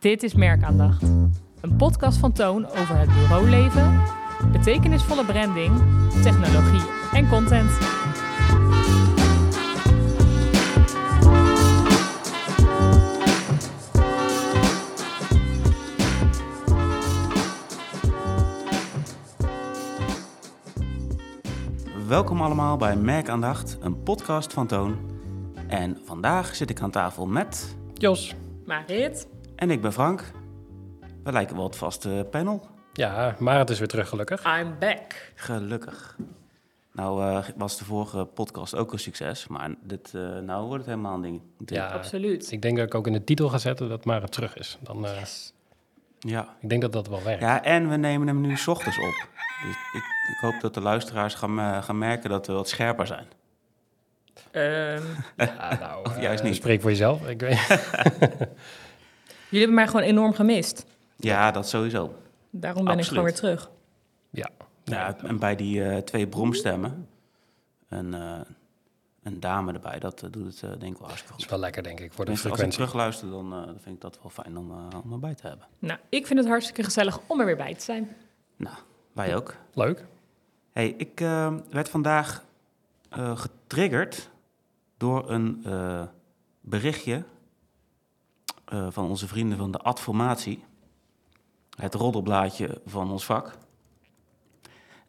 Dit 0.00 0.22
is 0.22 0.34
Merkaandacht. 0.34 1.02
Een 1.60 1.76
podcast 1.76 2.18
van 2.18 2.32
Toon 2.32 2.66
over 2.66 2.98
het 2.98 3.08
bureauleven, 3.08 4.02
betekenisvolle 4.52 5.24
branding, 5.24 5.76
technologie 6.22 6.80
en 7.12 7.28
content. 7.28 7.70
Welkom 22.08 22.42
allemaal 22.42 22.76
bij 22.76 22.96
Merkaandacht, 22.96 23.78
een 23.80 24.02
podcast 24.02 24.52
van 24.52 24.66
Toon. 24.66 24.96
En 25.68 25.98
vandaag 26.04 26.54
zit 26.54 26.70
ik 26.70 26.80
aan 26.80 26.90
tafel 26.90 27.26
met... 27.26 27.76
Jos. 27.94 28.34
Marit, 28.66 29.28
En 29.60 29.70
ik 29.70 29.80
ben 29.80 29.92
Frank. 29.92 30.24
We 31.24 31.32
lijken 31.32 31.56
wel 31.56 31.64
het 31.64 31.76
vaste 31.76 32.26
panel. 32.30 32.66
Ja, 32.92 33.36
Marit 33.38 33.70
is 33.70 33.78
weer 33.78 33.88
terug 33.88 34.08
gelukkig. 34.08 34.44
I'm 34.60 34.74
back. 34.78 35.32
Gelukkig. 35.34 36.16
Nou 36.92 37.22
eh, 37.22 37.44
was 37.56 37.78
de 37.78 37.84
vorige 37.84 38.24
podcast 38.24 38.74
ook 38.74 38.92
een 38.92 38.98
succes, 38.98 39.46
maar 39.46 39.70
dit, 39.82 40.14
eh, 40.14 40.38
nou 40.38 40.66
wordt 40.66 40.84
het 40.84 40.94
helemaal 40.94 41.14
een 41.14 41.22
ding. 41.22 41.40
Ja, 41.66 41.86
Absoluut. 41.86 42.52
Ik 42.52 42.62
denk 42.62 42.76
dat 42.76 42.86
ik 42.86 42.94
ook 42.94 43.06
in 43.06 43.12
de 43.12 43.24
titel 43.24 43.48
ga 43.48 43.58
zetten 43.58 43.88
dat 43.88 44.04
Marit 44.04 44.32
terug 44.32 44.56
is. 44.56 44.78
Dan, 44.80 45.06
eh, 45.06 45.22
Ja. 46.18 46.56
Ik 46.60 46.68
denk 46.68 46.82
dat 46.82 46.92
dat 46.92 47.08
wel 47.08 47.22
werkt. 47.22 47.40
ja, 47.42 47.62
en 47.64 47.88
we 47.88 47.96
nemen 47.96 48.26
hem 48.26 48.40
nu 48.40 48.56
's 48.56 48.66
ochtends 48.66 48.98
op. 48.98 49.28
Dus 49.62 49.76
ik, 49.92 50.02
ik 50.30 50.36
hoop 50.40 50.60
dat 50.60 50.74
de 50.74 50.80
luisteraars 50.80 51.34
gaan, 51.34 51.82
gaan 51.82 51.98
merken 51.98 52.30
dat 52.30 52.46
we 52.46 52.52
wat 52.52 52.68
scherper 52.68 53.06
zijn. 53.06 53.26
Ehm, 54.50 55.02
Ja, 55.46 55.78
nou, 55.80 56.04
Of 56.06 56.20
juist 56.20 56.42
niet. 56.42 56.54
Spreek 56.54 56.80
voor 56.80 56.90
jezelf. 56.90 57.28
Ik 57.28 57.40
weet, 57.40 57.58
jullie 59.50 59.58
hebben 59.58 59.74
mij 59.74 59.86
gewoon 59.86 60.02
enorm 60.02 60.32
gemist. 60.32 60.84
Ja, 61.16 61.50
dat 61.50 61.68
sowieso. 61.68 62.14
Daarom 62.50 62.84
ben 62.84 62.98
ik 62.98 63.04
gewoon 63.04 63.24
weer 63.24 63.34
terug. 63.34 63.70
ja. 64.30 64.48
Ja, 64.84 65.16
en 65.18 65.38
bij 65.38 65.56
die 65.56 65.84
eh, 65.84 65.96
twee 66.02 66.26
bromstemmen, 66.26 67.08
een, 67.88 68.14
eh, 68.14 68.40
een 69.22 69.40
dame 69.40 69.72
erbij, 69.72 69.98
dat 69.98 70.22
eh, 70.22 70.30
doet 70.32 70.44
het 70.46 70.62
eh, 70.62 70.70
denk 70.78 70.92
ik 70.92 70.98
wel 70.98 71.06
hartstikke 71.08 71.22
Dat 71.22 71.30
goed. 71.32 71.40
is 71.44 71.50
wel 71.50 71.58
lekker, 71.58 71.82
denk 71.82 72.00
ik, 72.00 72.12
voor 72.12 72.24
de 72.24 72.32
Tenminste, 72.32 72.48
als 72.48 72.58
ik 72.60 72.64
frequentie. 72.64 72.78
terugluister, 73.12 73.30
dan, 73.30 73.52
eh, 73.60 73.66
dan 73.66 73.80
vind 73.82 73.94
ik 73.94 74.00
dat 74.00 74.18
wel 74.22 74.30
fijn 74.30 74.56
om, 74.58 74.70
eh, 74.70 75.00
om 75.04 75.12
erbij 75.12 75.34
te 75.34 75.46
hebben. 75.46 75.66
Nou, 75.78 75.98
ik 76.08 76.26
vind 76.26 76.38
het 76.38 76.48
hartstikke 76.48 76.82
gezellig 76.82 77.18
om 77.26 77.40
er 77.40 77.46
weer 77.46 77.56
bij 77.56 77.74
te 77.74 77.84
zijn. 77.84 78.16
Nou, 78.56 78.76
wij 79.12 79.36
ook. 79.36 79.54
Leuk. 79.74 80.04
Hey, 80.72 80.88
ik 80.88 81.18
werd 81.70 81.88
vandaag 81.88 82.44
eh, 83.08 83.38
getriggerd 83.38 84.30
door 84.96 85.30
een 85.30 85.60
eh, 85.64 86.02
berichtje 86.60 87.22
eh, 88.70 88.86
van 88.90 89.08
onze 89.08 89.28
vrienden 89.28 89.58
van 89.58 89.70
de 89.70 89.78
Adformatie. 89.78 90.64
Het 91.76 91.94
roddelblaadje 91.94 92.80
van 92.86 93.10
ons 93.10 93.24
vak. 93.24 93.58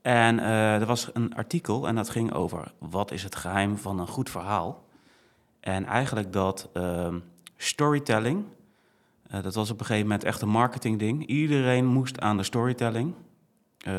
En 0.01 0.39
eh, 0.39 0.79
er 0.79 0.85
was 0.85 1.09
een 1.13 1.35
artikel 1.35 1.87
en 1.87 1.95
dat 1.95 2.09
ging 2.09 2.33
over 2.33 2.73
wat 2.77 3.11
is 3.11 3.23
het 3.23 3.35
geheim 3.35 3.77
van 3.77 3.99
een 3.99 4.07
goed 4.07 4.29
verhaal. 4.29 4.85
En 5.59 5.85
eigenlijk 5.85 6.33
dat 6.33 6.69
ehm, 6.73 7.19
storytelling, 7.57 8.45
eh, 9.27 9.43
dat 9.43 9.55
was 9.55 9.69
op 9.69 9.79
een 9.79 9.85
gegeven 9.85 10.07
moment 10.07 10.23
echt 10.23 10.41
een 10.41 10.49
marketingding. 10.49 11.25
Iedereen 11.25 11.85
moest 11.85 12.19
aan 12.19 12.37
de 12.37 12.43
storytelling. 12.43 13.13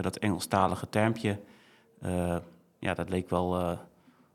Dat 0.01 0.17
Engelstalige 0.17 0.89
termpje, 0.89 1.41
ja, 2.79 2.95
dat 2.95 3.09
leek 3.09 3.31
wel 3.31 3.79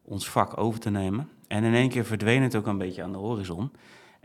ons 0.01 0.29
vak 0.29 0.57
over 0.57 0.79
te 0.79 0.89
nemen. 0.89 1.29
En 1.47 1.63
in 1.63 1.73
één 1.73 1.89
keer 1.89 2.05
verdween 2.05 2.41
het 2.41 2.55
ook 2.55 2.67
een 2.67 2.77
beetje 2.77 3.03
aan 3.03 3.11
de 3.11 3.17
horizon. 3.17 3.71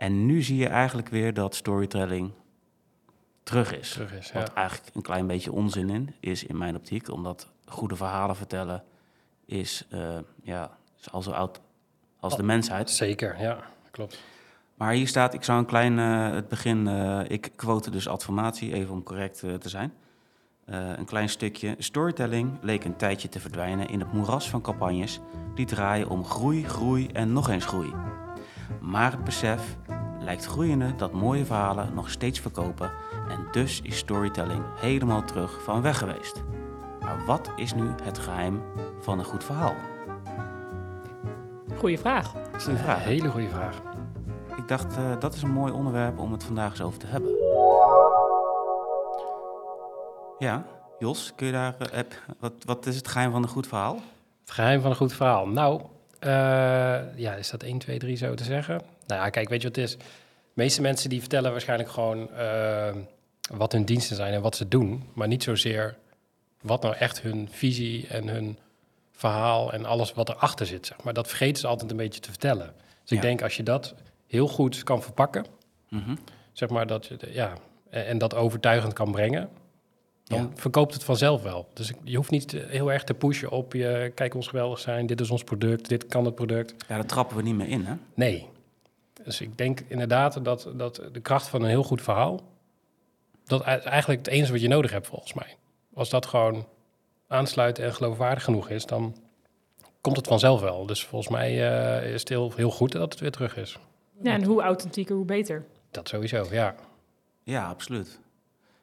En 0.03 0.27
nu 0.27 0.42
zie 0.42 0.56
je 0.56 0.69
eigenlijk 0.69 1.08
weer 1.08 1.34
dat 1.34 1.55
storytelling 1.55 2.31
terug 3.42 3.78
is. 3.78 3.92
Terug 3.92 4.12
is, 4.12 4.31
ja. 4.31 4.39
Wat 4.39 4.53
eigenlijk 4.53 4.97
een 4.97 5.03
klein 5.03 5.27
beetje 5.27 5.53
onzin 5.53 5.91
in 5.91 6.14
is 6.20 6.44
in 6.44 6.59
mijn 6.59 6.77
optiek, 6.77 7.11
omdat 7.11 7.53
goede 7.67 7.97
verhalen 7.97 8.37
vertellen 8.37 8.84
is, 9.44 9.87
eh, 9.91 10.19
ja, 10.43 10.71
is 11.00 11.10
al 11.10 11.22
zo 11.22 11.31
oud 11.31 11.60
als 12.21 12.37
de 12.37 12.43
mensheid. 12.43 12.91
Zeker, 12.91 13.41
ja. 13.41 13.59
Klopt. 13.91 14.21
Maar 14.75 14.93
hier 14.93 15.09
staat, 15.09 15.34
ik 15.34 15.44
zou 15.44 15.59
een 15.59 15.66
klein, 15.66 15.99
eh, 15.99 16.34
het 16.34 16.49
begin, 16.49 16.88
eh, 16.88 17.21
ik 17.28 17.50
quote 17.56 17.91
dus 17.91 18.09
adformatie, 18.09 18.72
even 18.72 18.94
om 18.94 19.03
correct 19.03 19.38
te 19.38 19.69
zijn. 19.69 19.93
Een 20.65 21.05
klein 21.05 21.28
stukje. 21.28 21.75
Storytelling 21.78 22.59
leek 22.60 22.84
een 22.84 22.97
tijdje 22.97 23.28
te 23.28 23.41
verdwijnen 23.41 23.88
in 23.88 24.00
het 24.00 24.12
moeras 24.12 24.50
van 24.50 24.60
campagnes 24.60 25.21
die 25.55 25.66
draaien 25.66 26.09
om 26.09 26.25
groei, 26.25 26.65
groei 26.65 27.06
en 27.06 27.32
nog 27.32 27.49
eens 27.49 27.65
groei. 27.65 27.93
Maar 28.81 29.10
het 29.10 29.25
besef 29.25 29.76
lijkt 30.25 30.44
groeiende 30.44 30.94
dat 30.94 31.12
mooie 31.12 31.44
verhalen 31.44 31.94
nog 31.94 32.10
steeds 32.10 32.41
verkopen 32.41 32.93
en 33.28 33.47
dus 33.50 33.81
is 33.83 33.97
storytelling 33.97 34.62
helemaal 34.77 35.25
terug 35.25 35.62
van 35.62 35.83
weg 35.83 35.99
geweest. 35.99 36.43
Maar 37.00 37.25
wat 37.27 37.50
is 37.56 37.75
nu 37.75 37.91
het 38.03 38.19
geheim 38.19 38.62
van 39.00 39.19
een 39.19 39.25
goed 39.25 39.44
verhaal? 39.44 39.75
Goeie 41.77 41.99
vraag. 41.99 42.32
Dat 42.32 42.61
is 42.61 42.66
een 42.66 42.78
vraag. 42.78 43.05
Hele 43.05 43.28
goede 43.28 43.49
vraag. 43.49 43.81
Ik 44.56 44.69
dacht, 44.69 44.97
eh, 44.97 45.19
dat 45.19 45.34
is 45.34 45.43
een 45.43 45.53
mooi 45.53 45.72
onderwerp 45.72 46.19
om 46.19 46.32
het 46.32 46.44
vandaag 46.44 46.71
eens 46.71 46.81
over 46.81 46.99
te 46.99 47.06
hebben. 47.06 47.31
Ja, 50.38 50.65
Jos, 50.99 51.32
kun 51.37 51.47
je 51.47 51.53
daar, 51.53 51.75
eh, 51.78 51.93
heb, 51.93 52.15
wat, 52.38 52.53
wat 52.65 52.87
is 52.87 52.97
het 52.97 53.09
geheim 53.09 53.31
van 53.31 53.43
een 53.43 53.49
goed 53.49 53.66
verhaal? 53.66 53.99
Het 54.41 54.50
geheim 54.50 54.81
van 54.81 54.91
een 54.91 54.97
goed 54.97 55.12
verhaal. 55.12 55.47
Nou, 55.47 55.82
eh, 56.22 57.19
ja, 57.19 57.34
is 57.34 57.50
dat 57.50 57.62
1, 57.62 57.78
2, 57.78 57.99
3 57.99 58.16
zo 58.16 58.34
te 58.34 58.44
zeggen? 58.44 58.81
Nou 59.06 59.21
ja, 59.22 59.31
kijk, 59.31 59.49
weet 59.49 59.62
je 59.62 59.69
wat 59.69 59.77
het 59.77 59.84
is? 59.84 59.97
De 59.97 60.03
meeste 60.62 60.81
mensen 60.81 61.10
die 61.10 61.21
vertellen 61.21 61.50
waarschijnlijk 61.50 61.91
gewoon 61.91 62.31
eh, 62.33 62.94
wat 63.55 63.72
hun 63.72 63.84
diensten 63.84 64.16
zijn 64.16 64.32
en 64.32 64.43
wat 64.43 64.56
ze 64.56 64.69
doen, 64.69 65.09
maar 65.15 65.28
niet 65.28 65.43
zozeer 65.43 65.97
wat 66.61 66.82
nou 66.82 66.94
echt 66.97 67.21
hun 67.22 67.49
visie 67.50 68.06
en 68.09 68.28
hun 68.28 68.59
verhaal 69.12 69.72
en 69.72 69.84
alles 69.84 70.12
wat 70.12 70.28
erachter 70.28 70.66
zit, 70.66 70.87
zeg 70.87 71.03
maar. 71.03 71.12
Dat 71.12 71.28
vergeten 71.28 71.61
ze 71.61 71.66
altijd 71.66 71.91
een 71.91 71.97
beetje 71.97 72.21
te 72.21 72.28
vertellen. 72.28 72.72
Dus 73.00 73.11
Ja. 73.11 73.16
ik 73.16 73.22
denk 73.22 73.43
als 73.43 73.56
je 73.56 73.62
dat 73.62 73.94
heel 74.27 74.49
goed 74.49 74.82
kan 74.82 75.03
verpakken, 75.03 75.44
Mhm. 75.88 76.15
zeg 76.53 76.69
maar, 76.69 76.87
dat 76.87 77.06
je, 77.06 77.19
ja, 77.31 77.53
en 77.91 78.19
dat 78.19 78.34
overtuigend 78.34 78.93
kan 78.93 79.12
brengen, 79.12 79.49
dan 80.25 80.38
Ja. 80.38 80.49
verkoopt 80.55 80.94
het 80.94 81.05
vanzelf 81.05 81.43
wel. 81.43 81.69
Dus 81.72 81.93
je 82.05 82.16
hoeft 82.16 82.31
niet 82.31 82.53
heel 82.53 82.93
erg 82.93 83.05
te 83.05 83.15
pushen 83.15 83.50
op 83.50 83.72
je, 83.72 84.12
kijk 84.15 84.34
ons 84.34 84.49
geweldig 84.49 84.78
zijn, 84.78 85.06
dit 85.06 85.21
is 85.21 85.31
ons 85.31 85.44
product, 85.44 85.88
dit 85.88 86.06
kan 86.06 86.25
het 86.25 86.34
product. 86.34 86.75
Ja, 86.88 86.94
daar 86.94 87.06
trappen 87.06 87.37
we 87.37 87.43
niet 87.43 87.55
meer 87.55 87.69
in, 87.69 87.84
hè? 87.84 87.94
Nee. 88.15 88.49
Dus 89.25 89.41
ik 89.41 89.59
denk 89.59 89.81
inderdaad 89.88 90.44
dat, 90.44 90.71
dat 90.75 91.03
de 91.12 91.21
kracht 91.21 91.49
van 91.49 91.62
een 91.62 91.69
heel 91.69 91.82
goed 91.82 92.03
verhaal, 92.03 92.41
dat 93.44 93.61
is 93.61 93.66
eigenlijk 93.66 94.25
het 94.25 94.34
enige 94.34 94.53
wat 94.53 94.61
je 94.61 94.69
nodig 94.69 94.91
hebt 94.91 95.06
volgens 95.06 95.32
mij. 95.32 95.56
Als 95.94 96.11
dat 96.11 96.27
gewoon 96.27 96.66
aansluit 97.28 97.78
en 97.78 97.94
geloofwaardig 97.94 98.44
genoeg 98.44 98.69
is, 98.69 98.87
dan 98.87 99.16
komt 100.00 100.16
het 100.16 100.27
vanzelf 100.27 100.61
wel. 100.61 100.87
Dus 100.87 101.05
volgens 101.05 101.31
mij 101.31 101.71
eh, 102.00 102.12
is 102.12 102.21
het 102.21 102.28
heel, 102.28 102.53
heel 102.56 102.71
goed 102.71 102.93
dat 102.93 103.12
het 103.12 103.21
weer 103.21 103.31
terug 103.31 103.56
is. 103.56 103.78
Ja, 104.22 104.32
en 104.32 104.44
hoe 104.44 104.62
authentieker, 104.62 105.16
hoe 105.16 105.25
beter. 105.25 105.65
Dat 105.91 106.09
sowieso, 106.09 106.47
ja. 106.50 106.75
Ja, 107.43 107.69
absoluut. 107.69 108.21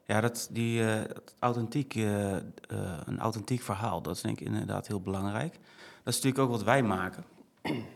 Ja, 0.09 0.21
dat, 0.21 0.49
die, 0.51 0.85
eh, 0.85 1.01
authentiek, 1.39 1.95
eh, 1.95 2.35
eh, 2.35 2.41
een 3.05 3.19
authentiek 3.19 3.61
verhaal, 3.61 4.01
dat 4.01 4.15
is 4.15 4.21
denk 4.21 4.39
ik 4.39 4.47
inderdaad 4.47 4.87
heel 4.87 5.01
belangrijk. 5.01 5.53
Dat 6.03 6.13
is 6.13 6.15
natuurlijk 6.15 6.39
ook 6.39 6.49
wat 6.49 6.63
wij 6.63 6.83
maken. 6.83 7.23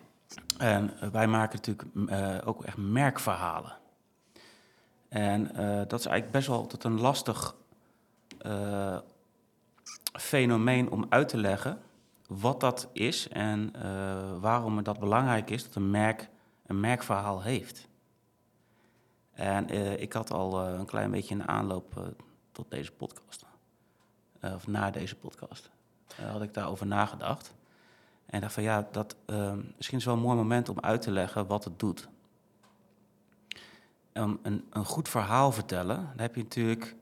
En 0.57 1.12
wij 1.12 1.28
maken 1.28 1.59
natuurlijk 1.63 2.47
ook 2.47 2.63
echt 2.63 2.78
merkverhalen. 2.78 3.78
En 5.09 5.44
dat 5.88 6.00
is 6.00 6.06
eigenlijk 6.06 6.31
best 6.31 6.47
wel 6.47 6.57
altijd 6.57 6.84
een 6.84 7.00
lastig 7.00 7.56
fenomeen 10.13 10.91
om 10.91 11.06
uit 11.09 11.29
te 11.29 11.38
leggen 11.38 11.79
wat 12.28 12.59
dat 12.59 12.90
is 12.94 13.28
en 13.28 13.72
waarom 14.40 14.75
het 14.75 14.85
dat 14.85 15.00
belangrijk 15.00 15.50
is 15.50 15.63
dat 15.63 15.75
een 15.75 15.91
merk 15.91 16.29
een 16.66 16.79
merkverhaal 16.79 17.41
heeft. 17.41 17.88
En 19.34 19.70
eh, 19.70 20.02
ik 20.02 20.14
had 20.14 20.32
al 20.32 20.66
eh, 20.66 20.74
een 20.74 20.85
klein 20.85 21.12
beetje 21.12 21.35
een 21.35 21.47
aanloop 21.47 21.97
eh, 21.97 22.03
tot 22.52 22.72
deze 22.72 22.91
podcast. 22.91 23.46
Of 24.41 24.68
na 24.68 24.91
deze 24.91 25.16
podcast. 25.16 25.70
had 26.16 26.41
ik 26.41 26.53
daarover 26.53 26.88
nagedacht. 26.88 27.53
En 28.34 28.41
dacht 28.41 28.53
van 28.53 28.64
ja, 28.64 28.88
dat 28.91 29.16
eh, 29.26 29.53
misschien 29.76 29.97
is 29.97 30.06
wel 30.06 30.14
een 30.14 30.20
mooi 30.20 30.35
moment 30.35 30.70
om 30.70 30.80
uit 30.80 31.02
te 31.02 31.12
leggen 31.12 31.47
wat 31.47 31.64
het 31.64 31.80
doet. 31.80 32.09
Um, 34.14 34.40
een, 34.41 34.68
een 34.70 34.85
goed 34.85 35.09
verhaal 35.09 35.52
vertellen, 35.52 35.96
dan 35.96 36.20
heb 36.20 36.36
je 36.36 36.41
natuurlijk 36.41 36.96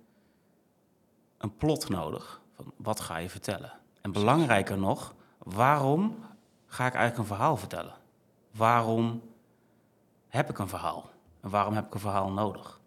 een 1.38 1.58
plot 1.58 1.90
nodig. 1.90 2.42
Van 2.54 2.74
wat 2.76 3.00
ga 3.00 3.18
je 3.18 3.30
vertellen? 3.30 3.74
En 4.02 4.12
belangrijker 4.12 4.78
nog, 4.78 5.16
waarom 5.38 6.26
ga 6.66 6.86
ik 6.86 6.94
eigenlijk 6.94 7.18
een 7.18 7.36
verhaal 7.36 7.58
vertellen? 7.58 7.94
Waarom 8.52 9.22
heb 10.28 10.50
ik 10.50 10.58
een 10.58 10.68
verhaal? 10.68 11.11
En 11.42 11.50
waarom 11.50 11.74
heb 11.74 11.86
ik 11.86 11.94
een 11.94 12.00
verhaal 12.00 12.32
nodig? 12.32 12.80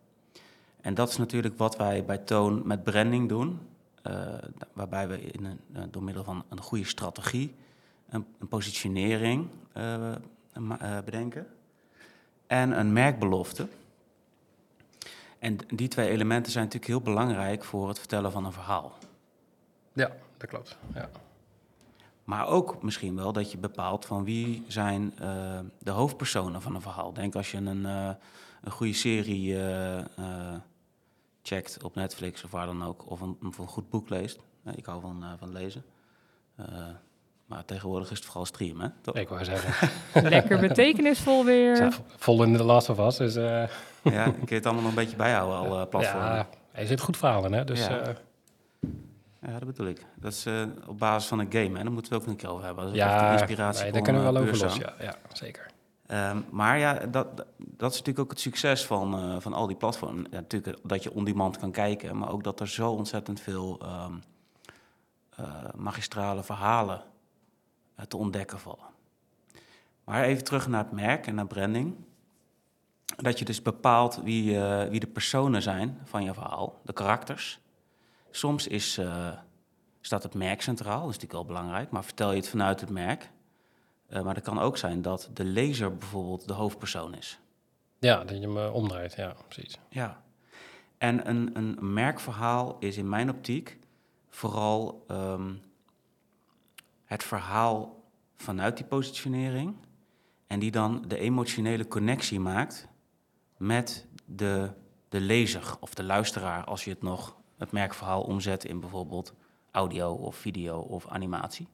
En 0.80 0.94
dat 0.94 1.08
is 1.08 1.16
natuurlijk 1.16 1.58
wat 1.58 1.76
wij 1.76 2.04
bij 2.04 2.18
Toon 2.18 2.62
met 2.64 2.84
branding 2.84 3.28
doen. 3.28 3.60
eh, 4.02 4.34
waarbij 4.72 5.08
we 5.08 5.20
in 5.20 5.46
eh, 5.46 5.82
door 5.90 6.02
middel 6.02 6.24
van 6.24 6.44
een 6.48 6.60
goede 6.60 6.84
strategie, 6.84 7.54
een, 8.08 8.26
een 8.38 8.48
positionering 8.48 9.48
eh, 9.72 10.12
bedenken 11.04 11.46
en 12.46 12.78
een 12.78 12.92
merkbelofte. 12.92 13.68
En 15.38 15.58
die 15.66 15.88
twee 15.88 16.08
elementen 16.08 16.52
zijn 16.52 16.64
natuurlijk 16.64 16.92
heel 16.92 17.12
belangrijk 17.12 17.64
voor 17.64 17.88
het 17.88 17.98
vertellen 17.98 18.32
van 18.32 18.44
een 18.44 18.52
verhaal. 18.52 18.92
Ja, 19.92 20.10
dat 20.36 20.48
klopt. 20.48 20.76
Ja. 20.94 21.10
Maar 22.24 22.46
ook 22.48 22.82
misschien 22.82 23.16
wel 23.16 23.32
dat 23.32 23.50
je 23.52 23.58
bepaalt 23.58 24.06
van 24.06 24.24
wie 24.24 24.64
zijn 24.68 25.14
uh, 25.22 25.58
de 25.78 25.90
hoofdpersonen 25.90 26.62
van 26.62 26.74
een 26.74 26.80
verhaal. 26.80 27.12
Denk 27.12 27.34
als 27.34 27.50
je 27.50 27.56
een, 27.56 27.82
uh, 27.82 28.10
een 28.62 28.70
goede 28.70 28.92
serie 28.92 29.54
uh, 29.54 30.02
checkt 31.42 31.82
op 31.82 31.94
Netflix 31.94 32.44
of 32.44 32.50
waar 32.50 32.66
dan 32.66 32.84
ook, 32.84 33.10
of 33.10 33.20
een, 33.20 33.36
een 33.40 33.52
goed 33.52 33.90
boek 33.90 34.08
leest. 34.08 34.38
ik 34.76 34.86
hou 34.86 35.00
van, 35.00 35.24
van 35.38 35.52
lezen. 35.52 35.84
maar 37.46 37.64
tegenwoordig 37.64 38.10
is 38.10 38.16
het 38.16 38.26
vooral 38.26 38.46
streamen, 38.46 38.94
hè? 39.02 39.20
Ik 39.20 39.28
wou 39.28 39.44
zeggen. 39.44 39.90
Lekker 40.30 40.60
betekenisvol 40.60 41.44
weer. 41.44 42.00
vol 42.16 42.42
in 42.42 42.52
de 42.52 42.62
Last 42.62 42.88
of 42.88 42.98
Us, 42.98 43.16
dus... 43.16 43.34
ja, 44.02 44.24
kun 44.24 44.46
je 44.46 44.54
het 44.54 44.66
allemaal 44.66 44.82
nog 44.82 44.90
een 44.90 44.98
beetje 44.98 45.16
bijhouden, 45.16 45.78
al 45.78 45.88
platformen. 45.88 46.34
Ja, 46.34 46.48
er 46.72 46.86
zit 46.86 47.00
goed 47.00 47.16
verhaal 47.16 47.44
in, 47.44 47.52
hè? 47.52 47.64
Dus, 47.64 47.86
ja. 47.86 48.14
Ja, 49.46 49.58
dat 49.58 49.64
bedoel 49.64 49.86
ik. 49.86 50.06
Dat 50.14 50.32
is 50.32 50.46
uh, 50.46 50.62
op 50.86 50.98
basis 50.98 51.28
van 51.28 51.38
een 51.38 51.52
game, 51.52 51.78
en 51.78 51.84
Daar 51.84 51.92
moeten 51.92 52.12
we 52.12 52.18
ook 52.18 52.26
een 52.26 52.36
keer 52.36 52.48
over 52.48 52.64
hebben. 52.64 52.84
Dat 52.84 52.92
is 52.92 52.98
ja, 52.98 53.32
echt 53.32 53.40
inspiratie. 53.40 53.82
Nee, 53.82 53.92
daar 53.92 54.02
kunnen 54.02 54.24
we 54.24 54.32
wel 54.32 54.42
over 54.42 54.58
los, 54.58 54.76
ja. 54.76 54.94
ja 55.00 55.16
zeker. 55.32 55.72
Um, 56.08 56.44
maar 56.50 56.78
ja, 56.78 56.94
dat, 56.94 57.26
dat 57.56 57.92
is 57.92 57.98
natuurlijk 57.98 58.18
ook 58.18 58.30
het 58.30 58.40
succes 58.40 58.86
van, 58.86 59.18
uh, 59.18 59.40
van 59.40 59.52
al 59.52 59.66
die 59.66 59.76
platforms. 59.76 60.28
Ja, 60.30 60.36
natuurlijk 60.36 60.78
dat 60.82 61.02
je 61.02 61.14
on-demand 61.14 61.58
kan 61.58 61.70
kijken, 61.70 62.18
maar 62.18 62.30
ook 62.30 62.44
dat 62.44 62.60
er 62.60 62.68
zo 62.68 62.90
ontzettend 62.90 63.40
veel 63.40 63.80
um, 63.82 64.22
uh, 65.40 65.46
magistrale 65.74 66.42
verhalen 66.42 67.02
te 68.08 68.16
ontdekken 68.16 68.58
vallen. 68.58 68.92
Maar 70.04 70.22
even 70.22 70.44
terug 70.44 70.68
naar 70.68 70.82
het 70.82 70.92
merk 70.92 71.26
en 71.26 71.34
naar 71.34 71.46
branding. 71.46 71.94
Dat 73.16 73.38
je 73.38 73.44
dus 73.44 73.62
bepaalt 73.62 74.20
wie, 74.22 74.58
wie 74.90 75.00
de 75.00 75.06
personen 75.06 75.62
zijn 75.62 75.98
van 76.04 76.24
je 76.24 76.34
verhaal, 76.34 76.80
de 76.84 76.92
karakters. 76.92 77.60
Soms 78.36 78.66
is, 78.66 78.98
uh, 78.98 79.32
staat 80.00 80.22
het 80.22 80.34
merk 80.34 80.62
centraal, 80.62 81.00
dat 81.00 81.10
is 81.10 81.14
natuurlijk 81.14 81.32
wel 81.32 81.44
belangrijk, 81.44 81.90
maar 81.90 82.04
vertel 82.04 82.30
je 82.30 82.36
het 82.36 82.48
vanuit 82.48 82.80
het 82.80 82.90
merk. 82.90 83.30
Uh, 84.08 84.22
maar 84.22 84.34
het 84.34 84.44
kan 84.44 84.58
ook 84.58 84.76
zijn 84.76 85.02
dat 85.02 85.30
de 85.34 85.44
lezer 85.44 85.96
bijvoorbeeld 85.96 86.48
de 86.48 86.52
hoofdpersoon 86.52 87.14
is. 87.14 87.38
Ja, 87.98 88.24
dat 88.24 88.36
je 88.36 88.42
hem 88.42 88.56
uh, 88.56 88.74
omdraait, 88.74 89.14
ja, 89.14 89.34
precies. 89.48 89.78
Ja. 89.88 90.22
En 90.98 91.28
een, 91.28 91.50
een 91.56 91.92
merkverhaal 91.92 92.76
is 92.78 92.96
in 92.96 93.08
mijn 93.08 93.30
optiek 93.30 93.78
vooral 94.28 95.04
um, 95.10 95.62
het 97.04 97.24
verhaal 97.24 98.04
vanuit 98.36 98.76
die 98.76 98.86
positionering 98.86 99.76
en 100.46 100.58
die 100.58 100.70
dan 100.70 101.04
de 101.08 101.18
emotionele 101.18 101.88
connectie 101.88 102.40
maakt 102.40 102.88
met 103.56 104.06
de, 104.24 104.70
de 105.08 105.20
lezer 105.20 105.76
of 105.80 105.94
de 105.94 106.04
luisteraar, 106.04 106.64
als 106.64 106.84
je 106.84 106.90
het 106.90 107.02
nog 107.02 107.42
het 107.58 107.72
merkverhaal 107.72 108.22
omzet 108.22 108.64
in 108.64 108.80
bijvoorbeeld 108.80 109.32
audio 109.70 110.12
of 110.12 110.36
video 110.36 110.78
of 110.78 111.08
animatie. 111.08 111.68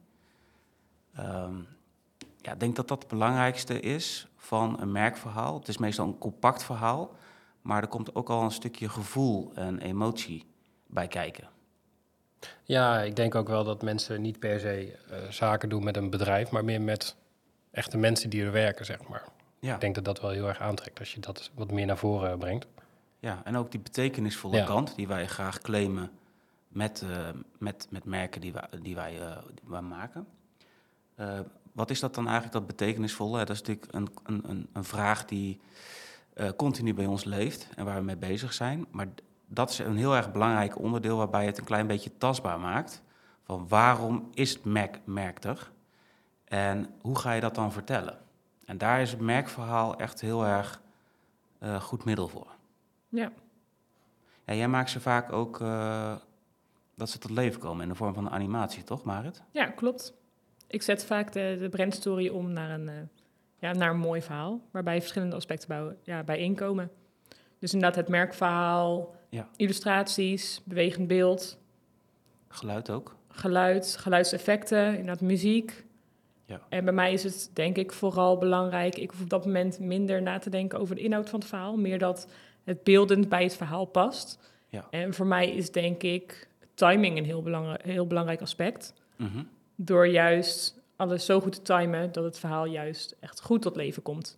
Um, 1.18 1.66
ja, 2.36 2.52
ik 2.52 2.60
denk 2.60 2.76
dat 2.76 2.88
dat 2.88 2.98
het 2.98 3.08
belangrijkste 3.08 3.80
is 3.80 4.28
van 4.36 4.80
een 4.80 4.92
merkverhaal. 4.92 5.58
Het 5.58 5.68
is 5.68 5.78
meestal 5.78 6.06
een 6.06 6.18
compact 6.18 6.62
verhaal, 6.64 7.14
maar 7.62 7.82
er 7.82 7.88
komt 7.88 8.14
ook 8.14 8.28
al 8.28 8.42
een 8.42 8.50
stukje 8.50 8.88
gevoel 8.88 9.52
en 9.54 9.78
emotie 9.78 10.46
bij 10.86 11.08
kijken. 11.08 11.48
Ja, 12.62 13.00
ik 13.00 13.16
denk 13.16 13.34
ook 13.34 13.48
wel 13.48 13.64
dat 13.64 13.82
mensen 13.82 14.22
niet 14.22 14.38
per 14.38 14.60
se 14.60 14.98
uh, 15.10 15.30
zaken 15.30 15.68
doen 15.68 15.84
met 15.84 15.96
een 15.96 16.10
bedrijf, 16.10 16.50
maar 16.50 16.64
meer 16.64 16.80
met 16.80 17.16
echte 17.70 17.96
mensen 17.96 18.30
die 18.30 18.44
er 18.44 18.52
werken, 18.52 18.84
zeg 18.84 19.08
maar. 19.08 19.24
Ja. 19.58 19.74
Ik 19.74 19.80
denk 19.80 19.94
dat 19.94 20.04
dat 20.04 20.20
wel 20.20 20.30
heel 20.30 20.48
erg 20.48 20.60
aantrekt 20.60 20.98
als 20.98 21.14
je 21.14 21.20
dat 21.20 21.50
wat 21.54 21.70
meer 21.70 21.86
naar 21.86 21.96
voren 21.96 22.38
brengt. 22.38 22.66
Ja, 23.20 23.40
en 23.44 23.56
ook 23.56 23.70
die 23.70 23.81
betekenisvolle 23.81 24.64
kant 24.64 24.94
die 24.94 25.08
wij 25.08 25.26
graag 25.26 25.61
claimen 25.61 26.11
met, 26.69 27.02
uh, 27.05 27.28
met, 27.58 27.87
met 27.90 28.05
merken 28.05 28.40
die 28.40 28.52
wij, 28.52 28.69
die 28.82 28.94
wij, 28.94 29.20
uh, 29.20 29.37
die 29.46 29.70
wij 29.70 29.81
maken. 29.81 30.26
Uh, 31.17 31.38
wat 31.72 31.90
is 31.90 32.00
dat 32.00 32.14
dan 32.14 32.25
eigenlijk, 32.25 32.55
dat 32.55 32.67
betekenisvolle? 32.67 33.38
Dat 33.38 33.50
is 33.50 33.62
natuurlijk 33.62 33.94
een, 33.94 34.08
een, 34.49 34.69
een 34.72 34.84
vraag 34.84 35.25
die 35.25 35.61
continu 36.56 36.94
bij 36.94 37.06
ons 37.06 37.25
leeft 37.25 37.69
en 37.76 37.84
waar 37.84 37.96
we 37.96 38.02
mee 38.02 38.17
bezig 38.17 38.52
zijn. 38.52 38.87
Maar 38.90 39.06
dat 39.46 39.70
is 39.70 39.78
een 39.78 39.96
heel 39.96 40.16
erg 40.16 40.32
belangrijk 40.32 40.78
onderdeel 40.78 41.16
waarbij 41.16 41.46
het 41.46 41.58
een 41.58 41.64
klein 41.64 41.87
beetje 41.87 42.19
tastbaar 42.19 42.61
maakt. 42.61 43.02
Van 43.43 43.69
waarom 43.69 44.28
is 44.34 44.50
het 44.50 44.64
merk, 44.64 45.00
merk 45.05 45.44
er? 45.44 45.70
En 46.44 46.94
hoe 47.00 47.19
ga 47.19 47.32
je 47.32 47.40
dat 47.40 47.55
dan 47.55 47.73
vertellen? 47.73 48.19
En 48.64 48.78
daar 48.78 49.00
is 49.00 49.11
het 49.11 49.20
merkverhaal 49.20 49.96
echt 49.96 50.20
heel 50.20 50.46
erg 50.46 50.81
goed 51.81 52.05
middel 52.05 52.28
voor. 52.28 52.58
Ja. 53.10 53.32
ja 54.44 54.54
jij 54.54 54.68
maakt 54.68 54.90
ze 54.90 55.00
vaak 55.00 55.32
ook 55.32 55.60
uh, 55.60 56.16
dat 56.94 57.10
ze 57.10 57.18
tot 57.18 57.30
leven 57.30 57.60
komen 57.60 57.82
in 57.82 57.88
de 57.88 57.94
vorm 57.94 58.14
van 58.14 58.26
een 58.26 58.32
animatie, 58.32 58.84
toch, 58.84 59.04
Marit? 59.04 59.42
Ja, 59.50 59.66
klopt. 59.66 60.14
Ik 60.66 60.82
zet 60.82 61.04
vaak 61.04 61.32
de, 61.32 61.56
de 61.60 61.68
brandstory 61.68 62.28
om 62.28 62.52
naar 62.52 62.70
een, 62.70 62.86
uh, 62.86 62.94
ja, 63.58 63.72
naar 63.72 63.90
een 63.90 63.98
mooi 63.98 64.22
verhaal, 64.22 64.60
waarbij 64.70 65.00
verschillende 65.00 65.36
aspecten 65.36 65.68
bij, 65.68 65.96
ja, 66.02 66.22
bij 66.22 66.38
inkomen. 66.38 66.90
Dus 67.58 67.72
inderdaad 67.72 67.96
het 67.96 68.08
merkverhaal, 68.08 69.14
ja. 69.28 69.48
illustraties, 69.56 70.60
bewegend 70.64 71.08
beeld. 71.08 71.58
Geluid 72.48 72.90
ook? 72.90 73.16
Geluid, 73.28 73.96
geluidseffecten, 73.96 74.86
inderdaad 74.86 75.20
muziek. 75.20 75.84
Ja. 76.44 76.60
En 76.68 76.84
bij 76.84 76.94
mij 76.94 77.12
is 77.12 77.22
het 77.22 77.50
denk 77.52 77.76
ik 77.76 77.92
vooral 77.92 78.38
belangrijk, 78.38 78.96
ik 78.96 79.10
hoef 79.10 79.20
op 79.20 79.30
dat 79.30 79.44
moment 79.44 79.78
minder 79.78 80.22
na 80.22 80.38
te 80.38 80.50
denken 80.50 80.78
over 80.78 80.94
de 80.94 81.02
inhoud 81.02 81.28
van 81.28 81.38
het 81.38 81.48
verhaal, 81.48 81.76
meer 81.76 81.98
dat 81.98 82.26
het 82.64 82.84
beeldend 82.84 83.28
bij 83.28 83.42
het 83.42 83.56
verhaal 83.56 83.84
past. 83.84 84.38
Ja. 84.68 84.86
En 84.90 85.14
voor 85.14 85.26
mij 85.26 85.50
is 85.50 85.70
denk 85.70 86.02
ik 86.02 86.48
timing 86.74 87.18
een 87.18 87.24
heel, 87.24 87.42
belangrijk, 87.42 87.82
heel 87.82 88.06
belangrijk 88.06 88.40
aspect. 88.40 88.94
Mm 89.16 89.48
Door 89.74 90.06
juist 90.06 90.80
alles 90.96 91.24
zo 91.24 91.40
goed 91.40 91.52
te 91.52 91.62
timen 91.62 92.12
dat 92.12 92.24
het 92.24 92.38
verhaal 92.38 92.64
juist 92.64 93.16
echt 93.20 93.40
goed 93.40 93.62
tot 93.62 93.76
leven 93.76 94.02
komt. 94.02 94.36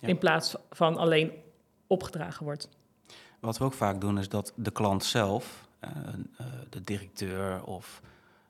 Ja. 0.00 0.08
In 0.08 0.18
plaats 0.18 0.54
van 0.70 0.96
alleen 0.96 1.32
opgedragen 1.86 2.44
wordt. 2.44 2.68
Wat 3.40 3.58
we 3.58 3.64
ook 3.64 3.72
vaak 3.72 4.00
doen 4.00 4.18
is 4.18 4.28
dat 4.28 4.52
de 4.56 4.70
klant 4.70 5.04
zelf, 5.04 5.68
uh, 5.84 5.90
de 6.68 6.84
directeur 6.84 7.64
of 7.64 8.02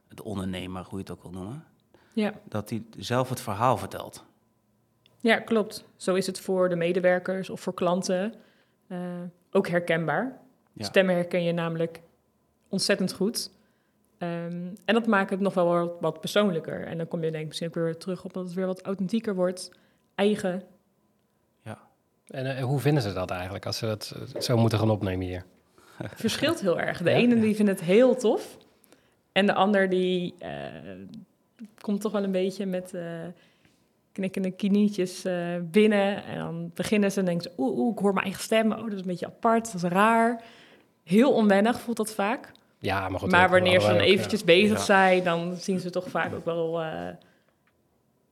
de 0.08 0.24
ondernemer, 0.24 0.82
hoe 0.82 0.98
je 0.98 1.04
het 1.04 1.10
ook 1.10 1.22
wil 1.22 1.32
noemen, 1.32 1.64
ja. 2.12 2.32
dat 2.44 2.70
hij 2.70 2.82
zelf 2.98 3.28
het 3.28 3.40
verhaal 3.40 3.76
vertelt. 3.76 4.24
Ja, 5.20 5.40
klopt. 5.40 5.84
Zo 5.96 6.14
is 6.14 6.26
het 6.26 6.40
voor 6.40 6.68
de 6.68 6.76
medewerkers 6.76 7.50
of 7.50 7.60
voor 7.60 7.74
klanten. 7.74 8.34
Uh, 8.88 8.99
ook 9.50 9.69
herkenbaar. 9.69 10.38
Ja. 10.73 10.85
Stemmen 10.85 11.14
herken 11.14 11.42
je 11.42 11.52
namelijk 11.52 12.00
ontzettend 12.68 13.12
goed. 13.12 13.50
Um, 14.18 14.73
en 14.85 14.95
dat 14.95 15.07
maakt 15.07 15.30
het 15.30 15.40
nog 15.40 15.54
wel 15.54 15.66
wat, 15.66 15.97
wat, 16.00 16.21
persoonlijker. 16.21 16.87
En 16.87 16.99
dan 16.99 17.09
kom 17.09 17.25
je 17.25 17.30
denk 17.30 17.42
ik 17.42 17.49
misschien 17.49 17.68
ook 17.68 17.75
weer 17.75 17.97
terug 17.97 18.25
op 18.25 18.33
dat 18.33 18.45
het 18.45 18.54
weer 18.54 18.66
wat 18.66 18.83
authentieker 18.83 19.35
wordt. 19.35 19.71
Eigen. 20.14 20.62
Ja. 21.62 21.78
En 22.26 22.47
uh, 22.47 22.64
hoe 22.64 22.80
vinden 22.80 23.02
ze 23.02 23.12
dat 23.12 23.30
eigenlijk 23.30 23.66
als 23.66 23.78
ze 23.78 23.87
dat 23.87 24.14
zo 24.38 24.57
moeten 24.57 24.78
gaan 24.78 24.90
opnemen 24.90 25.26
hier? 25.26 25.45
Verschilt 26.14 26.61
heel 26.61 26.80
erg. 26.80 27.02
De 27.02 27.11
ja, 27.11 27.16
ene 27.16 27.40
die 27.40 27.54
vindt 27.54 27.71
het 27.71 27.80
heel 27.80 28.16
tof. 28.16 28.57
En 29.33 29.47
de 29.47 29.54
ander 29.54 29.88
die 29.88 30.35
uh, 30.42 30.49
komt 31.80 32.00
toch 32.00 32.12
wel 32.12 32.23
een 32.23 32.33
beetje 32.33 32.66
met 32.66 32.92
knikkende 34.18 34.50
knietjes 34.50 35.25
uh, 35.25 35.34
binnen. 35.62 36.25
En 36.25 36.38
dan 36.38 36.70
beginnen 36.75 37.12
ze 37.12 37.18
en 37.18 37.25
denken 37.25 37.50
ze, 37.50 37.62
oeh, 37.62 37.78
oeh, 37.78 37.92
ik 37.92 37.98
hoor 37.98 38.12
mijn 38.12 38.25
eigen 38.25 38.42
stem. 38.42 38.72
Oh, 38.72 38.82
dat 38.82 38.92
is 38.92 39.00
een 39.00 39.06
beetje 39.06 39.26
apart, 39.26 39.72
dat 39.72 39.82
is 39.82 39.90
raar. 39.90 40.42
Heel 41.04 41.32
onwennig 41.32 41.80
voelt 41.80 41.96
dat 41.96 42.14
vaak. 42.14 42.52
Ja, 42.78 43.08
maar 43.08 43.20
goed. 43.20 43.30
Maar 43.30 43.50
wanneer 43.50 43.80
ze 43.80 43.87
dan 43.87 43.96
eventjes 43.96 44.44
bezig 44.44 44.80
zijn, 44.80 45.25
dan 45.25 45.56
zien 45.56 45.80
ze 45.80 45.90
toch 45.90 46.08
vaak 46.08 46.34
ook 46.34 46.44
wel... 46.44 46.82
Uh, 46.82 47.08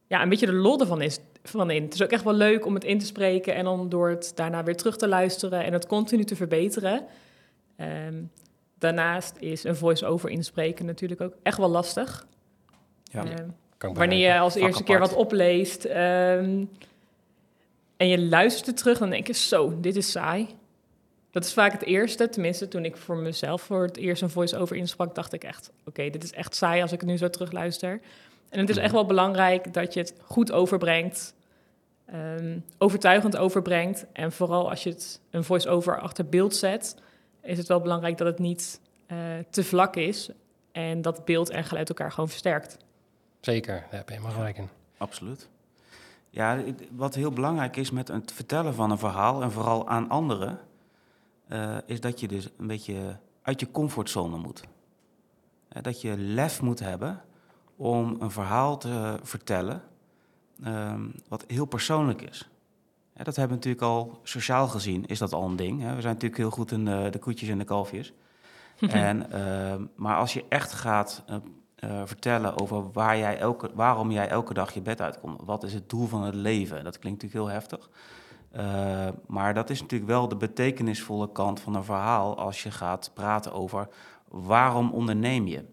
ja, 0.06 0.22
een 0.22 0.28
beetje 0.28 0.46
de 0.46 0.52
lol 0.52 0.80
ervan 0.80 1.02
is, 1.02 1.18
van 1.42 1.70
in. 1.70 1.82
Het 1.82 1.94
is 1.94 2.02
ook 2.02 2.10
echt 2.10 2.24
wel 2.24 2.34
leuk 2.34 2.66
om 2.66 2.74
het 2.74 2.84
in 2.84 2.98
te 2.98 3.06
spreken... 3.06 3.54
en 3.54 3.64
dan 3.64 3.88
door 3.88 4.08
het 4.08 4.32
daarna 4.34 4.62
weer 4.62 4.76
terug 4.76 4.96
te 4.96 5.08
luisteren... 5.08 5.64
en 5.64 5.72
het 5.72 5.86
continu 5.86 6.24
te 6.24 6.36
verbeteren. 6.36 7.04
Um, 8.06 8.30
daarnaast 8.78 9.36
is 9.38 9.64
een 9.64 9.76
voice-over 9.76 10.30
inspreken 10.30 10.86
natuurlijk 10.86 11.20
ook 11.20 11.34
echt 11.42 11.58
wel 11.58 11.68
lastig. 11.68 12.26
Ja. 13.02 13.24
Um, 13.24 13.54
Wanneer 13.78 14.32
je 14.32 14.38
als 14.38 14.54
eerste 14.54 14.82
keer 14.82 14.98
wat 14.98 15.14
opleest 15.14 15.84
um, 15.84 16.70
en 17.96 18.08
je 18.08 18.20
luistert 18.20 18.76
terug, 18.76 18.98
dan 18.98 19.10
denk 19.10 19.26
je 19.26 19.32
zo, 19.32 19.80
dit 19.80 19.96
is 19.96 20.10
saai. 20.10 20.48
Dat 21.30 21.44
is 21.44 21.52
vaak 21.52 21.72
het 21.72 21.82
eerste. 21.82 22.28
Tenminste, 22.28 22.68
toen 22.68 22.84
ik 22.84 22.96
voor 22.96 23.16
mezelf 23.16 23.62
voor 23.62 23.82
het 23.82 23.96
eerst 23.96 24.22
een 24.22 24.30
voice-over 24.30 24.76
insprak, 24.76 25.14
dacht 25.14 25.32
ik 25.32 25.44
echt, 25.44 25.70
oké, 25.84 26.10
dit 26.10 26.24
is 26.24 26.32
echt 26.32 26.54
saai 26.54 26.82
als 26.82 26.92
ik 26.92 27.00
het 27.00 27.08
nu 27.08 27.16
zo 27.16 27.30
terug 27.30 27.52
luister. 27.52 28.00
En 28.48 28.60
het 28.60 28.68
is 28.68 28.76
echt 28.76 28.92
wel 28.92 29.06
belangrijk 29.06 29.72
dat 29.72 29.94
je 29.94 30.00
het 30.00 30.14
goed 30.22 30.52
overbrengt, 30.52 31.34
um, 32.14 32.64
overtuigend 32.78 33.36
overbrengt. 33.36 34.06
En 34.12 34.32
vooral 34.32 34.70
als 34.70 34.82
je 34.82 34.90
het 34.90 35.20
een 35.30 35.44
voice-over 35.44 36.00
achter 36.00 36.26
beeld 36.28 36.54
zet, 36.54 36.96
is 37.42 37.58
het 37.58 37.66
wel 37.66 37.80
belangrijk 37.80 38.18
dat 38.18 38.26
het 38.26 38.38
niet 38.38 38.80
uh, 39.12 39.18
te 39.50 39.64
vlak 39.64 39.96
is 39.96 40.30
en 40.72 41.02
dat 41.02 41.24
beeld 41.24 41.50
en 41.50 41.64
geluid 41.64 41.88
elkaar 41.88 42.12
gewoon 42.12 42.28
versterkt. 42.28 42.76
Zeker, 43.46 43.74
daar 43.74 43.98
heb 43.98 44.08
je 44.08 44.14
helemaal 44.14 44.36
gelijk 44.36 44.58
in. 44.58 44.68
Absoluut. 44.98 45.48
Ja, 46.30 46.62
wat 46.90 47.14
heel 47.14 47.30
belangrijk 47.30 47.76
is 47.76 47.90
met 47.90 48.08
het 48.08 48.32
vertellen 48.32 48.74
van 48.74 48.90
een 48.90 48.98
verhaal 48.98 49.42
en 49.42 49.52
vooral 49.52 49.88
aan 49.88 50.08
anderen, 50.08 50.58
eh, 51.48 51.76
is 51.86 52.00
dat 52.00 52.20
je 52.20 52.28
dus 52.28 52.48
een 52.58 52.66
beetje 52.66 53.18
uit 53.42 53.60
je 53.60 53.70
comfortzone 53.70 54.36
moet. 54.36 54.62
Eh, 55.68 55.82
dat 55.82 56.00
je 56.00 56.16
lef 56.16 56.62
moet 56.62 56.78
hebben 56.78 57.22
om 57.76 58.16
een 58.20 58.30
verhaal 58.30 58.78
te 58.78 59.18
vertellen 59.22 59.82
ehm, 60.62 61.08
wat 61.28 61.44
heel 61.46 61.66
persoonlijk 61.66 62.22
is. 62.22 62.48
Ja, 63.14 63.24
dat 63.24 63.36
hebben 63.36 63.58
we 63.58 63.64
natuurlijk 63.64 63.92
al 63.92 64.20
sociaal 64.22 64.68
gezien, 64.68 65.06
is 65.06 65.18
dat 65.18 65.32
al 65.32 65.44
een 65.44 65.56
ding. 65.56 65.78
We 65.78 66.00
zijn 66.00 66.14
natuurlijk 66.14 66.36
heel 66.36 66.50
goed 66.50 66.72
in 66.72 66.84
de, 66.84 67.08
de 67.10 67.18
koetjes 67.18 67.48
en 67.48 67.58
de 67.58 67.64
kalfjes. 67.64 68.12
en, 68.80 69.30
ehm, 69.30 69.84
maar 69.96 70.16
als 70.16 70.32
je 70.32 70.44
echt 70.48 70.72
gaat 70.72 71.22
eh, 71.26 71.36
eh, 71.76 72.02
vertellen 72.04 72.60
over 72.60 72.92
waar 72.92 73.18
jij 73.18 73.38
elke, 73.38 73.70
waarom 73.74 74.10
jij 74.10 74.28
elke 74.28 74.54
dag 74.54 74.74
je 74.74 74.80
bed 74.80 75.00
uitkomt, 75.00 75.40
wat 75.44 75.62
is 75.62 75.72
het 75.72 75.88
doel 75.88 76.06
van 76.06 76.22
het 76.22 76.34
leven, 76.34 76.84
dat 76.84 76.98
klinkt 76.98 77.22
natuurlijk 77.22 77.50
heel 77.50 77.60
heftig. 77.60 77.90
Uh, 78.56 79.08
maar 79.26 79.54
dat 79.54 79.70
is 79.70 79.80
natuurlijk 79.80 80.10
wel 80.10 80.28
de 80.28 80.36
betekenisvolle 80.36 81.32
kant 81.32 81.60
van 81.60 81.74
een 81.74 81.84
verhaal 81.84 82.38
als 82.38 82.62
je 82.62 82.70
gaat 82.70 83.10
praten 83.14 83.52
over 83.52 83.88
waarom 84.28 84.90
onderneem 84.90 85.46
je? 85.46 85.64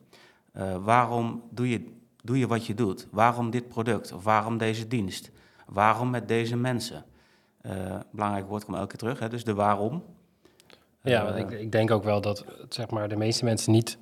Uh, 0.58 0.76
waarom 0.76 1.44
doe 1.50 1.70
je, 1.70 1.94
doe 2.24 2.38
je 2.38 2.48
wat 2.48 2.66
je 2.66 2.74
doet? 2.74 3.08
Waarom 3.12 3.50
dit 3.50 3.68
product? 3.68 4.14
Of 4.14 4.24
waarom 4.24 4.58
deze 4.58 4.88
dienst? 4.88 5.32
Waarom 5.66 6.10
met 6.10 6.28
deze 6.28 6.56
mensen? 6.56 7.06
Belangrijk 8.12 8.48
woord 8.48 8.66
komt 8.66 8.78
elke 8.78 8.90
keer 8.90 9.00
terug, 9.00 9.20
hè? 9.20 9.30
dus 9.30 9.44
de 9.44 9.54
waarom. 9.54 10.04
Ja, 11.02 11.28
ik, 11.28 11.52
ik 11.52 11.72
denk 11.72 11.92
ook 11.92 12.04
wel 12.04 12.22
dat 12.22 12.46
zeg 12.70 12.90
maar, 12.90 13.10
de 13.10 13.16
meeste 13.16 13.46
mensen 13.46 13.72
niet 13.72 13.98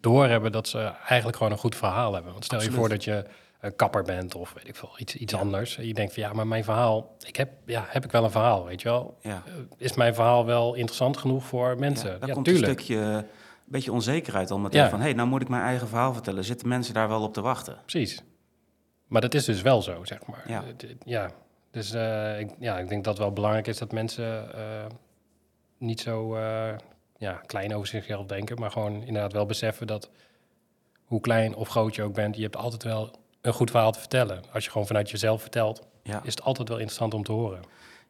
doorhebben 0.00 0.52
dat 0.52 0.68
ze 0.68 0.92
eigenlijk 1.06 1.36
gewoon 1.36 1.52
een 1.52 1.58
goed 1.58 1.76
verhaal 1.76 2.14
hebben. 2.14 2.32
Want 2.32 2.44
stel 2.44 2.58
Absoluut. 2.58 2.78
je 2.78 2.82
voor 2.86 2.94
dat 2.96 3.04
je 3.04 3.24
een 3.60 3.76
kapper 3.76 4.02
bent 4.02 4.34
of 4.34 4.52
weet 4.52 4.68
ik 4.68 4.76
veel, 4.76 4.90
iets, 4.96 5.16
iets 5.16 5.32
ja. 5.32 5.38
anders. 5.38 5.78
En 5.78 5.86
je 5.86 5.94
denkt 5.94 6.14
van 6.14 6.22
ja, 6.22 6.32
maar 6.32 6.46
mijn 6.46 6.64
verhaal, 6.64 7.16
ik 7.26 7.36
heb, 7.36 7.50
ja, 7.66 7.84
heb 7.88 8.04
ik 8.04 8.10
wel 8.10 8.24
een 8.24 8.30
verhaal, 8.30 8.64
weet 8.64 8.82
je 8.82 8.88
wel? 8.88 9.16
Ja. 9.20 9.42
Uh, 9.46 9.54
is 9.76 9.94
mijn 9.94 10.14
verhaal 10.14 10.46
wel 10.46 10.74
interessant 10.74 11.16
genoeg 11.16 11.44
voor 11.44 11.78
mensen? 11.78 12.10
Ja, 12.10 12.18
daar 12.18 12.28
ja, 12.28 12.34
komt 12.34 12.46
tuurlijk. 12.46 12.66
een 12.66 12.84
stukje, 12.84 13.00
een 13.00 13.26
beetje 13.64 13.92
onzekerheid 13.92 14.50
om 14.50 14.62
meteen 14.62 14.88
van, 14.88 14.98
hé, 14.98 15.04
hey, 15.04 15.14
nou 15.14 15.28
moet 15.28 15.42
ik 15.42 15.48
mijn 15.48 15.62
eigen 15.62 15.88
verhaal 15.88 16.12
vertellen. 16.12 16.44
Zitten 16.44 16.68
mensen 16.68 16.94
daar 16.94 17.08
wel 17.08 17.22
op 17.22 17.32
te 17.32 17.40
wachten? 17.40 17.78
Precies. 17.86 18.22
Maar 19.06 19.20
dat 19.20 19.34
is 19.34 19.44
dus 19.44 19.62
wel 19.62 19.82
zo, 19.82 20.04
zeg 20.04 20.26
maar. 20.26 20.44
Ja. 20.46 20.64
Ja. 21.04 21.30
Dus 21.70 21.92
eh, 21.92 22.40
ik, 22.40 22.50
ja, 22.58 22.78
ik 22.78 22.88
denk 22.88 23.04
dat 23.04 23.12
het 23.14 23.22
wel 23.22 23.32
belangrijk 23.32 23.66
is 23.66 23.78
dat 23.78 23.92
mensen 23.92 24.54
eh, 24.54 24.86
niet 25.78 26.00
zo 26.00 26.34
eh, 26.34 26.74
ja, 27.20 27.32
klein 27.46 27.74
over 27.74 27.86
zichzelf 27.88 28.26
denken, 28.26 28.58
maar 28.60 28.70
gewoon 28.70 29.02
inderdaad 29.02 29.32
wel 29.32 29.46
beseffen 29.46 29.86
dat 29.86 30.10
hoe 31.04 31.20
klein 31.20 31.54
of 31.54 31.68
groot 31.68 31.94
je 31.94 32.02
ook 32.02 32.14
bent, 32.14 32.36
je 32.36 32.42
hebt 32.42 32.56
altijd 32.56 32.82
wel 32.82 33.10
een 33.40 33.52
goed 33.52 33.70
verhaal 33.70 33.92
te 33.92 33.98
vertellen. 33.98 34.42
Als 34.52 34.64
je 34.64 34.70
gewoon 34.70 34.86
vanuit 34.86 35.10
jezelf 35.10 35.40
vertelt, 35.40 35.82
Ja. 36.02 36.22
is 36.22 36.30
het 36.34 36.42
altijd 36.42 36.68
wel 36.68 36.76
interessant 36.78 37.14
om 37.14 37.22
te 37.22 37.32
horen. 37.32 37.60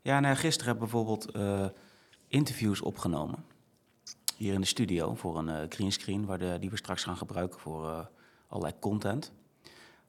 Ja, 0.03 0.21
nou, 0.21 0.37
gisteren 0.37 0.67
heb 0.67 0.75
ik 0.75 0.81
bijvoorbeeld 0.91 1.31
eh, 1.31 1.65
interviews 2.29 2.81
opgenomen. 2.81 3.45
Hier 4.37 4.55
in 4.55 4.61
de 4.61 4.67
studio 4.67 5.15
voor 5.15 5.39
een 5.39 5.49
eh 5.49 5.57
greenscreen, 5.69 6.27
waar 6.27 6.39
de, 6.39 6.57
die 6.61 6.71
we 6.71 6.77
straks 6.77 7.03
gaan 7.05 7.17
gebruiken 7.17 7.61
voor 7.61 7.89
eh, 7.89 7.99
allerlei 8.49 8.75
content. 8.81 9.33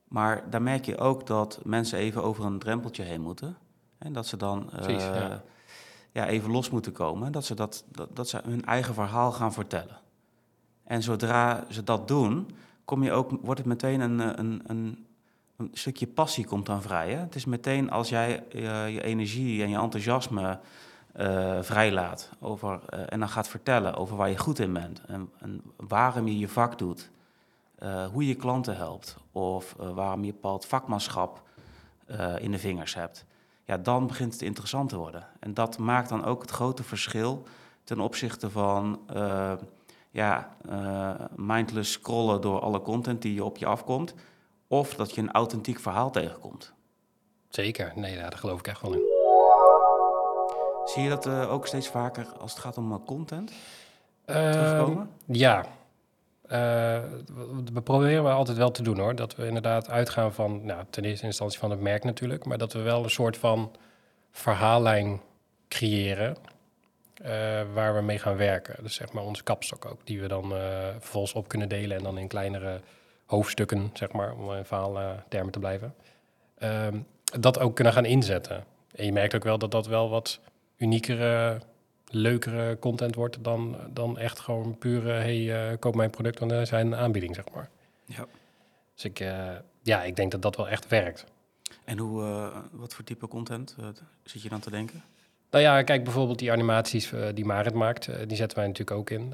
Maar 0.08 0.50
daar 0.50 0.62
merk 0.62 0.86
je 0.86 0.98
ook 0.98 1.28
dat 1.28 1.60
mensen 1.64 2.00
even 2.00 2.24
over 2.24 2.46
een 2.46 2.60
drempeltje 2.60 3.04
heen 3.04 3.22
moeten. 3.22 3.58
En 3.98 4.14
dat 4.14 4.28
ze 4.28 4.38
dan 4.38 4.66
Precies, 4.66 5.04
ja. 5.04 5.44
Ja, 6.12 6.28
even 6.28 6.52
los 6.52 6.70
moeten 6.70 6.92
komen. 6.92 7.32
Dat 7.32 7.46
ze, 7.46 7.56
dat, 7.56 7.84
dat, 7.92 8.16
dat 8.16 8.30
ze 8.30 8.42
hun 8.44 8.66
eigen 8.66 8.94
verhaal 8.94 9.32
gaan 9.32 9.54
vertellen. 9.54 10.00
En 10.84 11.04
zodra 11.04 11.66
ze 11.70 11.84
dat 11.84 12.08
doen, 12.08 12.50
kom 12.86 13.04
je 13.04 13.12
ook, 13.12 13.32
wordt 13.42 13.60
het 13.60 13.68
meteen 13.68 14.00
een, 14.00 14.22
eh, 14.22 14.28
een, 14.36 14.62
een, 14.68 15.06
een 15.58 15.70
stukje 15.74 16.08
passie 16.08 16.46
komt 16.46 16.66
dan 16.66 16.82
vrij. 16.82 17.12
Hè? 17.12 17.20
Het 17.20 17.36
is 17.36 17.46
meteen 17.46 17.92
als 17.92 18.10
jij 18.10 18.44
eh, 18.50 18.94
je 18.94 19.04
energie 19.04 19.64
en 19.64 19.70
je 19.70 19.78
enthousiasme 19.78 20.60
eh, 21.14 21.62
vrijlaat 21.62 22.30
over, 22.40 22.86
en 22.86 23.20
dan 23.20 23.30
gaat 23.30 23.48
vertellen 23.48 23.96
over 23.96 24.16
waar 24.18 24.30
je 24.30 24.38
goed 24.38 24.60
in 24.60 24.74
bent 24.74 25.02
en, 25.06 25.30
en 25.40 25.62
waarom 25.76 26.28
je 26.28 26.38
je 26.38 26.48
vak 26.48 26.78
doet, 26.78 27.10
hoe 28.12 28.28
je 28.28 28.36
klanten 28.36 28.76
helpt 28.76 29.18
of 29.32 29.76
waarom 29.78 30.24
je 30.24 30.32
bepaald 30.32 30.66
vakmanschap 30.66 31.42
in 32.40 32.52
de 32.52 32.60
vingers 32.60 32.94
hebt. 32.94 33.26
Ja, 33.64 33.78
dan 33.78 34.08
begint 34.08 34.34
het 34.34 34.42
interessant 34.42 34.90
te 34.90 34.98
worden. 34.98 35.28
En 35.40 35.54
dat 35.54 35.78
maakt 35.78 36.10
dan 36.10 36.26
ook 36.26 36.42
het 36.42 36.52
grote 36.52 36.84
verschil 36.84 37.44
ten 37.84 38.00
opzichte 38.00 38.50
van 38.50 39.00
eh, 39.14 39.54
ja, 40.10 40.56
eh, 40.70 41.14
mindless 41.36 41.92
scrollen 41.92 42.42
door 42.42 42.60
alle 42.60 42.82
content 42.82 43.22
die 43.22 43.34
je 43.34 43.44
op 43.44 43.58
je 43.58 43.66
afkomt. 43.66 44.14
Of 44.68 44.96
dat 44.96 45.16
je 45.16 45.22
een 45.22 45.32
authentiek 45.32 45.80
verhaal 45.80 46.12
tegenkomt. 46.12 46.74
Zeker, 47.50 47.92
nee, 47.96 48.18
daar 48.18 48.38
geloof 48.38 48.60
ik 48.60 48.68
echt 48.68 48.82
wel 48.82 48.94
in. 48.94 49.02
Zie 50.86 51.04
je 51.04 51.10
dat 51.10 51.26
eh, 51.26 51.52
ook 51.52 51.68
steeds 51.68 51.88
vaker 51.88 52.28
als 52.40 52.52
het 52.52 52.60
gaat 52.60 52.78
om 52.78 53.06
content 53.06 53.52
Ehm, 54.26 54.52
terugkomen? 54.52 55.10
Ja. 55.26 55.66
Eh, 56.52 57.00
we- 57.74 57.82
proberen 57.84 58.24
we 58.24 58.30
altijd 58.30 58.58
wel 58.58 58.72
te 58.72 58.84
doen 58.84 59.00
hoor. 59.00 59.16
Dat 59.16 59.36
we 59.36 59.46
inderdaad 59.48 59.90
uitgaan 59.90 60.34
van, 60.34 60.66
nou, 60.66 60.84
ten 60.90 61.04
eerste 61.06 61.26
instantie 61.26 61.60
van 61.60 61.70
het 61.72 61.80
merk 61.80 62.04
natuurlijk, 62.04 62.46
maar 62.46 62.58
dat 62.58 62.74
we 62.74 62.80
wel 62.82 63.04
een 63.04 63.10
soort 63.10 63.38
van 63.38 63.72
verhaallijn 64.32 65.22
creëren 65.68 66.36
eh, 67.22 67.62
waar 67.74 67.96
we 67.96 68.02
mee 68.02 68.20
gaan 68.20 68.38
werken. 68.38 68.84
Dus 68.84 68.94
zeg 68.96 69.12
maar 69.12 69.24
onze 69.24 69.44
kapstok 69.44 69.86
ook, 69.86 70.06
die 70.06 70.22
we 70.22 70.28
dan 70.28 70.44
eh, 70.56 70.60
vervolgens 71.00 71.34
op 71.34 71.48
kunnen 71.48 71.70
delen 71.70 71.98
en 71.98 72.04
dan 72.04 72.18
in 72.18 72.28
kleinere 72.28 72.80
hoofdstukken, 73.26 73.90
zeg 73.94 74.12
maar, 74.12 74.34
om 74.36 74.54
in 74.54 74.66
verhaaltermen 74.66 75.52
te 75.52 75.60
blijven. 75.60 75.96
Ehm, 76.58 76.98
dat 77.40 77.60
ook 77.60 77.76
kunnen 77.76 77.94
gaan 77.94 78.06
inzetten. 78.06 78.64
En 78.96 79.06
je 79.06 79.12
merkt 79.12 79.36
ook 79.36 79.44
wel 79.44 79.58
dat 79.58 79.72
dat 79.72 79.88
wel 79.88 80.10
wat 80.10 80.40
uniekere 80.78 81.58
leukere 82.12 82.80
content 82.80 83.16
wordt 83.16 83.44
dan, 83.44 83.78
dan 83.90 84.18
echt 84.18 84.40
gewoon 84.40 84.78
pure, 84.78 85.12
hey, 85.12 85.70
eh, 85.72 85.78
koop 85.80 85.96
mijn 85.96 86.10
product, 86.10 86.40
want 86.40 86.52
er 86.52 86.68
zijn 86.68 86.88
een 86.88 86.96
aanbieding, 86.96 87.36
zeg 87.36 87.46
maar. 87.54 87.70
Ja. 88.06 88.26
Dus 88.96 89.04
ik, 89.04 89.20
eh, 89.20 89.50
ja, 89.82 90.04
ik 90.04 90.16
denk 90.16 90.32
dat 90.32 90.42
dat 90.42 90.56
wel 90.56 90.70
echt 90.70 90.88
werkt. 90.88 91.26
En 91.86 91.98
hoe, 91.98 92.24
eh, 92.24 92.58
wat 92.72 92.94
voor 92.94 93.04
type 93.04 93.28
content 93.28 93.76
zit 94.24 94.42
je 94.42 94.50
dan 94.50 94.60
te 94.60 94.70
denken? 94.70 95.04
Nou 95.50 95.64
ja, 95.64 95.82
kijk 95.82 96.04
bijvoorbeeld 96.04 96.40
die 96.40 96.52
animaties 96.52 97.12
die 97.34 97.46
Marit 97.46 97.74
maakt, 97.74 98.10
die 98.28 98.38
zetten 98.38 98.58
wij 98.58 98.68
natuurlijk 98.68 98.98
ook 98.98 99.10
in. 99.10 99.34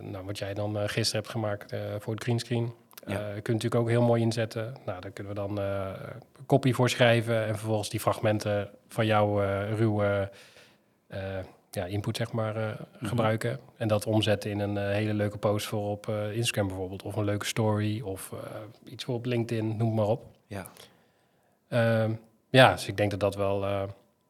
Nou, 0.00 0.24
wat 0.24 0.38
jij 0.38 0.54
dan 0.54 0.88
gisteren 0.88 1.20
hebt 1.20 1.28
gemaakt 1.28 1.74
voor 1.98 2.14
het 2.14 2.22
greenscreen, 2.22 2.72
Ja. 3.06 3.18
eh 3.18 3.24
kun 3.24 3.34
je 3.34 3.52
natuurlijk 3.52 3.74
ook 3.74 3.88
heel 3.88 4.02
mooi 4.02 4.22
inzetten. 4.22 4.74
Nou, 4.84 5.00
daar 5.00 5.10
kunnen 5.10 5.34
we 5.34 5.40
dan 5.40 5.60
copy 6.46 6.72
voor 6.72 6.90
schrijven 6.90 7.46
en 7.46 7.56
vervolgens 7.58 7.90
die 7.90 8.00
fragmenten 8.00 8.70
van 8.88 9.06
jouw 9.06 9.38
ruwe 9.74 10.30
ja, 11.74 11.84
input, 11.84 12.16
zeg 12.16 12.32
maar, 12.32 12.56
eh, 12.56 12.80
gebruiken. 13.00 13.60
En 13.76 13.88
dat 13.88 14.06
omzetten 14.06 14.50
in 14.50 14.60
een 14.60 14.76
eh, 14.76 14.84
hele 14.84 15.14
leuke 15.14 15.38
post 15.38 15.66
voor 15.66 15.90
op 15.90 16.08
eh, 16.08 16.36
Instagram 16.36 16.66
bijvoorbeeld. 16.66 17.02
Of 17.02 17.16
een 17.16 17.24
leuke 17.24 17.46
story 17.46 18.00
of 18.00 18.32
iets 18.84 19.04
voor 19.04 19.14
op 19.14 19.24
LinkedIn, 19.24 19.76
noem 19.76 19.94
maar 19.94 20.06
op. 20.06 20.24
Ja. 20.46 20.66
Ehm, 21.68 22.12
ja, 22.50 22.72
dus 22.72 22.86
ik 22.86 22.96
denk 22.96 23.10
dat 23.10 23.20
dat 23.20 23.34
wel 23.34 23.88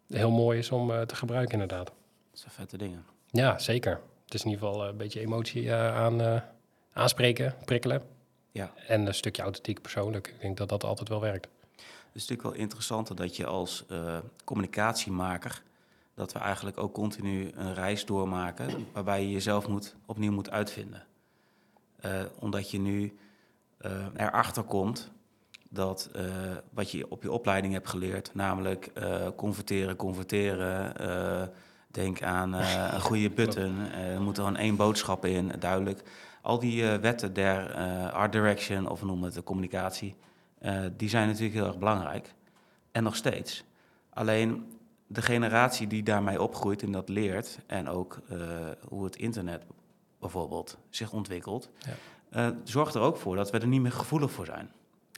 heel 0.08 0.30
mooi 0.30 0.58
is 0.58 0.70
om 0.70 1.06
te 1.06 1.16
gebruiken 1.16 1.52
inderdaad. 1.52 1.86
Dat 2.30 2.40
zijn 2.40 2.52
vette 2.52 2.76
dingen. 2.76 3.04
Ja, 3.30 3.58
zeker. 3.58 4.00
Het 4.24 4.34
is 4.34 4.44
in 4.44 4.50
ieder 4.50 4.66
geval 4.66 4.88
een 4.88 4.96
beetje 4.96 5.20
emotie 5.20 5.72
aan, 5.74 6.42
aanspreken, 6.92 7.54
prikkelen. 7.64 8.02
Ja. 8.52 8.72
En 8.86 9.06
een 9.06 9.14
stukje 9.14 9.42
authentiek 9.42 9.80
persoonlijk. 9.80 10.26
Ik 10.26 10.40
denk 10.40 10.56
dat 10.56 10.68
dat 10.68 10.84
altijd 10.84 11.08
wel 11.08 11.20
werkt. 11.20 11.48
Het 11.76 12.22
is 12.22 12.28
natuurlijk 12.28 12.48
wel 12.48 12.64
interessant 12.64 13.16
dat 13.16 13.36
je 13.36 13.46
als 13.46 13.84
communicatiemaker... 14.44 15.62
dat 16.14 16.32
we 16.32 16.38
eigenlijk 16.38 16.78
ook 16.78 16.94
continu 16.94 17.50
een 17.54 17.74
reis 17.74 18.04
doormaken... 18.04 18.86
waarbij 18.92 19.22
je 19.22 19.30
jezelf 19.30 19.68
moet, 19.68 19.96
opnieuw 20.06 20.32
moet 20.32 20.50
uitvinden. 20.50 21.06
Eh, 21.96 22.22
omdat 22.38 22.70
je 22.70 22.78
nu 22.78 23.16
eh, 23.78 24.06
erachter 24.16 24.62
komt 24.62 25.10
dat 25.68 26.10
eh, 26.14 26.24
wat 26.70 26.90
je 26.90 27.10
op 27.10 27.22
je 27.22 27.32
opleiding 27.32 27.72
hebt 27.72 27.88
geleerd... 27.88 28.34
namelijk 28.34 28.92
converteren, 29.36 29.96
converteren... 29.96 31.50
denk 31.90 32.22
aan 32.22 32.52
een 32.94 33.00
goede 33.00 33.30
button, 33.30 33.78
er 33.92 34.20
moet 34.20 34.36
er 34.36 34.44
gewoon 34.44 34.58
één 34.58 34.76
boodschap 34.76 35.24
in, 35.24 35.52
duidelijk. 35.58 36.02
Al 36.42 36.58
die 36.58 36.84
wetten 36.84 37.32
der 37.32 37.74
art 38.10 38.32
direction, 38.32 38.88
of 38.88 39.00
we 39.00 39.06
noemen 39.06 39.24
het 39.24 39.34
de 39.34 39.42
communicatie... 39.42 40.16
Die 40.96 41.08
zijn 41.08 41.26
natuurlijk 41.26 41.54
heel 41.54 41.66
erg 41.66 41.78
belangrijk. 41.78 42.34
En 42.92 43.02
nog 43.02 43.16
steeds. 43.16 43.64
Alleen 44.10 44.66
de 45.12 45.22
generatie 45.22 45.86
die 45.86 46.02
daarmee 46.02 46.42
opgroeit 46.42 46.82
en 46.82 46.92
dat 46.92 47.08
leert, 47.08 47.58
en 47.66 47.88
ook 47.88 48.18
eh, 48.28 48.38
hoe 48.88 49.04
het 49.04 49.16
internet 49.16 49.62
bijvoorbeeld 50.20 50.78
zich 50.90 51.12
ontwikkelt, 51.12 51.70
Ja. 51.78 51.92
eh, 52.30 52.56
zorgt 52.64 52.94
er 52.94 53.00
ook 53.00 53.16
voor 53.16 53.36
dat 53.36 53.50
we 53.50 53.58
er 53.58 53.66
niet 53.66 53.80
meer 53.80 53.92
gevoelig 53.92 54.30
voor 54.32 54.46
zijn. 54.46 54.70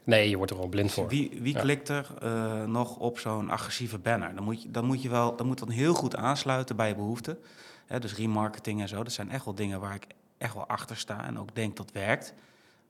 Nee, 0.05 0.29
je 0.29 0.37
wordt 0.37 0.51
er 0.51 0.57
gewoon 0.57 0.71
blind 0.73 0.93
voor. 0.93 1.09
Wie, 1.09 1.39
wie 1.41 1.55
Ja. 1.55 1.61
klikt 1.61 1.89
er 1.89 2.11
eh, 2.23 2.65
nog 2.65 2.97
op 2.97 3.19
zo'n 3.19 3.51
agressieve 3.51 3.99
banner? 3.99 4.35
Dan 4.35 4.45
moet, 4.45 4.63
je, 4.63 4.71
dan 4.71 4.85
moet 4.85 5.03
je 5.03 5.09
wel, 5.09 5.37
dan 5.37 5.47
moet 5.47 5.59
dan 5.59 5.71
heel 5.71 5.95
goed 5.95 6.17
aansluiten 6.17 6.77
bij 6.77 6.89
je 6.89 6.95
behoeften. 6.95 7.39
Hè, 7.87 7.99
dus 8.01 8.15
remarketing 8.15 8.81
en 8.81 8.89
zo, 8.89 9.03
dat 9.03 9.13
zijn 9.13 9.31
echt 9.31 9.45
wel 9.45 9.55
dingen 9.55 9.81
waar 9.81 9.95
ik 9.95 10.07
echt 10.39 10.55
wel 10.55 10.67
achter 10.67 10.97
sta 10.97 11.25
en 11.27 11.39
ook 11.39 11.55
denk 11.55 11.77
dat 11.77 11.93
werkt. 11.93 12.35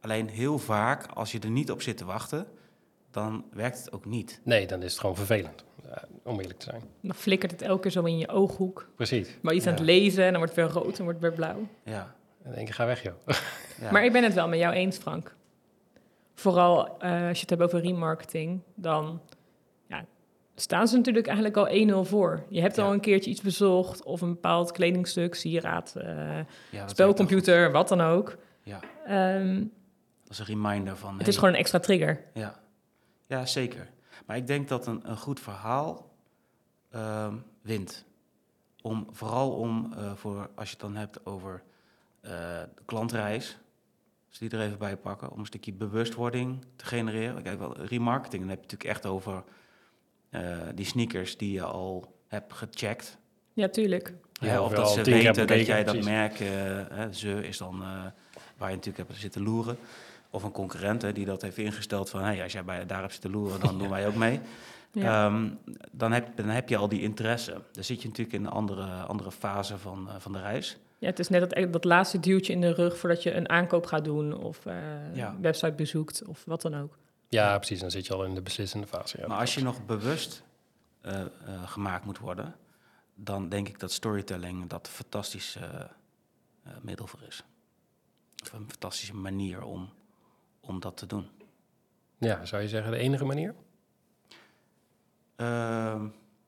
Alleen 0.00 0.28
heel 0.28 0.58
vaak, 0.58 1.06
als 1.06 1.32
je 1.32 1.38
er 1.38 1.50
niet 1.50 1.70
op 1.70 1.82
zit 1.82 1.96
te 1.96 2.04
wachten, 2.04 2.46
dan 3.10 3.44
werkt 3.52 3.78
het 3.78 3.92
ook 3.92 4.04
niet. 4.04 4.40
Nee, 4.44 4.66
dan 4.66 4.82
is 4.82 4.90
het 4.90 5.00
gewoon 5.00 5.16
vervelend. 5.16 5.64
Eh, 5.94 6.02
om 6.22 6.40
eerlijk 6.40 6.58
te 6.58 6.64
zijn. 6.70 6.82
Dan 7.00 7.14
flikkert 7.14 7.50
het 7.52 7.62
elke 7.62 7.80
keer 7.80 7.90
zo 7.90 8.02
in 8.04 8.18
je 8.18 8.28
ooghoek. 8.28 8.88
Precies. 8.96 9.38
Maar 9.42 9.54
iets 9.54 9.66
aan 9.66 9.72
het 9.74 9.82
lezen 9.82 10.24
en 10.24 10.30
dan 10.30 10.40
wordt 10.40 10.56
het 10.56 10.64
weer 10.72 10.82
rood 10.82 10.98
en 10.98 11.04
wordt 11.04 11.20
het 11.20 11.28
weer 11.28 11.36
blauw. 11.46 11.66
Ja. 11.84 12.14
En 12.42 12.52
denk 12.54 12.68
ik, 12.68 12.74
ga 12.74 12.86
weg 12.86 13.02
joh. 13.02 13.14
ja. 13.80 13.90
Maar 13.90 14.04
ik 14.04 14.12
ben 14.12 14.22
het 14.22 14.34
wel 14.34 14.48
met 14.48 14.58
jou 14.58 14.74
eens, 14.74 14.96
Frank. 14.96 15.34
Vooral 16.34 16.98
eh, 16.98 17.10
als 17.28 17.36
je 17.36 17.40
het 17.40 17.50
hebt 17.50 17.62
over 17.62 17.80
remarketing, 17.80 18.60
dan 18.74 19.20
ja, 19.86 20.04
staan 20.54 20.88
ze 20.88 20.96
natuurlijk 20.96 21.26
eigenlijk 21.26 21.56
al 21.56 22.04
1-0 22.04 22.08
voor. 22.08 22.42
Je 22.48 22.60
hebt 22.60 22.76
Ja. 22.76 22.82
al 22.84 22.92
een 22.92 23.00
keertje 23.00 23.30
iets 23.30 23.40
bezocht 23.42 24.02
of 24.02 24.20
een 24.20 24.32
bepaald 24.32 24.72
kledingstuk, 24.72 25.34
sieraad, 25.34 25.94
eh, 25.96 26.38
spelcomputer, 26.86 27.72
wat 27.72 27.88
dan 27.88 28.00
ook. 28.00 28.36
Ja, 28.62 28.80
Ehm, 29.06 29.56
dat 30.22 30.32
is 30.32 30.38
een 30.38 30.44
reminder 30.46 30.96
van... 30.96 31.08
het 31.12 31.18
hey, 31.20 31.28
is 31.28 31.34
gewoon 31.36 31.50
een 31.54 31.58
extra 31.60 31.78
trigger. 31.78 32.24
Ja. 32.34 32.60
ja, 33.26 33.46
zeker. 33.46 33.88
Maar 34.24 34.36
ik 34.36 34.46
denk 34.46 34.68
dat 34.68 34.86
een, 34.86 35.10
een 35.10 35.16
goed 35.16 35.40
verhaal 35.40 36.10
ehm, 36.90 37.34
wint. 37.62 38.04
Om, 38.82 39.06
vooral 39.10 39.50
om, 39.52 39.92
eh, 39.96 40.14
voor, 40.14 40.50
als 40.54 40.68
je 40.68 40.72
het 40.74 40.84
dan 40.84 40.96
hebt 40.96 41.26
over 41.26 41.62
eh, 42.20 42.30
de 42.74 42.82
klantreis, 42.84 43.58
als 44.28 44.38
die 44.38 44.50
er 44.50 44.60
even 44.60 44.78
bij 44.78 44.96
pakken, 44.96 45.30
om 45.30 45.38
een 45.38 45.46
stukje 45.46 45.72
bewustwording 45.72 46.64
te 46.76 46.84
genereren. 46.84 47.42
Kijk, 47.42 47.58
wel, 47.58 47.76
remarketing, 47.76 48.40
dan 48.40 48.50
heb 48.50 48.58
je 48.58 48.64
natuurlijk 48.70 48.90
echt 48.90 49.06
over 49.06 49.44
eh, 50.30 50.58
die 50.74 50.86
sneakers 50.86 51.36
die 51.36 51.52
je 51.52 51.62
al 51.62 52.14
hebt 52.28 52.52
gecheckt. 52.52 53.18
Ja, 53.52 53.68
tuurlijk. 53.68 54.14
Ja, 54.32 54.46
Ja, 54.46 54.62
of 54.62 54.72
dat 54.72 54.90
ze 54.90 55.02
weten 55.02 55.46
dat 55.46 55.66
jij 55.66 55.84
dat 55.84 55.94
precies. 55.94 56.10
merk, 56.10 56.38
hè, 56.38 57.12
ze 57.12 57.46
is 57.46 57.58
dan, 57.58 57.82
eh, 57.82 58.04
waar 58.56 58.70
je 58.70 58.76
natuurlijk 58.76 59.08
hebt 59.08 59.20
zitten 59.20 59.42
loeren. 59.42 59.78
Of 60.34 60.42
een 60.42 60.52
concurrent 60.52 61.02
hè, 61.02 61.12
die 61.12 61.24
dat 61.24 61.42
heeft 61.42 61.56
ingesteld 61.56 62.10
van, 62.10 62.20
hey, 62.22 62.42
als 62.42 62.52
jij 62.52 62.64
bij, 62.64 62.86
daar 62.86 63.00
hebt 63.00 63.12
zitten 63.12 63.30
loeren, 63.30 63.60
dan 63.60 63.78
doen 63.78 63.88
wij 63.88 64.06
ook 64.06 64.14
mee. 64.14 64.40
Ja. 64.92 65.26
Ehm, 65.26 65.48
dan, 65.90 66.12
heb, 66.12 66.36
dan 66.36 66.48
heb 66.48 66.68
je 66.68 66.76
al 66.76 66.88
die 66.88 67.00
interesse. 67.02 67.62
Dan 67.72 67.84
zit 67.84 68.02
je 68.02 68.08
natuurlijk 68.08 68.36
in 68.36 68.44
een 68.44 68.50
andere, 68.52 68.86
andere 69.02 69.30
fase 69.32 69.78
van, 69.78 70.08
eh, 70.08 70.14
van 70.18 70.32
de 70.32 70.40
reis. 70.40 70.76
ja, 70.98 71.06
het 71.06 71.18
is 71.18 71.28
net 71.28 71.50
dat, 71.50 71.72
dat 71.72 71.84
laatste 71.84 72.20
duwtje 72.20 72.52
in 72.52 72.60
de 72.60 72.72
rug 72.72 72.98
voordat 72.98 73.22
je 73.22 73.34
een 73.34 73.48
aankoop 73.48 73.86
gaat 73.86 74.04
doen 74.04 74.36
of 74.36 74.66
eh 74.66 74.74
Ja. 75.14 75.28
een 75.28 75.40
website 75.42 75.72
bezoekt 75.72 76.24
of 76.24 76.44
wat 76.46 76.62
dan 76.62 76.74
ook. 76.76 76.98
Ja, 77.28 77.56
precies. 77.56 77.80
Dan 77.80 77.90
zit 77.90 78.06
je 78.06 78.14
al 78.14 78.24
in 78.24 78.34
de 78.34 78.42
beslissende 78.42 78.86
fase. 78.86 79.20
Ja, 79.20 79.26
maar 79.26 79.38
als 79.38 79.54
je 79.54 79.62
nog 79.62 79.86
bewust 79.86 80.42
eh, 81.00 81.20
eh, 81.20 81.28
gemaakt 81.64 82.04
moet 82.04 82.18
worden, 82.18 82.54
dan 83.14 83.48
denk 83.48 83.68
ik 83.68 83.78
dat 83.80 83.92
storytelling 83.92 84.66
dat 84.68 84.86
een 84.86 84.92
fantastisch 84.92 85.56
eh, 85.56 85.80
eh, 86.62 86.72
middel 86.82 87.06
voor 87.06 87.22
is. 87.28 87.44
Of 88.42 88.52
een 88.52 88.66
fantastische 88.68 89.14
manier 89.14 89.62
om, 89.64 89.88
om 90.66 90.80
dat 90.80 90.96
te 90.96 91.06
doen. 91.06 91.26
Ja, 92.18 92.44
zou 92.44 92.62
je 92.62 92.68
zeggen 92.68 92.90
de 92.92 92.98
enige 92.98 93.24
manier? 93.24 93.54
Ehm, 95.36 96.06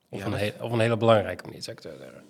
Of, 0.08 0.18
Ja, 0.18 0.26
een, 0.26 0.52
of 0.60 0.72
een 0.72 0.80
hele 0.80 0.96
belangrijke 0.96 1.44
manier, 1.44 1.62
zou 1.62 1.76
ik 1.76 1.82
zeggen. 1.82 2.24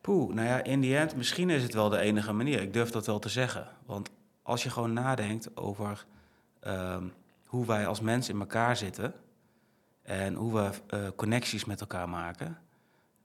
Poeh, 0.00 0.34
nou 0.34 0.48
ja, 0.48 0.62
in 0.62 0.80
die 0.80 0.96
end, 0.96 1.16
misschien 1.16 1.50
is 1.50 1.62
het 1.62 1.74
wel 1.74 1.88
de 1.88 1.98
enige 1.98 2.32
manier. 2.32 2.60
Ik 2.60 2.72
durf 2.72 2.90
dat 2.90 3.06
wel 3.06 3.18
te 3.18 3.28
zeggen. 3.28 3.68
Want 3.86 4.10
als 4.42 4.62
je 4.62 4.70
gewoon 4.70 4.92
nadenkt 4.92 5.56
over 5.56 6.04
ehm, 6.60 7.04
hoe 7.44 7.66
wij 7.66 7.86
als 7.86 8.00
mensen 8.00 8.34
in 8.34 8.40
elkaar 8.40 8.76
zitten 8.76 9.14
en 10.02 10.34
hoe 10.34 10.54
we 10.54 10.70
eh, 10.86 11.08
connecties 11.16 11.64
met 11.64 11.80
elkaar 11.80 12.08
maken, 12.08 12.58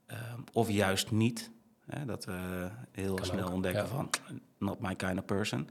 ehm, 0.06 0.40
of 0.52 0.68
juist 0.70 1.10
niet, 1.10 1.50
hè, 1.86 2.04
dat 2.04 2.24
we 2.24 2.68
heel 2.92 3.14
Kan 3.14 3.26
snel 3.26 3.46
ook, 3.46 3.52
ontdekken 3.52 3.82
ja. 3.82 3.88
van 3.88 4.10
not 4.58 4.80
my 4.80 4.94
kind 4.94 5.18
of 5.18 5.24
person, 5.24 5.68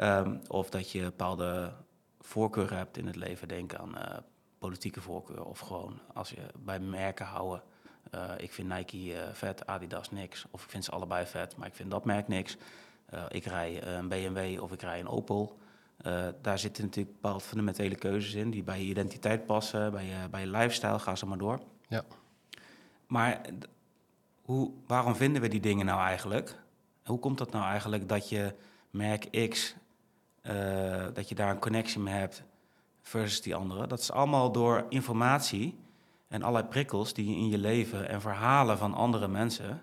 Ehm, 0.00 0.36
of 0.48 0.70
dat 0.70 0.90
je 0.90 1.02
bepaalde 1.02 1.72
voorkeuren 2.20 2.76
hebt 2.76 2.96
in 2.96 3.06
het 3.06 3.16
leven, 3.16 3.48
denk 3.48 3.74
aan 3.74 3.98
eh, 3.98 4.18
politieke 4.58 5.00
voorkeur 5.00 5.44
of 5.44 5.58
gewoon 5.58 5.98
als 6.14 6.30
je 6.30 6.46
bij 6.58 6.78
merken 6.80 7.26
houden. 7.26 7.62
Eh, 8.10 8.30
ik 8.36 8.52
vind 8.52 8.68
Nike 8.68 9.14
eh, 9.14 9.32
vet, 9.32 9.66
Adidas 9.66 10.10
niks. 10.10 10.46
Of 10.50 10.64
ik 10.64 10.70
vind 10.70 10.84
ze 10.84 10.90
allebei 10.90 11.26
vet, 11.26 11.56
maar 11.56 11.66
ik 11.66 11.74
vind 11.74 11.90
dat 11.90 12.04
merk 12.04 12.28
niks. 12.28 12.56
Ik 13.28 13.44
rij 13.44 13.84
een 13.84 14.08
BMW 14.08 14.62
of 14.62 14.72
ik 14.72 14.82
rij 14.82 15.00
een 15.00 15.08
Opel. 15.08 15.58
Daar 16.42 16.58
zitten 16.58 16.84
natuurlijk 16.84 17.14
bepaalde 17.14 17.44
fundamentele 17.44 17.94
keuzes 17.94 18.34
in 18.34 18.50
die 18.50 18.62
bij 18.62 18.78
je 18.80 18.86
identiteit 18.86 19.46
passen, 19.46 19.92
bij 19.92 20.04
je, 20.04 20.28
bij 20.30 20.40
je 20.40 20.46
lifestyle, 20.46 20.98
ga 20.98 21.14
zo 21.16 21.26
maar 21.26 21.38
door. 21.38 21.60
Ja. 21.88 22.04
Maar 23.06 23.40
hoe, 24.42 24.72
waarom 24.86 25.14
vinden 25.14 25.42
we 25.42 25.48
die 25.48 25.60
dingen 25.60 25.86
nou 25.86 26.00
eigenlijk? 26.00 26.56
Hoe 27.04 27.18
komt 27.18 27.38
dat 27.38 27.50
nou 27.50 27.64
eigenlijk 27.64 28.08
dat 28.08 28.28
je 28.28 28.54
merk 28.90 29.48
X, 29.48 29.76
eh, 30.40 31.06
dat 31.14 31.28
je 31.28 31.34
daar 31.34 31.50
een 31.50 31.58
connectie 31.58 32.00
mee 32.00 32.14
hebt 32.14 32.42
versus 33.02 33.42
die 33.42 33.54
andere? 33.54 33.86
Dat 33.86 33.98
is 33.98 34.12
allemaal 34.12 34.52
door 34.52 34.86
informatie 34.88 35.78
en 36.28 36.42
allerlei 36.42 36.68
prikkels 36.68 37.12
die 37.12 37.30
je 37.30 37.36
in 37.36 37.48
je 37.48 37.58
leven 37.58 38.08
en 38.08 38.20
verhalen 38.20 38.78
van 38.78 38.94
andere 38.94 39.28
mensen 39.28 39.82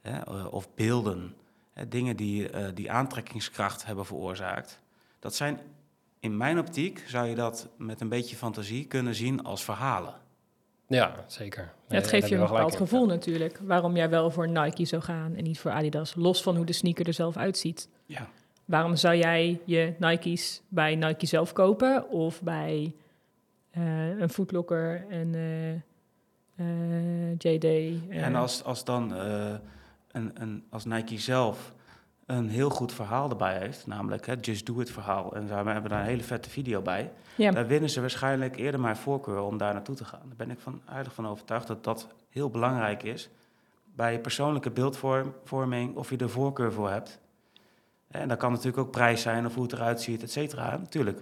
hè, 0.00 0.18
eh, 0.18 0.52
of 0.52 0.74
beelden, 0.74 1.34
hè, 1.72 1.88
dingen 1.88 2.16
die, 2.16 2.50
eh, 2.50 2.68
die 2.74 2.90
aantrekkingskracht 2.90 3.86
hebben 3.86 4.06
veroorzaakt. 4.06 4.80
Dat 5.18 5.34
zijn, 5.34 5.60
in 6.20 6.36
mijn 6.36 6.58
optiek, 6.58 7.04
zou 7.06 7.26
je 7.26 7.34
dat 7.34 7.68
met 7.76 8.00
een 8.00 8.08
beetje 8.08 8.36
fantasie 8.36 8.86
kunnen 8.86 9.14
zien 9.14 9.44
als 9.44 9.64
verhalen. 9.64 10.14
Ja, 10.88 11.24
zeker. 11.26 11.72
Ja, 11.88 11.94
het 11.94 12.06
geeft 12.06 12.28
je 12.28 12.34
een 12.34 12.40
bepaald 12.40 12.72
in. 12.72 12.78
gevoel 12.78 13.06
natuurlijk. 13.06 13.60
Waarom 13.62 13.96
jij 13.96 14.10
wel 14.10 14.30
voor 14.30 14.48
Nike 14.48 14.84
zou 14.84 15.02
gaan 15.02 15.34
en 15.34 15.44
niet 15.44 15.58
voor 15.58 15.70
Adidas. 15.70 16.14
Los 16.14 16.42
van 16.42 16.56
hoe 16.56 16.64
de 16.64 16.72
sneaker 16.72 17.06
er 17.06 17.12
zelf 17.12 17.36
uitziet. 17.36 17.88
Ja. 18.04 18.28
Waarom 18.66 18.96
zou 18.96 19.16
jij 19.16 19.60
je 19.64 19.94
Nike's 19.98 20.62
bij 20.68 20.94
Nike 20.96 21.26
zelf 21.26 21.52
kopen 21.52 22.08
of 22.08 22.42
bij 22.42 22.94
eh, 23.70 24.18
een 24.18 24.28
Footlocker 24.30 25.06
en 25.08 25.34
eh, 25.34 25.72
eh, 26.54 27.32
JD? 27.38 27.64
En 28.10 28.34
als, 28.34 28.64
als 28.64 28.84
dan 28.84 29.12
een, 29.12 30.30
een, 30.34 30.64
als 30.70 30.84
Nike 30.84 31.18
zelf 31.18 31.74
een 32.26 32.48
heel 32.48 32.70
goed 32.70 32.92
verhaal 32.92 33.30
erbij 33.30 33.58
heeft, 33.58 33.86
namelijk 33.86 34.26
het 34.26 34.46
Just 34.46 34.66
Do 34.66 34.80
It 34.80 34.90
verhaal, 34.90 35.34
en 35.34 35.46
daar- 35.46 35.64
we 35.64 35.70
hebben 35.70 35.90
daar 35.90 36.00
een 36.00 36.06
hele 36.06 36.22
vette 36.22 36.50
video 36.50 36.82
bij, 36.82 37.12
ja, 37.36 37.50
daar 37.50 37.66
winnen 37.66 37.90
ze 37.90 38.00
waarschijnlijk 38.00 38.56
eerder 38.56 38.80
mijn 38.80 38.96
voorkeur 38.96 39.40
om 39.40 39.56
daar 39.58 39.72
naartoe 39.72 39.94
te 39.94 40.04
gaan. 40.04 40.22
Daar 40.26 40.36
ben 40.36 40.50
ik 40.50 40.60
van, 40.60 40.80
heilig 40.84 41.14
van 41.14 41.26
overtuigd 41.26 41.66
dat 41.66 41.84
dat 41.84 42.08
heel 42.30 42.50
belangrijk 42.50 43.02
is 43.02 43.28
bij 43.94 44.12
je 44.12 44.18
persoonlijke 44.18 44.70
beeldvorming, 44.70 45.96
of 45.96 46.10
je 46.10 46.16
er 46.16 46.30
voorkeur 46.30 46.72
voor 46.72 46.90
hebt. 46.90 47.20
En 48.10 48.28
dat 48.28 48.38
kan 48.38 48.50
natuurlijk 48.50 48.78
ook 48.78 48.90
prijs 48.90 49.22
zijn 49.22 49.46
of 49.46 49.54
hoe 49.54 49.62
het 49.62 49.72
eruit 49.72 50.00
ziet, 50.02 50.22
et 50.22 50.30
cetera, 50.30 50.76
natuurlijk. 50.76 51.20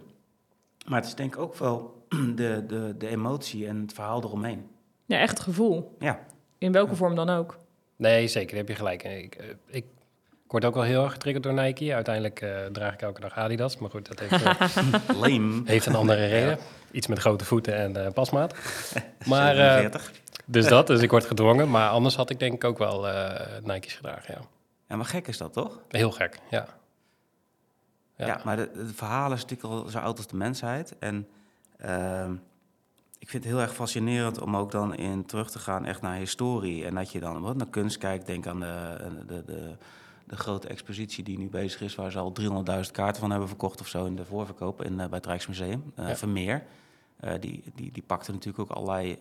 Maar 0.86 0.98
het 0.98 1.08
is 1.08 1.14
denk 1.14 1.34
ik 1.34 1.40
ook 1.40 1.56
wel 1.56 2.06
de, 2.34 2.64
de, 2.66 2.94
de 2.98 3.08
emotie 3.08 3.66
en 3.66 3.80
het 3.80 3.92
verhaal 3.92 4.22
eromheen. 4.22 4.66
ja, 5.06 5.18
echt 5.18 5.30
het 5.30 5.40
gevoel. 5.40 5.96
Ja. 5.98 6.18
In 6.58 6.72
welke 6.72 6.96
vorm 6.96 7.14
dan 7.14 7.30
ook. 7.30 7.58
Nee, 7.96 8.28
zeker, 8.28 8.48
daar 8.48 8.58
heb 8.58 8.68
je 8.68 8.74
gelijk. 8.74 9.02
Ik, 9.04 9.34
eh, 9.34 9.46
ik, 9.66 9.84
ik 10.44 10.50
word 10.50 10.64
ook 10.64 10.74
wel 10.74 10.82
heel 10.82 11.02
erg 11.04 11.12
getriggerd 11.12 11.44
door 11.44 11.54
Nike. 11.54 11.94
Uiteindelijk 11.94 12.40
eh, 12.40 12.64
draag 12.72 12.92
ik 12.94 13.02
elke 13.02 13.20
dag 13.20 13.34
Adidas. 13.36 13.76
Maar 13.78 13.90
goed, 13.90 14.08
dat 14.08 14.20
heeft, 14.20 14.42
eh, 14.44 15.16
Lame. 15.20 15.62
heeft 15.64 15.86
een 15.86 15.94
andere 15.94 16.26
reden. 16.26 16.58
Iets 16.90 17.06
met 17.06 17.18
grote 17.18 17.44
voeten 17.44 17.76
en 17.76 18.04
eh, 18.04 18.12
pasmaat. 18.12 18.54
Maar, 19.24 19.56
eh, 19.56 19.72
47. 19.72 20.12
dus 20.44 20.66
dat, 20.66 20.86
dus 20.86 21.00
ik 21.00 21.10
word 21.10 21.24
gedwongen. 21.24 21.70
Maar 21.70 21.88
anders 21.88 22.16
had 22.16 22.30
ik 22.30 22.38
denk 22.38 22.52
ik 22.54 22.64
ook 22.64 22.78
wel 22.78 23.08
eh, 23.08 23.46
Nike's 23.62 23.92
gedragen, 23.94 24.34
ja. 24.34 24.40
Ja, 24.88 24.96
maar 24.96 25.04
gek 25.04 25.28
is 25.28 25.38
dat 25.38 25.52
toch? 25.52 25.80
Heel 25.88 26.10
gek, 26.10 26.38
ja. 26.50 26.66
Ja, 28.16 28.40
maar 28.44 28.56
de 28.56 28.90
verhalen 28.94 29.36
is 29.36 29.42
natuurlijk 29.42 29.72
al 29.72 29.88
zo 29.88 29.98
oud 29.98 30.16
als 30.16 30.26
de 30.26 30.36
mensheid. 30.36 30.98
En 30.98 31.28
ehm, 31.76 32.32
ik 33.18 33.28
vind 33.28 33.44
het 33.44 33.52
heel 33.52 33.62
erg 33.62 33.74
fascinerend 33.74 34.40
om 34.40 34.56
ook 34.56 34.70
dan 34.70 34.94
in 34.94 35.26
terug 35.26 35.50
te 35.50 35.58
gaan 35.58 35.84
echt 35.84 36.00
naar 36.02 36.16
historie. 36.16 36.84
En 36.84 36.94
dat 36.94 37.12
je 37.12 37.20
dan 37.20 37.40
wat 37.40 37.56
naar 37.56 37.68
kunst 37.68 37.98
kijkt. 37.98 38.26
Denk 38.26 38.46
aan 38.46 38.60
de, 38.60 38.96
de, 39.26 39.44
de, 39.44 39.76
de 40.24 40.36
grote 40.36 40.68
expositie 40.68 41.24
die 41.24 41.38
nu 41.38 41.48
bezig 41.48 41.80
is, 41.80 41.94
waar 41.94 42.10
ze 42.10 42.18
al 42.18 42.32
300.000 42.84 42.90
kaarten 42.90 43.20
van 43.20 43.30
hebben 43.30 43.48
verkocht 43.48 43.80
of 43.80 43.88
zo 43.88 44.04
in 44.04 44.16
de 44.16 44.24
voorverkoop 44.24 44.82
in, 44.82 44.92
eh, 45.00 45.06
bij 45.08 45.16
het 45.18 45.26
Rijksmuseum. 45.26 45.92
Eh, 45.94 46.08
Ja. 46.08 46.16
Vermeer. 46.16 46.64
Eh, 47.16 47.32
die, 47.40 47.62
die, 47.74 47.92
die 47.92 48.02
pakte 48.06 48.32
natuurlijk 48.32 48.70
ook 48.70 48.76
allerlei 48.76 49.18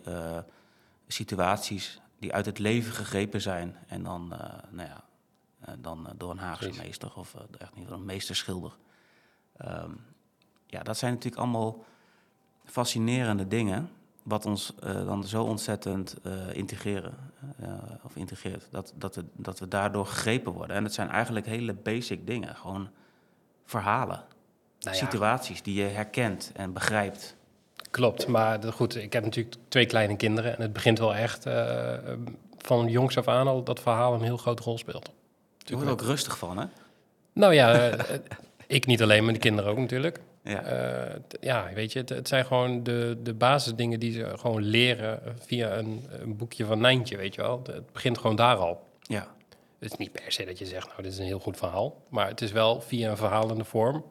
situaties 1.06 2.00
die 2.18 2.32
uit 2.32 2.46
het 2.46 2.58
leven 2.58 2.92
gegrepen 2.92 3.40
zijn. 3.40 3.76
En 3.86 4.02
dan, 4.02 4.28
nou 4.70 4.88
ja, 4.88 5.04
dan 5.78 6.06
eh, 6.06 6.12
door 6.16 6.30
een 6.30 6.38
Haagse 6.38 6.64
Precies. 6.64 6.82
meester 6.82 7.12
of 7.14 7.34
eh, 7.34 7.40
echt 7.58 7.74
niet 7.76 7.90
een 7.90 8.04
meesterschilder. 8.04 8.72
Ehm, 9.56 9.90
ja, 10.66 10.82
dat 10.82 10.98
zijn 10.98 11.12
natuurlijk 11.12 11.42
allemaal 11.42 11.84
fascinerende 12.64 13.48
dingen. 13.48 13.90
Wat 14.22 14.46
ons 14.46 14.72
eh, 14.82 14.94
dan 15.06 15.24
zo 15.24 15.42
ontzettend 15.44 16.16
eh, 16.22 16.32
integreren. 16.52 17.14
eh, 17.56 17.72
of 18.02 18.16
integreert. 18.16 18.66
Dat, 18.70 18.92
dat, 18.96 19.14
we, 19.14 19.24
dat 19.32 19.58
we 19.58 19.68
daardoor 19.68 20.06
gegrepen 20.06 20.52
worden. 20.52 20.76
En 20.76 20.84
het 20.84 20.94
zijn 20.94 21.08
eigenlijk 21.08 21.46
hele 21.46 21.74
basic 21.74 22.26
dingen. 22.26 22.56
Gewoon 22.56 22.88
verhalen. 23.64 24.24
Nou 24.80 24.96
ja, 24.96 25.04
situaties 25.04 25.62
die 25.62 25.74
je 25.74 25.84
herkent 25.88 26.50
en 26.54 26.72
begrijpt. 26.72 27.36
klopt. 27.90 28.26
Maar 28.26 28.62
goed, 28.72 28.96
ik 28.96 29.12
heb 29.12 29.24
natuurlijk 29.24 29.56
twee 29.68 29.86
kleine 29.86 30.16
kinderen. 30.16 30.56
En 30.56 30.62
het 30.62 30.72
begint 30.72 30.98
wel 30.98 31.14
echt 31.14 31.46
eh, 31.46 31.94
van 32.58 32.88
jongs 32.88 33.18
af 33.18 33.28
aan 33.28 33.46
al 33.46 33.62
dat 33.64 33.80
verhaal 33.80 34.14
een 34.14 34.22
heel 34.22 34.36
grote 34.36 34.62
rol 34.62 34.78
speelt. 34.78 35.10
Je 35.64 35.74
wordt 35.74 35.86
er 35.86 35.92
ook 35.92 36.00
rustig 36.02 36.38
van, 36.38 36.58
hè? 36.58 36.64
Nou 37.32 37.54
ja, 37.54 37.88
eh, 37.88 38.18
ik 38.66 38.86
niet 38.86 39.02
alleen, 39.02 39.24
maar 39.24 39.32
de 39.32 39.38
kinderen 39.38 39.70
ook 39.70 39.78
natuurlijk. 39.78 40.20
Ja. 40.42 40.62
Eh, 40.62 41.20
ja, 41.40 41.70
weet 41.74 41.92
je, 41.92 41.98
het, 41.98 42.08
het 42.08 42.28
zijn 42.28 42.44
gewoon 42.46 42.82
de, 42.82 43.16
de 43.22 43.34
basisdingen 43.34 44.00
die 44.00 44.12
ze 44.12 44.32
gewoon 44.38 44.62
leren 44.62 45.24
eh, 45.24 45.32
via 45.46 45.76
een, 45.76 46.06
een 46.10 46.36
boekje 46.36 46.64
van 46.64 46.80
Nijntje, 46.80 47.16
weet 47.16 47.34
je 47.34 47.40
wel. 47.40 47.62
Het 47.66 47.92
begint 47.92 48.18
gewoon 48.18 48.36
daar 48.36 48.56
al. 48.56 48.82
ja. 49.02 49.32
Het 49.78 49.92
is 49.92 49.98
niet 49.98 50.12
per 50.12 50.32
se 50.32 50.44
dat 50.44 50.58
je 50.58 50.66
zegt, 50.66 50.86
nou, 50.86 51.02
dit 51.02 51.12
is 51.12 51.18
een 51.18 51.24
heel 51.24 51.38
goed 51.38 51.56
verhaal. 51.56 52.02
Maar 52.08 52.28
het 52.28 52.40
is 52.40 52.52
wel 52.52 52.80
via 52.80 53.10
een 53.10 53.16
verhalende 53.16 53.64
vorm 53.64 54.04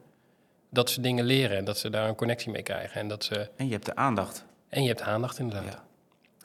dat 0.69 0.89
ze 0.89 1.01
dingen 1.01 1.25
leren 1.25 1.57
en 1.57 1.65
dat 1.65 1.77
ze 1.77 1.89
daar 1.89 2.07
een 2.07 2.15
connectie 2.15 2.51
mee 2.51 2.63
krijgen. 2.63 2.99
En, 3.01 3.07
dat 3.07 3.23
ze, 3.23 3.49
En 3.55 3.65
je 3.65 3.71
hebt 3.71 3.85
de 3.85 3.95
aandacht. 3.95 4.45
en 4.69 4.81
je 4.81 4.87
hebt 4.87 5.01
aandacht 5.01 5.39
inderdaad, 5.39 5.81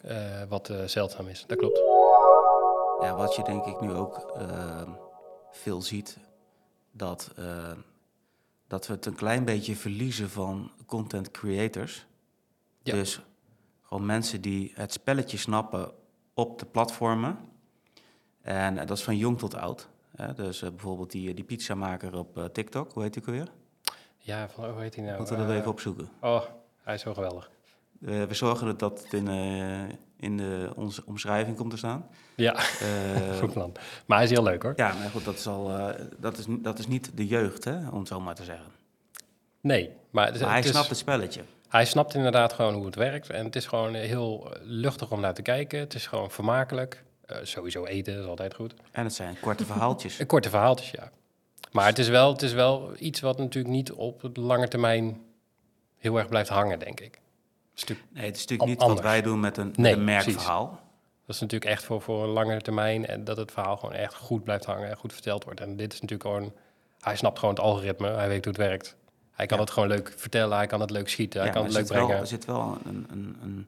Ja. 0.03 0.09
Eh, 0.09 0.49
wat 0.49 0.69
eh, 0.71 0.77
zeldzaam 0.87 1.29
is. 1.29 1.45
Dat 1.47 1.59
klopt. 1.59 1.81
Ja, 3.01 3.15
wat 3.17 3.35
je 3.35 3.43
denk 3.43 3.65
ik 3.67 3.81
nu 3.81 3.93
ook 3.93 4.31
ehm, 4.37 4.91
veel 5.51 5.83
ziet, 5.83 6.19
dat, 6.91 7.31
ehm, 7.37 7.77
dat 8.67 8.87
we 8.87 8.93
het 8.93 9.07
een 9.07 9.15
klein 9.15 9.45
beetje 9.45 9.77
verliezen 9.77 10.31
van 10.31 10.71
content 10.87 11.31
creators. 11.31 12.07
Ja. 12.83 12.93
Dus 12.93 13.21
gewoon 13.83 14.07
mensen 14.07 14.41
die 14.41 14.73
het 14.75 14.93
spelletje 14.93 15.37
snappen 15.37 15.93
op 16.35 16.59
de 16.59 16.67
platformen. 16.67 17.39
En 18.43 18.79
eh, 18.79 18.87
dat 18.87 18.97
is 18.99 19.05
van 19.05 19.17
jong 19.17 19.39
tot 19.39 19.55
oud. 19.55 19.89
Hè? 20.17 20.35
Dus 20.35 20.63
eh, 20.63 20.71
bijvoorbeeld 20.71 21.11
die, 21.11 21.35
die 21.35 21.45
pizzamaker 21.45 22.15
op 22.19 22.37
eh, 22.39 22.45
TikTok, 22.45 22.93
hoe 22.93 23.03
heet 23.03 23.13
die 23.13 23.23
ook 23.23 23.29
alweer? 23.29 23.49
Ja, 24.17 24.49
van, 24.49 24.71
hoe 24.71 24.81
heet 24.81 24.95
hij 24.95 25.05
nou? 25.05 25.19
Moeten 25.19 25.37
we 25.47 25.53
Eh, 25.53 25.59
even 25.59 25.71
opzoeken. 25.71 26.09
Oh, 26.21 26.43
hij 26.83 26.95
is 26.95 27.01
zo 27.01 27.15
geweldig. 27.15 27.51
Eh, 28.07 28.23
we 28.25 28.35
zorgen 28.35 28.67
dat 28.67 28.79
dat 28.79 29.07
in, 29.11 29.29
eh, 29.29 29.95
in 30.17 30.37
de, 30.37 30.71
onze 30.77 31.03
omschrijving 31.07 31.57
komt 31.57 31.71
te 31.71 31.77
staan. 31.77 32.07
Ja, 32.35 32.55
Eh, 32.55 33.39
goed 33.41 33.53
plan. 33.53 33.73
Maar 34.07 34.17
hij 34.17 34.27
is 34.27 34.33
heel 34.33 34.43
leuk 34.43 34.63
hoor. 34.63 34.73
Ja, 34.77 34.95
maar 34.95 35.11
goed, 35.11 35.25
dat 35.25 35.35
is, 35.35 35.47
al, 35.47 35.93
dat 36.19 36.39
is, 36.39 36.45
dat 36.49 36.79
is 36.79 36.87
niet 36.87 37.11
de 37.15 37.27
jeugd, 37.27 37.65
hè, 37.65 37.89
om 37.89 37.99
het 37.99 38.09
zo 38.09 38.21
maar 38.21 38.35
te 38.35 38.45
zeggen. 38.45 38.67
Nee, 39.61 39.91
maar, 40.11 40.27
het, 40.27 40.39
Maar 40.41 40.47
hij 40.49 40.57
het 40.57 40.65
is- 40.65 40.71
snapt 40.71 40.89
het 40.89 40.99
spelletje. 40.99 41.41
hij 41.69 41.85
snapt 41.85 42.15
inderdaad 42.15 42.53
gewoon 42.53 42.75
hoe 42.75 42.87
het 42.87 42.95
werkt. 42.95 43.31
En 43.31 43.45
het 43.45 43.57
is 43.57 43.67
gewoon 43.67 43.95
heel 43.95 44.53
luchtig 44.63 45.11
om 45.11 45.21
naar 45.21 45.35
te 45.35 45.43
kijken. 45.43 45.79
Het 45.79 45.95
is 45.95 46.07
gewoon 46.07 46.31
vermakelijk. 46.31 47.05
Sowieso 47.43 47.85
eten 47.85 48.19
is 48.21 48.25
altijd 48.27 48.55
goed. 48.55 48.75
En 48.91 49.05
het 49.05 49.15
zijn 49.15 49.37
korte 49.41 49.65
verhaaltjes. 49.65 50.21
Korte 50.27 50.49
verhaaltjes, 50.51 50.91
ja. 50.91 51.11
Maar 51.73 51.87
het 51.87 51.99
is, 51.99 52.09
wel, 52.09 52.33
het 52.33 52.43
is 52.43 52.53
wel 52.53 52.93
iets 52.99 53.21
wat 53.21 53.39
natuurlijk 53.39 53.75
niet 53.75 53.93
op 53.93 54.31
de 54.33 54.41
lange 54.41 54.69
termijn 54.69 55.21
heel 55.99 56.19
erg 56.19 56.29
blijft 56.29 56.49
hangen, 56.49 56.79
denk 56.79 57.01
ik. 57.01 57.21
Stuk, 57.81 58.05
Nee, 58.13 58.25
het 58.27 58.37
is 58.37 58.41
natuurlijk 58.41 58.69
niet 58.71 58.81
Anders. 58.81 59.01
wat 59.01 59.11
wij 59.11 59.23
doen 59.23 59.41
met 59.41 59.57
een, 59.57 59.73
met 59.77 59.93
een 59.93 60.05
merkverhaal. 60.05 60.81
dat 61.27 61.35
is 61.35 61.41
natuurlijk 61.41 61.71
echt 61.71 61.85
voor, 61.85 62.01
voor 62.03 62.23
een 62.23 62.29
langere 62.31 62.61
termijn. 62.61 63.07
En 63.07 63.25
dat 63.25 63.37
het 63.37 63.53
verhaal 63.53 63.77
gewoon 63.77 63.95
echt 63.95 64.15
goed 64.15 64.45
blijft 64.45 64.65
hangen 64.65 64.89
en 64.91 64.97
goed 64.97 65.13
verteld 65.13 65.45
wordt. 65.45 65.61
En 65.61 65.77
dit 65.77 65.93
is 65.93 66.01
natuurlijk 66.01 66.31
gewoon... 66.31 66.53
Hij 67.01 67.17
snapt 67.17 67.39
gewoon 67.39 67.55
het 67.55 67.65
algoritme. 67.65 68.09
Hij 68.09 68.29
weet 68.29 68.45
hoe 68.45 68.53
het 68.55 68.63
werkt. 68.63 68.97
Hij 69.33 69.47
kan 69.47 69.57
Ja. 69.57 69.63
het 69.65 69.73
gewoon 69.73 69.89
leuk 69.89 70.13
vertellen. 70.17 70.57
Hij 70.57 70.67
kan 70.67 70.81
het 70.81 70.91
leuk 70.91 71.09
schieten. 71.09 71.39
Hij 71.41 71.49
Ja, 71.49 71.55
kan 71.55 71.65
het 71.65 71.73
leuk 71.73 71.87
wel, 71.89 72.05
brengen. 72.05 72.21
er 72.23 72.27
zit 72.29 72.45
wel 72.45 72.79
een, 72.85 73.07
een, 73.11 73.37
een, 73.43 73.67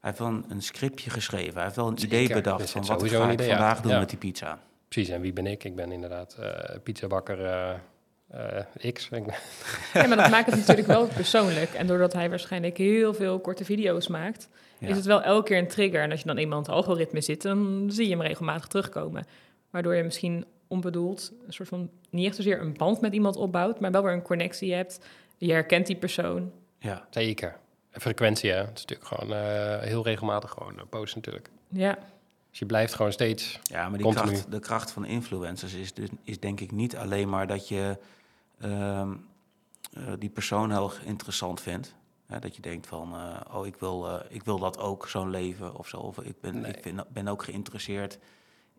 hij 0.00 0.10
heeft 0.10 0.18
wel 0.18 0.28
een, 0.28 0.44
een 0.48 0.62
scriptje 0.62 1.10
geschreven. 1.10 1.54
Hij 1.54 1.62
heeft 1.62 1.76
wel 1.76 1.88
een 1.88 1.98
Zeker. 1.98 2.20
idee 2.20 2.34
bedacht 2.36 2.70
van 2.70 2.80
wat 2.86 3.08
ga 3.08 3.24
ik 3.26 3.32
idee, 3.32 3.46
ja. 3.48 3.56
vandaag 3.56 3.80
doen 3.80 3.92
Ja. 3.92 3.98
met 3.98 4.08
die 4.08 4.18
pizza. 4.18 4.58
Precies, 4.88 5.12
en 5.12 5.20
wie 5.20 5.32
ben 5.32 5.46
ik? 5.46 5.64
Ik 5.64 5.76
ben 5.76 5.92
inderdaad 5.92 6.34
eh 6.34 6.76
pizzabakker 6.82 7.44
eh, 7.46 7.70
eh, 8.32 8.92
X. 8.92 9.08
Ja, 9.94 10.06
maar 10.06 10.16
dat 10.16 10.30
maakt 10.30 10.46
het 10.50 10.58
natuurlijk 10.58 10.86
wel 10.86 11.06
persoonlijk. 11.06 11.70
En 11.74 11.86
doordat 11.86 12.12
hij 12.12 12.28
waarschijnlijk 12.30 12.76
heel 12.76 13.14
veel 13.14 13.40
korte 13.40 13.64
video's 13.64 14.08
maakt, 14.08 14.48
Ja. 14.78 14.88
is 14.88 14.96
het 14.96 15.04
wel 15.04 15.22
elke 15.22 15.48
keer 15.48 15.58
een 15.58 15.68
trigger. 15.68 16.00
En 16.02 16.10
als 16.10 16.20
je 16.20 16.26
dan 16.26 16.36
eenmaal 16.36 16.58
in 16.58 16.64
het 16.64 16.72
algoritme 16.74 17.20
zit, 17.20 17.42
dan 17.42 17.86
zie 17.90 18.04
je 18.08 18.10
hem 18.16 18.22
regelmatig 18.22 18.66
terugkomen. 18.66 19.26
Waardoor 19.70 19.94
je 19.94 20.02
misschien 20.02 20.44
onbedoeld 20.66 21.32
een 21.46 21.52
soort 21.52 21.68
van, 21.68 21.90
niet 22.10 22.26
echt 22.26 22.36
zozeer 22.36 22.60
een 22.60 22.72
band 22.76 23.00
met 23.00 23.12
iemand 23.12 23.36
opbouwt, 23.36 23.80
maar 23.80 23.90
wel 23.90 24.02
weer 24.02 24.12
een 24.12 24.22
connectie 24.22 24.74
hebt. 24.74 25.00
Je 25.36 25.52
herkent 25.52 25.86
die 25.86 25.96
persoon. 25.96 26.52
Ja, 26.78 27.06
Zeker. 27.10 27.56
En 27.90 28.00
frequentie, 28.00 28.50
hè. 28.50 28.56
Het 28.56 28.78
is 28.78 28.84
natuurlijk 28.86 29.08
gewoon 29.08 29.32
eh, 29.36 29.78
heel 29.80 30.04
regelmatig 30.04 30.50
gewoon 30.50 30.78
eh, 30.78 30.84
posten 30.90 31.18
natuurlijk. 31.20 31.48
Ja, 31.68 31.98
Dus 32.50 32.58
je 32.58 32.66
blijft 32.66 32.94
gewoon 32.94 33.12
steeds... 33.12 33.58
ja 33.62 33.88
maar 33.88 33.98
die 33.98 34.06
Continu. 34.06 34.26
kracht, 34.26 34.50
de 34.50 34.60
kracht 34.60 34.90
van 34.90 35.04
influencers 35.04 35.74
is, 35.74 35.94
dus, 35.94 36.08
is 36.22 36.40
denk 36.40 36.60
ik 36.60 36.70
niet 36.70 36.96
alleen 36.96 37.28
maar 37.28 37.46
dat 37.46 37.68
je 37.68 37.96
ehm, 38.62 39.14
eh, 39.92 40.02
die 40.18 40.30
persoon 40.30 40.70
heel 40.70 40.84
erg 40.84 41.04
interessant 41.04 41.60
vindt. 41.60 41.94
Hè, 42.26 42.38
dat 42.38 42.56
je 42.56 42.62
denkt 42.62 42.86
van, 42.86 43.14
eh, 43.14 43.56
oh, 43.56 43.66
ik 43.66 43.76
wil, 43.76 44.08
eh, 44.08 44.20
ik 44.28 44.42
wil 44.44 44.58
dat 44.58 44.78
ook, 44.78 45.08
zo'n 45.08 45.30
leven 45.30 45.74
of 45.76 45.88
zo. 45.88 45.96
Of 45.96 46.18
ik 46.18 46.40
ben, 46.40 46.60
Nee. 46.60 46.72
ik 46.72 46.82
vind, 46.82 47.08
ben 47.08 47.28
ook 47.28 47.42
geïnteresseerd 47.42 48.18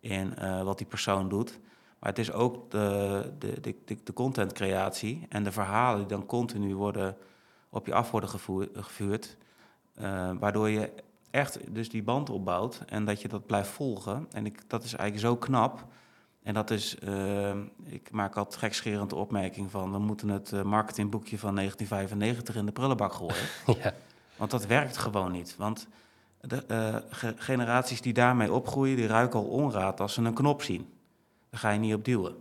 in 0.00 0.34
wat 0.64 0.78
die 0.78 0.86
persoon 0.86 1.28
doet. 1.28 1.58
Maar 1.98 2.08
het 2.08 2.18
is 2.18 2.32
ook 2.32 2.70
de, 2.70 3.32
de, 3.38 3.60
de, 3.60 3.96
de, 4.04 4.12
contentcreatie 4.12 5.26
en 5.28 5.44
de 5.44 5.52
verhalen 5.52 5.98
die 5.98 6.06
dan 6.06 6.26
continu 6.26 6.74
worden, 6.74 7.16
op 7.70 7.86
je 7.86 7.94
af 7.94 8.10
worden 8.10 8.28
gevoer- 8.30 8.68
gevuurd. 8.72 9.36
waardoor 10.38 10.68
je 10.68 10.92
echt 11.30 11.74
dus 11.74 11.88
die 11.88 12.02
band 12.02 12.30
opbouwt 12.30 12.82
en 12.86 13.04
dat 13.04 13.22
je 13.22 13.28
dat 13.28 13.46
blijft 13.46 13.68
volgen. 13.70 14.26
En 14.32 14.46
ik, 14.46 14.70
dat 14.70 14.84
is 14.84 14.94
eigenlijk 14.94 15.26
zo 15.28 15.36
knap. 15.36 15.86
En 16.44 16.54
dat 16.54 16.70
is, 16.70 16.98
eh, 16.98 17.54
ik 17.84 18.10
maak 18.10 18.36
altijd 18.36 18.56
gekscherend 18.56 19.10
de 19.10 19.16
opmerking 19.16 19.70
van... 19.70 19.92
we 19.92 19.98
moeten 19.98 20.28
het 20.28 20.52
eh, 20.52 20.62
marketingboekje 20.62 21.38
van 21.38 21.54
1995 21.54 22.56
in 22.56 22.66
de 22.66 22.72
prullenbak 22.72 23.12
gooien. 23.12 23.34
ja. 23.82 23.94
Want 24.36 24.50
dat 24.50 24.66
werkt 24.66 24.96
gewoon 24.96 25.32
niet. 25.32 25.56
Want 25.56 25.86
de 26.40 26.66
eh, 26.66 26.96
ge- 27.08 27.34
generaties 27.36 28.00
die 28.00 28.12
daarmee 28.12 28.52
opgroeien, 28.52 28.96
die 28.96 29.06
ruiken 29.06 29.38
al 29.38 29.44
onraad 29.46 30.00
als 30.00 30.14
ze 30.14 30.22
een 30.22 30.34
knop 30.34 30.62
zien. 30.62 30.88
Daar 31.50 31.60
ga 31.60 31.70
je 31.70 31.78
niet 31.78 31.94
op 31.94 32.04
duwen. 32.04 32.34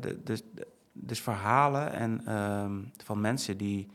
De, 0.00 0.20
dus, 0.24 0.42
de- 0.54 0.66
dus 0.92 1.20
verhalen 1.20 1.92
en, 1.92 2.22
ehm, 2.26 2.72
van 3.04 3.20
mensen 3.20 3.56
die, 3.56 3.88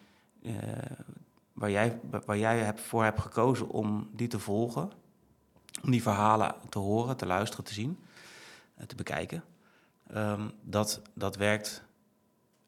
waar 1.54 1.72
jij, 1.72 2.00
waar 2.26 2.38
jij 2.38 2.60
hebt, 2.60 2.82
voor 2.82 3.04
hebt 3.04 3.20
gekozen 3.22 3.70
om 3.70 4.10
die 4.14 4.28
te 4.28 4.40
volgen, 4.40 4.92
om 5.84 5.92
die 5.92 6.02
verhalen 6.02 6.56
te 6.70 6.80
horen, 6.80 7.18
te 7.18 7.26
luisteren, 7.26 7.66
te 7.66 7.74
zien, 7.74 7.98
te 8.88 8.96
bekijken, 8.96 9.44
ehm, 10.08 10.50
dat, 10.62 11.02
dat 11.14 11.36
werkt 11.36 11.84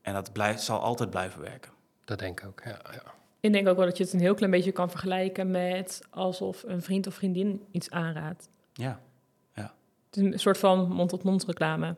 en 0.01 0.13
dat 0.13 0.33
blijft, 0.33 0.61
zal 0.61 0.79
altijd 0.79 1.09
blijven 1.09 1.41
werken. 1.41 1.71
Dat 2.05 2.19
denk 2.19 2.39
ik 2.39 2.47
ook, 2.47 2.61
ja. 2.65 2.79
ja. 2.91 3.13
ik 3.39 3.53
denk 3.53 3.67
ook 3.67 3.77
wel 3.77 3.85
dat 3.85 3.97
je 3.97 4.03
het 4.03 4.13
een 4.13 4.19
heel 4.19 4.33
klein 4.33 4.51
beetje 4.51 4.71
kan 4.71 4.89
vergelijken 4.89 5.51
met 5.51 6.01
alsof 6.09 6.63
een 6.67 6.81
vriend 6.81 7.07
of 7.07 7.13
vriendin 7.13 7.61
iets 7.71 7.89
aanraadt. 7.89 8.49
Ja, 8.73 8.99
Het 9.53 10.17
is 10.17 10.23
een 10.23 10.39
soort 10.39 10.57
van 10.57 10.91
mond-tot-mond 10.91 11.45
reclame. 11.45 11.95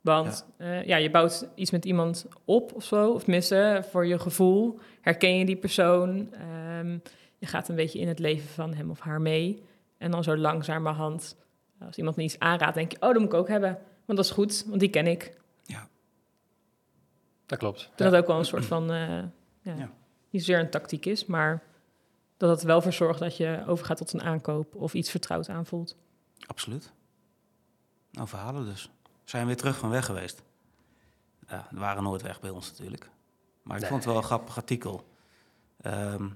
Want 0.00 0.46
ja. 0.58 0.80
ja, 0.80 0.96
je 0.96 1.10
bouwt 1.10 1.48
iets 1.54 1.70
met 1.70 1.84
iemand 1.84 2.26
op 2.44 2.72
of 2.72 2.84
zo. 2.84 3.12
Of 3.12 3.22
tenminste, 3.22 3.84
voor 3.90 4.06
je 4.06 4.18
gevoel 4.18 4.78
herken 5.00 5.38
je 5.38 5.44
die 5.44 5.56
persoon. 5.56 6.32
Ehm, 6.32 6.98
je 7.38 7.46
gaat 7.46 7.68
een 7.68 7.74
beetje 7.74 7.98
in 7.98 8.08
het 8.08 8.18
leven 8.18 8.48
van 8.48 8.74
hem 8.74 8.90
of 8.90 9.00
haar 9.00 9.20
mee. 9.20 9.62
En 9.98 10.10
dan 10.10 10.24
zo 10.24 10.36
langzamerhand, 10.36 11.36
als 11.80 11.96
iemand 11.96 12.16
me 12.16 12.22
iets 12.22 12.38
aanraadt, 12.38 12.74
denk 12.74 12.90
je... 12.92 12.96
oh, 13.00 13.08
dat 13.12 13.18
moet 13.18 13.32
ik 13.32 13.34
ook 13.34 13.48
hebben. 13.48 13.70
Want 14.04 14.18
dat 14.18 14.24
is 14.26 14.30
goed, 14.30 14.64
want 14.66 14.80
die 14.80 14.90
ken 14.90 15.06
ik. 15.06 15.36
Dat 17.46 17.58
klopt. 17.58 17.90
Dat 17.96 18.10
dat 18.10 18.20
ook 18.20 18.26
wel 18.26 18.38
een 18.38 18.44
soort 18.44 18.64
van... 18.66 18.90
eh, 18.92 19.08
ja, 19.62 19.74
Ja. 19.74 19.90
Niet 20.30 20.42
zozeer 20.44 20.58
een 20.58 20.70
tactiek 20.70 21.06
is, 21.06 21.26
maar... 21.26 21.62
dat 22.36 22.50
het 22.50 22.62
wel 22.62 22.82
voor 22.82 22.92
zorgt 22.92 23.20
dat 23.20 23.36
je 23.36 23.64
overgaat 23.66 23.96
tot 23.96 24.12
een 24.12 24.22
aankoop... 24.22 24.74
of 24.74 24.94
iets 24.94 25.10
vertrouwd 25.10 25.48
aanvoelt. 25.48 25.96
Absoluut. 26.46 26.92
Nou, 28.10 28.28
verhalen 28.28 28.64
dus. 28.64 28.90
Zijn 29.24 29.42
we 29.42 29.48
weer 29.48 29.56
terug 29.56 29.78
van 29.78 29.90
weg 29.90 30.04
geweest. 30.04 30.42
Ja, 31.48 31.66
we 31.70 31.78
waren 31.78 32.02
nooit 32.02 32.22
weg 32.22 32.40
bij 32.40 32.50
ons 32.50 32.70
natuurlijk. 32.70 33.10
Maar 33.62 33.74
ik 33.76 33.82
Nee. 33.82 33.90
vond 33.90 34.02
het 34.04 34.12
wel 34.12 34.22
een 34.22 34.28
grappig 34.28 34.56
artikel. 34.56 35.08
Ehm, 35.80 36.28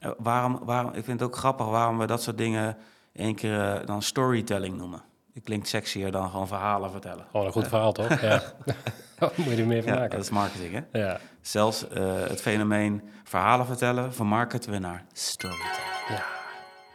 eh, 0.00 0.10
waarom, 0.18 0.58
waarom, 0.64 0.92
ik 0.92 1.04
vind 1.04 1.20
het 1.20 1.28
ook 1.28 1.36
grappig 1.36 1.66
waarom 1.66 1.98
we 1.98 2.06
dat 2.06 2.22
soort 2.22 2.38
dingen 2.38 2.76
één 3.12 3.34
keer 3.34 3.60
eh, 3.74 3.86
dan 3.86 4.02
storytelling 4.02 4.76
noemen. 4.76 5.02
Het 5.34 5.44
klinkt 5.44 5.68
sexier 5.68 6.10
dan 6.12 6.30
gewoon 6.30 6.48
verhalen 6.48 6.90
vertellen. 6.90 7.24
Gewoon 7.30 7.46
een 7.46 7.52
goed 7.52 7.68
verhaal, 7.68 7.92
toch? 7.92 8.20
Ja. 8.20 8.42
Moet 9.36 9.46
je 9.46 9.56
er 9.56 9.66
meer 9.66 9.82
van 9.82 9.92
Ja, 9.92 9.98
maken. 9.98 10.16
dat 10.16 10.24
is 10.24 10.30
marketing, 10.30 10.72
hè? 10.90 11.00
Ja. 11.00 11.20
Zelfs 11.40 11.88
eh, 11.88 12.20
het 12.22 12.40
fenomeen 12.40 13.02
verhalen 13.24 13.66
vertellen 13.66 14.14
vermarkten 14.14 14.70
we 14.70 14.78
naar 14.78 15.04
storytelling. 15.12 15.74
ja. 16.08 16.22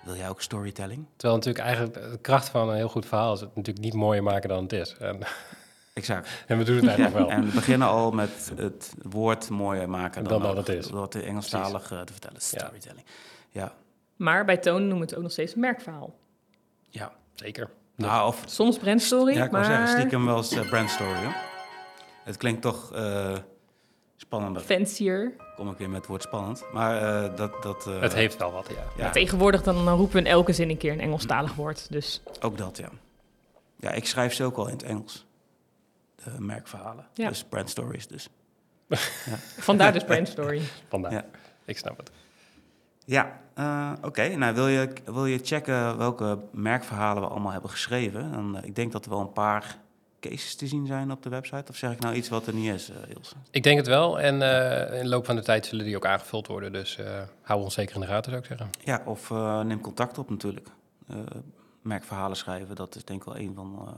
Wil 0.03 0.15
jij 0.15 0.29
ook 0.29 0.41
storytelling? 0.41 1.05
Terwijl 1.15 1.39
natuurlijk 1.39 1.65
eigenlijk 1.65 1.93
de 2.11 2.17
kracht 2.21 2.49
van 2.49 2.69
een 2.69 2.75
heel 2.75 2.89
goed 2.89 3.05
verhaal 3.05 3.33
is 3.33 3.39
het 3.39 3.55
natuurlijk 3.55 3.85
niet 3.85 3.93
mooier 3.93 4.23
maken 4.23 4.49
dan 4.49 4.63
het 4.63 4.73
is. 4.73 4.95
En, 4.97 5.19
Exact. 5.93 6.29
en 6.47 6.57
we 6.57 6.63
doen 6.63 6.75
het 6.75 6.83
Ja, 6.83 6.89
eigenlijk 6.89 7.27
wel. 7.27 7.29
en 7.37 7.45
we 7.45 7.51
beginnen 7.53 7.87
al 7.87 8.11
met 8.11 8.51
het 8.55 8.93
woord 9.01 9.49
mooier 9.49 9.89
maken 9.89 10.23
dan, 10.23 10.41
Dan 10.41 10.55
dat 10.55 10.67
het 10.67 10.77
is. 10.77 10.87
Door 10.87 11.01
het 11.03 11.15
Engelstalig 11.15 11.91
eh, 11.91 12.01
te 12.01 12.11
vertellen. 12.13 12.41
Storytelling. 12.41 13.05
Ja. 13.49 13.73
Maar 14.15 14.45
bij 14.45 14.57
Toon 14.57 14.79
noemen 14.79 14.97
we 14.97 15.03
het 15.05 15.15
ook 15.15 15.21
nog 15.21 15.31
steeds 15.31 15.53
een 15.53 15.59
merkverhaal. 15.59 16.15
ja. 16.89 17.11
Zeker. 17.35 17.69
Nou, 17.95 18.27
of 18.27 18.43
Soms 18.45 18.77
brandstory, 18.77 19.33
ja, 19.35 19.43
ik 19.45 19.51
maar 19.51 19.61
wou 19.61 19.73
zeggen, 19.73 19.97
stiekem 19.97 20.25
wel 20.25 20.37
eens 20.37 20.51
eh, 20.51 20.69
brandstory. 20.69 21.23
Hoor. 21.23 21.35
Het 22.23 22.37
klinkt 22.37 22.61
toch 22.61 22.93
eh, 22.93 23.37
spannender. 24.17 24.61
fancier. 24.61 25.35
Kom 25.55 25.69
ik 25.69 25.77
weer 25.77 25.89
met 25.89 25.97
het 25.97 26.07
woord 26.07 26.21
spannend. 26.21 26.63
Maar 26.73 27.23
eh, 27.23 27.35
dat... 27.35 27.63
dat 27.63 27.87
eh, 27.87 27.99
het 28.01 28.13
heeft 28.13 28.37
wel 28.37 28.51
wat, 28.51 28.69
ja. 28.69 29.03
ja, 29.03 29.09
Tegenwoordig 29.11 29.63
dan, 29.63 29.85
dan 29.85 29.97
roepen 29.97 30.13
we 30.15 30.19
in 30.21 30.27
elke 30.31 30.53
zin 30.53 30.69
een 30.69 30.77
keer 30.77 30.91
een 30.91 30.99
Engelstalig 30.99 31.53
woord. 31.53 31.91
Dus 31.91 32.21
ook 32.41 32.57
dat, 32.57 32.77
ja. 32.77 32.89
Ja, 33.75 33.91
ik 33.91 34.05
schrijf 34.05 34.33
ze 34.33 34.43
ook 34.43 34.57
al 34.57 34.67
in 34.67 34.73
het 34.73 34.83
Engels. 34.83 35.25
De 36.15 36.31
merkverhalen. 36.39 37.07
Ja. 37.13 37.27
Dus 37.27 37.43
brandstories 37.43 38.07
dus. 38.07 38.29
Vandaar 39.57 39.93
dus 39.93 40.03
brand 40.11 40.27
story. 40.27 40.61
Vandaar. 40.87 41.11
Ja. 41.11 41.25
Ik 41.65 41.77
snap 41.77 41.97
het. 41.97 42.11
Ja, 43.05 43.41
eh, 43.55 43.91
oké. 44.01 44.27
Nou, 44.27 44.55
wil 44.55 44.67
je, 44.67 44.89
wil 45.05 45.25
je 45.25 45.39
checken 45.43 45.97
welke 45.97 46.39
merkverhalen 46.51 47.23
we 47.23 47.29
allemaal 47.29 47.51
hebben 47.51 47.69
geschreven? 47.69 48.53
Eh, 48.55 48.63
ik 48.63 48.75
denk 48.75 48.91
dat 48.91 49.05
er 49.05 49.11
wel 49.11 49.19
een 49.19 49.33
paar 49.33 49.77
cases 50.19 50.55
te 50.55 50.67
zien 50.67 50.85
zijn 50.85 51.11
op 51.11 51.23
de 51.23 51.29
website. 51.29 51.65
Of 51.69 51.75
zeg 51.75 51.91
ik 51.91 51.99
nou 51.99 52.15
iets 52.15 52.29
wat 52.29 52.47
er 52.47 52.53
niet 52.53 52.73
is, 52.73 52.89
uh, 52.89 52.95
Ilse? 53.15 53.35
Ik 53.51 53.63
denk 53.63 53.77
het 53.77 53.87
wel. 53.87 54.19
En 54.19 54.33
in 54.93 55.03
de 55.03 55.09
loop 55.09 55.25
van 55.25 55.35
de 55.35 55.41
tijd 55.41 55.65
zullen 55.65 55.85
die 55.85 55.95
ook 55.95 56.05
aangevuld 56.05 56.47
worden. 56.47 56.71
Dus 56.71 56.99
hou 57.41 57.61
ons 57.61 57.73
zeker 57.73 57.95
in 57.95 58.01
de 58.01 58.07
gaten, 58.07 58.31
zou 58.31 58.43
ik 58.43 58.47
zeggen. 58.47 58.69
Ja, 58.83 59.01
of 59.05 59.29
neem 59.63 59.81
contact 59.81 60.17
op 60.17 60.29
natuurlijk. 60.29 60.67
merkverhalen 61.81 62.37
schrijven, 62.37 62.75
dat 62.75 62.95
is 62.95 63.05
denk 63.05 63.19
ik 63.19 63.25
wel 63.25 63.37
een 63.37 63.53
van 63.55 63.97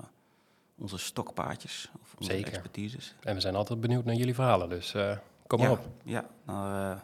onze 0.78 0.98
stokpaardjes. 0.98 1.89
Of 2.02 2.15
onze 2.17 2.32
zeker. 2.32 2.48
expertises. 2.48 3.15
En 3.20 3.36
we 3.36 3.41
zijn 3.41 3.56
altijd 3.56 3.82
benieuwd 3.82 4.06
naar 4.06 4.15
jullie 4.15 4.36
verhalen, 4.36 4.70
dus 4.70 4.96
kom 5.48 5.60
maar 5.60 5.67
ja, 5.67 5.74
op. 5.74 5.88
Ja, 6.04 6.26
naar 6.46 7.04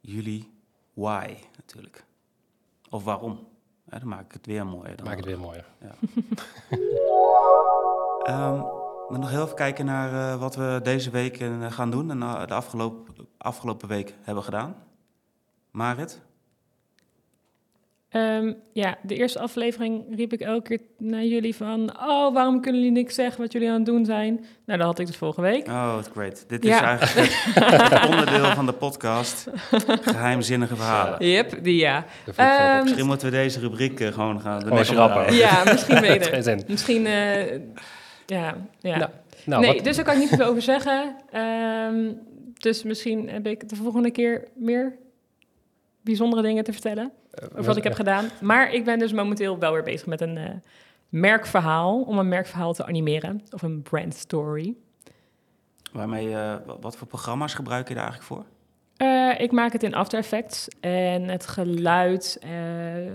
jullie 0.00 0.57
why 0.98 1.34
natuurlijk. 1.56 2.04
Of 2.90 3.04
waarom. 3.04 3.46
Ja, 3.90 3.98
dan 3.98 4.08
maak 4.08 4.24
ik 4.24 4.32
het 4.32 4.46
weer 4.46 4.66
mooier. 4.66 4.96
Dan 4.96 5.06
maak 5.06 5.16
het 5.16 5.24
weer 5.24 5.38
mooier. 5.38 5.66
Ja. 5.80 5.94
um, 8.50 8.62
we 9.12 9.18
nog 9.18 9.30
heel 9.30 9.44
even 9.44 9.56
kijken 9.56 9.84
naar 9.84 10.12
uh, 10.12 10.40
wat 10.40 10.56
we 10.56 10.80
deze 10.82 11.10
week 11.10 11.40
uh, 11.40 11.72
gaan 11.72 11.90
doen 11.90 12.10
en 12.10 12.20
uh, 12.20 12.46
de 12.46 12.54
afgelopen, 12.54 13.28
afgelopen 13.36 13.88
week 13.88 14.14
hebben 14.22 14.44
gedaan. 14.44 14.76
Marit? 15.70 16.20
Um, 18.12 18.56
ja, 18.72 18.98
de 19.02 19.14
eerste 19.14 19.38
aflevering 19.38 20.04
riep 20.16 20.32
ik 20.32 20.40
elke 20.40 20.62
keer 20.62 20.80
naar 20.98 21.24
jullie 21.24 21.54
van... 21.54 21.96
oh, 22.00 22.34
waarom 22.34 22.60
kunnen 22.60 22.80
jullie 22.80 22.96
niks 22.96 23.14
zeggen 23.14 23.40
wat 23.40 23.52
jullie 23.52 23.68
aan 23.68 23.74
het 23.74 23.86
doen 23.86 24.04
zijn? 24.04 24.44
Nou, 24.66 24.78
dat 24.78 24.86
had 24.86 24.98
ik 24.98 25.06
dus 25.06 25.16
vorige 25.16 25.40
week. 25.40 25.66
Oh, 25.66 25.94
wat 25.94 26.10
great. 26.12 26.44
Dit 26.48 26.64
is 26.64 26.80
eigenlijk 26.80 27.32
het 27.54 28.08
onderdeel 28.10 28.44
van 28.44 28.66
de 28.66 28.72
podcast. 28.72 29.46
Geheimzinnige 30.00 30.76
verhalen. 30.76 31.26
Yep, 31.26 31.58
die 31.62 31.76
ja. 31.76 32.04
Um, 32.78 32.82
misschien 32.82 33.06
moeten 33.06 33.30
we 33.30 33.36
deze 33.36 33.60
rubriek 33.60 34.00
uh, 34.00 34.12
gewoon 34.12 34.40
gaan... 34.40 34.62
Gewoon 34.62 34.84
schrappen. 34.84 35.34
Ja, 35.34 35.62
misschien 35.64 36.00
beter. 36.10 36.62
misschien, 36.66 37.06
uh, 37.06 37.52
ja. 38.26 38.56
ja. 38.80 38.96
Nou, 38.96 39.10
nou, 39.44 39.62
nee, 39.62 39.74
wat... 39.74 39.84
dus 39.84 39.96
daar 39.96 40.04
kan 40.04 40.14
ik 40.14 40.20
niet 40.20 40.28
veel 40.28 40.46
over 40.46 40.62
zeggen. 40.62 41.16
Um, 41.34 42.18
dus 42.58 42.82
misschien 42.82 43.28
heb 43.28 43.46
ik 43.46 43.68
de 43.68 43.76
volgende 43.76 44.10
keer 44.10 44.48
meer 44.54 44.96
bijzondere 46.08 46.42
dingen 46.42 46.64
te 46.64 46.72
vertellen 46.72 47.12
over 47.52 47.64
wat 47.64 47.76
ik 47.76 47.82
heb 47.82 47.94
gedaan. 47.94 48.28
Maar 48.40 48.72
ik 48.72 48.84
ben 48.84 48.98
dus 48.98 49.12
momenteel 49.12 49.58
wel 49.58 49.72
weer 49.72 49.82
bezig 49.82 50.06
met 50.06 50.20
een 50.20 50.36
uh, 50.36 50.44
merkverhaal, 51.08 52.02
om 52.02 52.18
een 52.18 52.28
merkverhaal 52.28 52.72
te 52.72 52.86
animeren, 52.86 53.42
of 53.50 53.62
een 53.62 53.82
brand 53.82 54.14
story. 54.14 54.74
Waarmee, 55.92 56.28
uh, 56.28 56.54
wat 56.80 56.96
voor 56.96 57.06
programma's 57.06 57.54
gebruik 57.54 57.88
je 57.88 57.94
daar 57.94 58.08
eigenlijk 58.08 58.32
voor? 58.32 58.44
Uh, 59.06 59.40
ik 59.40 59.52
maak 59.52 59.72
het 59.72 59.82
in 59.82 59.94
After 59.94 60.18
Effects 60.18 60.68
en 60.80 61.22
het 61.22 61.46
geluid, 61.46 62.40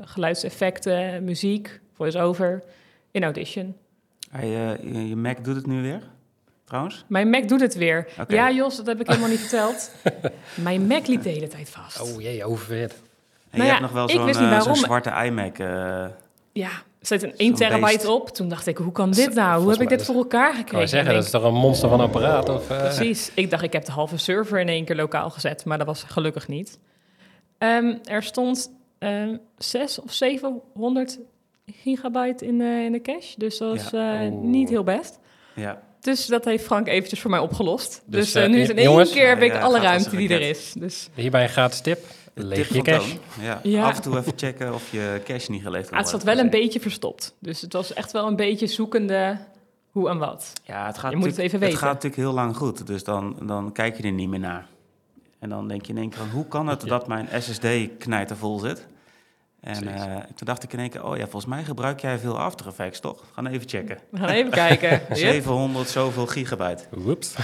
geluidseffecten, 0.01 1.23
muziek, 1.23 1.79
voice-over, 1.93 2.63
in 3.11 3.23
Audition. 3.23 3.75
Hey, 4.31 4.47
je, 4.49 5.07
je 5.07 5.15
Mac 5.15 5.43
doet 5.43 5.55
het 5.55 5.67
nu 5.67 5.81
weer? 5.81 6.01
Trouwens? 6.73 7.05
Mijn 7.07 7.29
Mac 7.29 7.47
doet 7.47 7.59
het 7.59 7.75
weer. 7.75 8.07
Okay. 8.19 8.37
Ja, 8.37 8.51
Jos, 8.51 8.75
dat 8.75 8.85
heb 8.85 8.99
ik 8.99 9.07
helemaal 9.07 9.29
niet 9.29 9.39
verteld. 9.39 9.91
Mijn 10.63 10.87
Mac 10.87 11.07
liep 11.07 11.23
de 11.23 11.29
hele 11.29 11.47
tijd 11.47 11.69
vast. 11.69 12.01
Oh 12.01 12.21
jee, 12.21 12.45
oververhit. 12.45 12.91
En 12.91 12.99
nou 13.59 13.63
je 13.63 13.67
ja, 13.67 13.69
hebt 13.69 13.81
nog 13.81 13.91
wel 13.91 14.09
zo'n 14.09 14.43
uh, 14.43 14.61
zo 14.61 14.73
zwarte 14.73 15.09
iMac. 15.25 15.57
Uh, 15.57 15.67
ja, 16.51 16.69
er 16.99 17.07
zit 17.07 17.23
een 17.23 17.37
1 17.37 17.53
terabyte 17.53 17.97
beest. 17.97 18.05
op. 18.05 18.29
Toen 18.29 18.49
dacht 18.49 18.67
ik, 18.67 18.77
hoe 18.77 18.91
kan 18.91 19.11
dit 19.11 19.33
nou? 19.33 19.61
Hoe 19.61 19.71
heb 19.71 19.81
ik 19.81 19.89
dit 19.89 20.05
voor 20.05 20.15
elkaar 20.15 20.53
gekregen? 20.53 20.79
Je 20.79 20.87
zeggen, 20.87 21.13
dat 21.13 21.23
is 21.23 21.29
toch 21.29 21.43
een 21.43 21.53
monster 21.53 21.89
van 21.89 21.99
apparaat? 21.99 22.49
Of, 22.49 22.71
uh... 22.71 22.77
Precies. 22.77 23.31
Ik 23.33 23.49
dacht, 23.49 23.63
ik 23.63 23.73
heb 23.73 23.85
de 23.85 23.91
halve 23.91 24.17
server 24.17 24.59
in 24.59 24.69
één 24.69 24.85
keer 24.85 24.95
lokaal 24.95 25.29
gezet. 25.29 25.65
Maar 25.65 25.77
dat 25.77 25.87
was 25.87 26.03
gelukkig 26.03 26.47
niet. 26.47 26.79
Um, 27.57 27.99
er 28.03 28.23
stond 28.23 28.71
uh, 28.99 29.37
6 29.57 29.99
of 29.99 30.13
700 30.13 31.19
gigabyte 31.65 32.45
in, 32.45 32.61
in 32.61 32.91
de 32.91 33.01
cache. 33.01 33.33
Dus 33.39 33.57
dat 33.57 33.69
was 33.69 33.89
ja. 33.89 34.25
oh. 34.25 34.43
niet 34.43 34.69
heel 34.69 34.83
best. 34.83 35.19
Ja. 35.55 35.81
Dus 36.03 36.25
dat 36.25 36.45
heeft 36.45 36.63
Frank 36.63 36.87
eventjes 36.87 37.21
voor 37.21 37.29
mij 37.29 37.39
opgelost. 37.39 38.01
Dus, 38.05 38.31
dus 38.31 38.43
uh, 38.43 38.49
nu 38.49 38.59
is 38.59 38.69
in 38.69 38.77
één 38.77 38.85
jongens, 38.89 39.11
keer 39.11 39.27
heb 39.27 39.41
ik 39.41 39.53
ja, 39.53 39.59
alle 39.59 39.79
ruimte 39.79 40.15
die 40.15 40.29
er 40.29 40.41
is. 40.41 40.73
Dus. 40.77 41.09
Hierbij 41.13 41.43
een 41.43 41.49
gratis 41.49 41.81
tip. 41.81 42.05
Leeg 42.33 42.73
je 42.73 42.81
cache. 42.81 43.17
Ja. 43.41 43.59
ja. 43.63 43.85
Af 43.85 43.95
en 43.95 44.01
toe 44.01 44.17
even 44.17 44.33
checken 44.35 44.73
of 44.73 44.91
je 44.91 45.21
cache 45.25 45.51
niet 45.51 45.61
geleegd 45.61 45.89
wordt. 45.89 45.91
Ah, 45.91 45.99
het 45.99 46.09
zat 46.09 46.23
wel 46.23 46.37
een 46.37 46.49
beetje 46.49 46.79
verstopt. 46.79 47.35
Dus 47.39 47.61
het 47.61 47.73
was 47.73 47.93
echt 47.93 48.11
wel 48.11 48.27
een 48.27 48.35
beetje 48.35 48.67
zoekende 48.67 49.37
hoe 49.91 50.09
en 50.09 50.17
wat. 50.17 50.53
Ja, 50.63 50.85
het 50.85 50.97
gaat, 50.97 51.11
je 51.11 51.17
moet 51.17 51.27
het, 51.27 51.37
even 51.37 51.59
weten. 51.59 51.75
het 51.75 51.83
gaat 51.83 51.93
natuurlijk 51.93 52.21
heel 52.21 52.33
lang 52.33 52.55
goed. 52.55 52.87
Dus 52.87 53.03
dan, 53.03 53.35
dan 53.41 53.71
kijk 53.71 53.97
je 53.97 54.03
er 54.03 54.11
niet 54.11 54.29
meer 54.29 54.39
naar. 54.39 54.67
En 55.39 55.49
dan 55.49 55.67
denk 55.67 55.85
je 55.85 55.93
in 55.93 55.97
één 55.97 56.09
keer, 56.09 56.19
hoe 56.31 56.47
kan 56.47 56.67
het 56.67 56.81
dat 56.81 57.07
mijn 57.07 57.27
SSD 57.41 57.67
knijtervol 57.97 58.59
zit? 58.59 58.87
En 59.63 59.87
uh, 59.87 60.15
toen 60.15 60.47
dacht 60.47 60.63
ik 60.63 60.73
in 60.73 60.79
één 60.79 60.89
keer, 60.89 61.05
oh 61.05 61.17
ja, 61.17 61.23
volgens 61.23 61.45
mij 61.45 61.63
gebruik 61.63 61.99
jij 61.99 62.19
veel 62.19 62.39
After 62.39 62.67
Effects, 62.67 62.99
toch? 62.99 63.23
Gaan 63.33 63.47
even 63.47 63.69
checken. 63.69 63.97
We 64.09 64.17
gaan 64.17 64.29
even 64.29 64.51
kijken. 64.51 65.01
700 65.15 65.89
zoveel 65.89 66.27
gigabyte. 66.27 66.83
Whoops. 66.89 67.35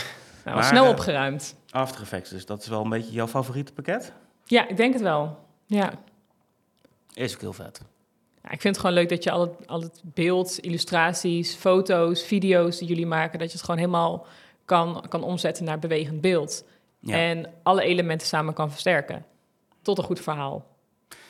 Nou, 0.46 0.56
maar, 0.56 0.64
snel 0.64 0.90
opgeruimd. 0.90 1.56
Uh, 1.68 1.82
After 1.82 2.02
Effects, 2.02 2.30
dus 2.30 2.46
dat 2.46 2.62
is 2.62 2.68
wel 2.68 2.84
een 2.84 2.90
beetje 2.90 3.12
jouw 3.12 3.28
favoriete 3.28 3.74
pakket? 3.74 4.14
Ja, 4.46 4.68
ik 4.68 4.78
denk 4.78 4.94
het 4.94 5.02
wel. 5.02 5.38
Ja. 5.66 5.92
Is 7.14 7.34
ook 7.34 7.42
heel 7.42 7.54
vet. 7.54 7.82
Ja, 8.44 8.52
ik 8.52 8.62
vind 8.62 8.76
het 8.76 8.86
gewoon 8.86 8.96
leuk 8.96 9.10
dat 9.10 9.24
je 9.24 9.32
al 9.32 9.42
het, 9.42 9.68
al 9.68 9.82
het 9.82 10.02
beeld, 10.04 10.60
illustraties, 10.60 11.56
foto's, 11.56 12.24
video's 12.24 12.78
die 12.78 12.88
jullie 12.88 13.06
maken, 13.06 13.40
dat 13.40 13.48
je 13.48 13.54
het 13.54 13.66
gewoon 13.66 13.80
helemaal 13.80 14.26
kan, 14.66 15.06
kan 15.10 15.24
omzetten 15.24 15.66
naar 15.66 15.80
bewegend 15.80 16.22
beeld. 16.22 16.64
Ja. 17.00 17.16
En 17.16 17.54
alle 17.64 17.82
elementen 17.82 18.28
samen 18.28 18.54
kan 18.54 18.72
versterken. 18.72 19.26
Tot 19.82 19.98
een 19.98 20.04
goed 20.04 20.20
verhaal 20.20 20.66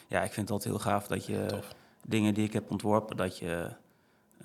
ja, 0.10 0.24
ik 0.24 0.32
vind 0.32 0.50
het 0.50 0.52
altijd 0.52 0.74
heel 0.74 0.92
gaaf 0.92 1.08
dat 1.08 1.26
je 1.26 1.46
Tof. 1.46 1.68
dingen 2.06 2.34
die 2.34 2.46
ik 2.46 2.54
heb 2.54 2.72
ontworpen, 2.72 3.18
dat 3.18 3.38
je 3.38 3.70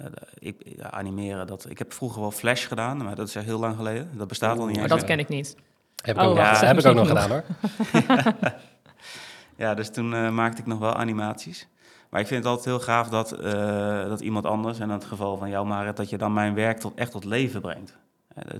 uh, 0.01 0.07
ik, 0.39 0.57
ja, 0.77 0.91
animeren. 0.91 1.47
Dat, 1.47 1.71
ik 1.71 1.79
heb 1.79 1.93
vroeger 1.93 2.21
wel 2.21 2.31
Flash 2.31 2.69
gedaan, 2.69 2.97
maar 2.97 3.15
dat 3.15 3.29
is 3.29 3.35
echt 3.37 3.45
heel 3.45 3.59
lang 3.59 3.77
geleden. 3.77 4.11
Dat 4.13 4.29
bestaat 4.29 4.59
al 4.59 4.67
niet 4.67 4.77
Maar 4.77 4.89
dat 4.89 5.05
ken 5.05 5.19
ik 5.19 5.29
niet. 5.29 5.57
Heb 6.03 6.17
ik 6.17 6.23
oh, 6.23 6.29
ook, 6.29 6.37
ja, 6.37 6.65
heb 6.65 6.79
ik 6.79 6.87
ook 6.87 6.95
nog 6.95 7.09
gedaan 7.09 7.31
hoor. 7.31 7.45
ja, 9.65 9.75
dus 9.75 9.91
toen 9.91 10.13
uh, 10.13 10.31
maakte 10.31 10.61
ik 10.61 10.67
nog 10.67 10.79
wel 10.79 10.95
animaties. 10.95 11.69
Maar 12.09 12.21
ik 12.21 12.27
vind 12.27 12.45
het 12.45 12.53
altijd 12.53 12.77
heel 12.77 12.85
gaaf 12.85 13.09
dat, 13.09 13.41
uh, 13.41 14.09
dat 14.09 14.21
iemand 14.21 14.47
anders, 14.47 14.79
en 14.79 14.85
in 14.85 14.95
het 14.95 15.05
geval 15.05 15.37
van 15.37 15.49
jou 15.49 15.67
Marit, 15.67 15.97
dat 15.97 16.11
je 16.11 16.19
dan 16.19 16.33
mijn 16.33 16.55
werk 16.55 16.79
tot, 16.79 16.95
echt 16.95 17.11
tot 17.11 17.25
leven 17.25 17.61
brengt. 17.61 17.97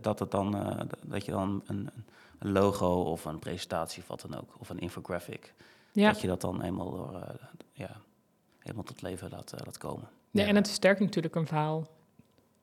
Dat, 0.01 0.19
het 0.19 0.31
dan, 0.31 0.57
dat 1.03 1.25
je 1.25 1.33
dan 1.33 1.63
een, 1.67 1.91
een 2.39 2.53
logo 2.53 3.03
of 3.03 3.25
een 3.25 3.39
presentatie 3.39 4.03
of 4.03 4.09
wat 4.09 4.27
dan 4.29 4.41
ook, 4.41 4.55
of 4.59 4.69
een 4.69 4.79
infographic 4.79 5.55
ja. 5.95 6.09
dat 6.13 6.21
je 6.21 6.27
dat 6.27 6.41
dan 6.41 6.63
eenmaal, 6.63 6.91
door, 6.91 7.13
uh, 7.15 7.21
ja, 7.73 7.91
helemaal 8.59 8.85
tot 8.85 9.03
leven 9.03 9.31
laat, 9.31 9.53
uh, 9.55 9.61
laat 9.65 9.79
komen. 9.79 10.09
Ja, 10.31 10.43
ja, 10.43 10.49
en 10.49 10.57
het 10.57 10.67
versterkt 10.67 11.01
natuurlijk 11.01 11.35
een 11.35 11.47
verhaal. 11.47 11.79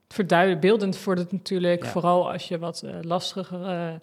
Het 0.04 0.14
verduidelijkend 0.14 0.98
voor 0.98 1.16
het 1.16 1.32
natuurlijk, 1.32 1.84
ja. 1.84 1.90
vooral 1.90 2.32
als 2.32 2.48
je 2.48 2.60
wat 2.60 2.82
uh, 2.86 2.96
lastigere 3.02 4.02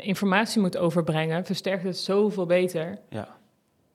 informatie 0.00 0.60
moet 0.60 0.76
overbrengen, 0.76 1.44
versterkt 1.44 1.82
het 1.82 1.98
zoveel 1.98 2.46
beter. 2.46 2.98
Ja. 3.08 3.36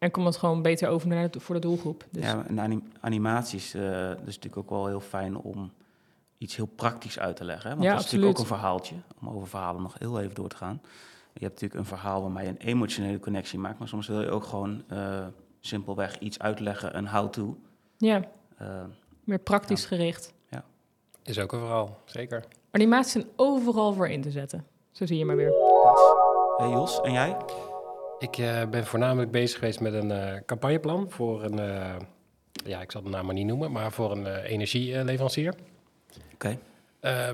En 0.01 0.12
komt 0.12 0.25
het 0.25 0.38
gewoon 0.38 0.62
beter 0.62 0.89
over 0.89 1.08
naar 1.08 1.32
de, 1.32 1.39
voor 1.39 1.56
de 1.56 1.62
doelgroep. 1.62 2.06
Dus. 2.10 2.23
Ja, 2.23 2.45
en 2.47 2.60
anim 2.60 2.84
animaties, 2.99 3.75
uh, 3.75 3.91
dat 3.91 4.17
is 4.17 4.36
natuurlijk 4.36 4.58
ook 4.58 4.69
wel 4.69 4.88
heel 4.88 4.99
fijn 4.99 5.38
om 5.38 5.71
iets 6.38 6.56
heel 6.56 6.65
praktisch 6.65 7.19
uit 7.19 7.36
te 7.36 7.43
leggen. 7.43 7.69
Hè? 7.69 7.75
Want 7.75 7.88
ja, 7.88 7.91
dat 7.91 7.99
is 7.99 8.06
absoluut. 8.06 8.25
natuurlijk 8.25 8.51
ook 8.51 8.60
een 8.60 8.60
verhaaltje, 8.60 8.95
om 9.21 9.30
over 9.30 9.47
verhalen 9.47 9.82
nog 9.82 9.95
heel 9.99 10.19
even 10.19 10.36
door 10.36 10.49
te 10.49 10.56
gaan. 10.56 10.82
Je 11.34 11.48
hebt 11.48 11.62
natuurlijk 11.62 11.80
een 11.80 11.98
verhaal 11.98 12.22
waarmee 12.22 12.46
je 12.46 12.50
een 12.50 12.58
emotionele 12.58 13.20
connectie 13.20 13.60
maakt, 13.60 13.80
maar 13.80 13.88
soms 13.88 14.08
wil 14.08 14.22
je 14.22 14.30
ook 14.30 14.44
gewoon 14.44 14.84
uh, 14.94 15.26
simpelweg 15.60 16.20
iets 16.20 16.39
uitleggen, 16.39 16.98
een 16.98 17.08
how-to. 17.08 17.58
Ja, 17.98 18.22
uh, 18.62 18.84
meer 19.24 19.39
praktisch 19.39 19.82
ja. 19.82 19.88
gericht. 19.88 20.34
Ja. 20.50 20.63
Is 21.24 21.39
ook 21.39 21.52
een 21.52 21.60
verhaal, 21.60 21.98
zeker. 22.06 22.44
Animaties 22.72 23.12
zijn 23.12 23.26
overal 23.36 23.94
voor 23.94 24.08
in 24.10 24.22
te 24.22 24.32
zetten. 24.32 24.65
Zo 24.91 25.06
zie 25.06 25.17
je 25.17 25.26
maar 25.26 25.36
weer. 25.36 25.54
Hey 26.58 26.70
Jos, 26.70 27.02
en 27.02 27.12
jij? 27.12 27.38
Ik 28.20 28.38
uh, 28.38 28.65
ben 28.65 28.86
voornamelijk 28.86 29.32
bezig 29.32 29.60
geweest 29.60 29.80
met 29.80 29.94
een 29.94 30.44
campagneplan 30.46 31.10
voor 31.10 31.44
een, 31.44 31.58
ja, 32.65 32.82
ik 32.82 32.91
zal 32.91 33.02
de 33.02 33.10
naam 33.10 33.26
maar 33.26 33.36
niet 33.36 33.48
noemen, 33.48 33.72
maar 33.72 33.91
voor 33.91 34.12
een 34.12 34.36
energieleverancier. 34.36 35.54
Oké. 36.34 36.58
Okay. 37.02 37.34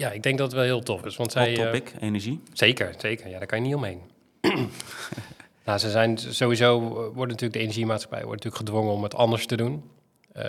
Ja, 0.00 0.10
ik 0.10 0.22
denk 0.22 0.38
dat 0.38 0.46
het 0.46 0.56
wel 0.56 0.64
heel 0.64 0.82
tof 0.82 1.04
is. 1.04 1.16
Want 1.16 1.32
zij, 1.32 1.48
Hot 1.48 1.64
topic, 1.64 1.92
uh, 1.96 2.02
energie. 2.02 2.40
Zeker, 2.52 2.94
zeker. 2.98 3.28
Ja, 3.28 3.38
daar 3.38 3.46
kan 3.46 3.58
je 3.58 3.64
niet 3.64 3.74
omheen. 3.74 4.00
nou, 5.66 5.78
ze 5.78 5.90
zijn 5.90 6.18
sowieso, 6.18 6.80
wordt 6.90 7.30
natuurlijk 7.30 7.52
de 7.52 7.58
energiemaatschappij 7.58 8.24
wordt 8.24 8.44
natuurlijk 8.44 8.70
gedwongen 8.70 8.92
om 8.92 9.02
het 9.02 9.14
anders 9.14 9.46
te 9.46 9.56
doen. 9.56 9.90
Uh, 10.36 10.44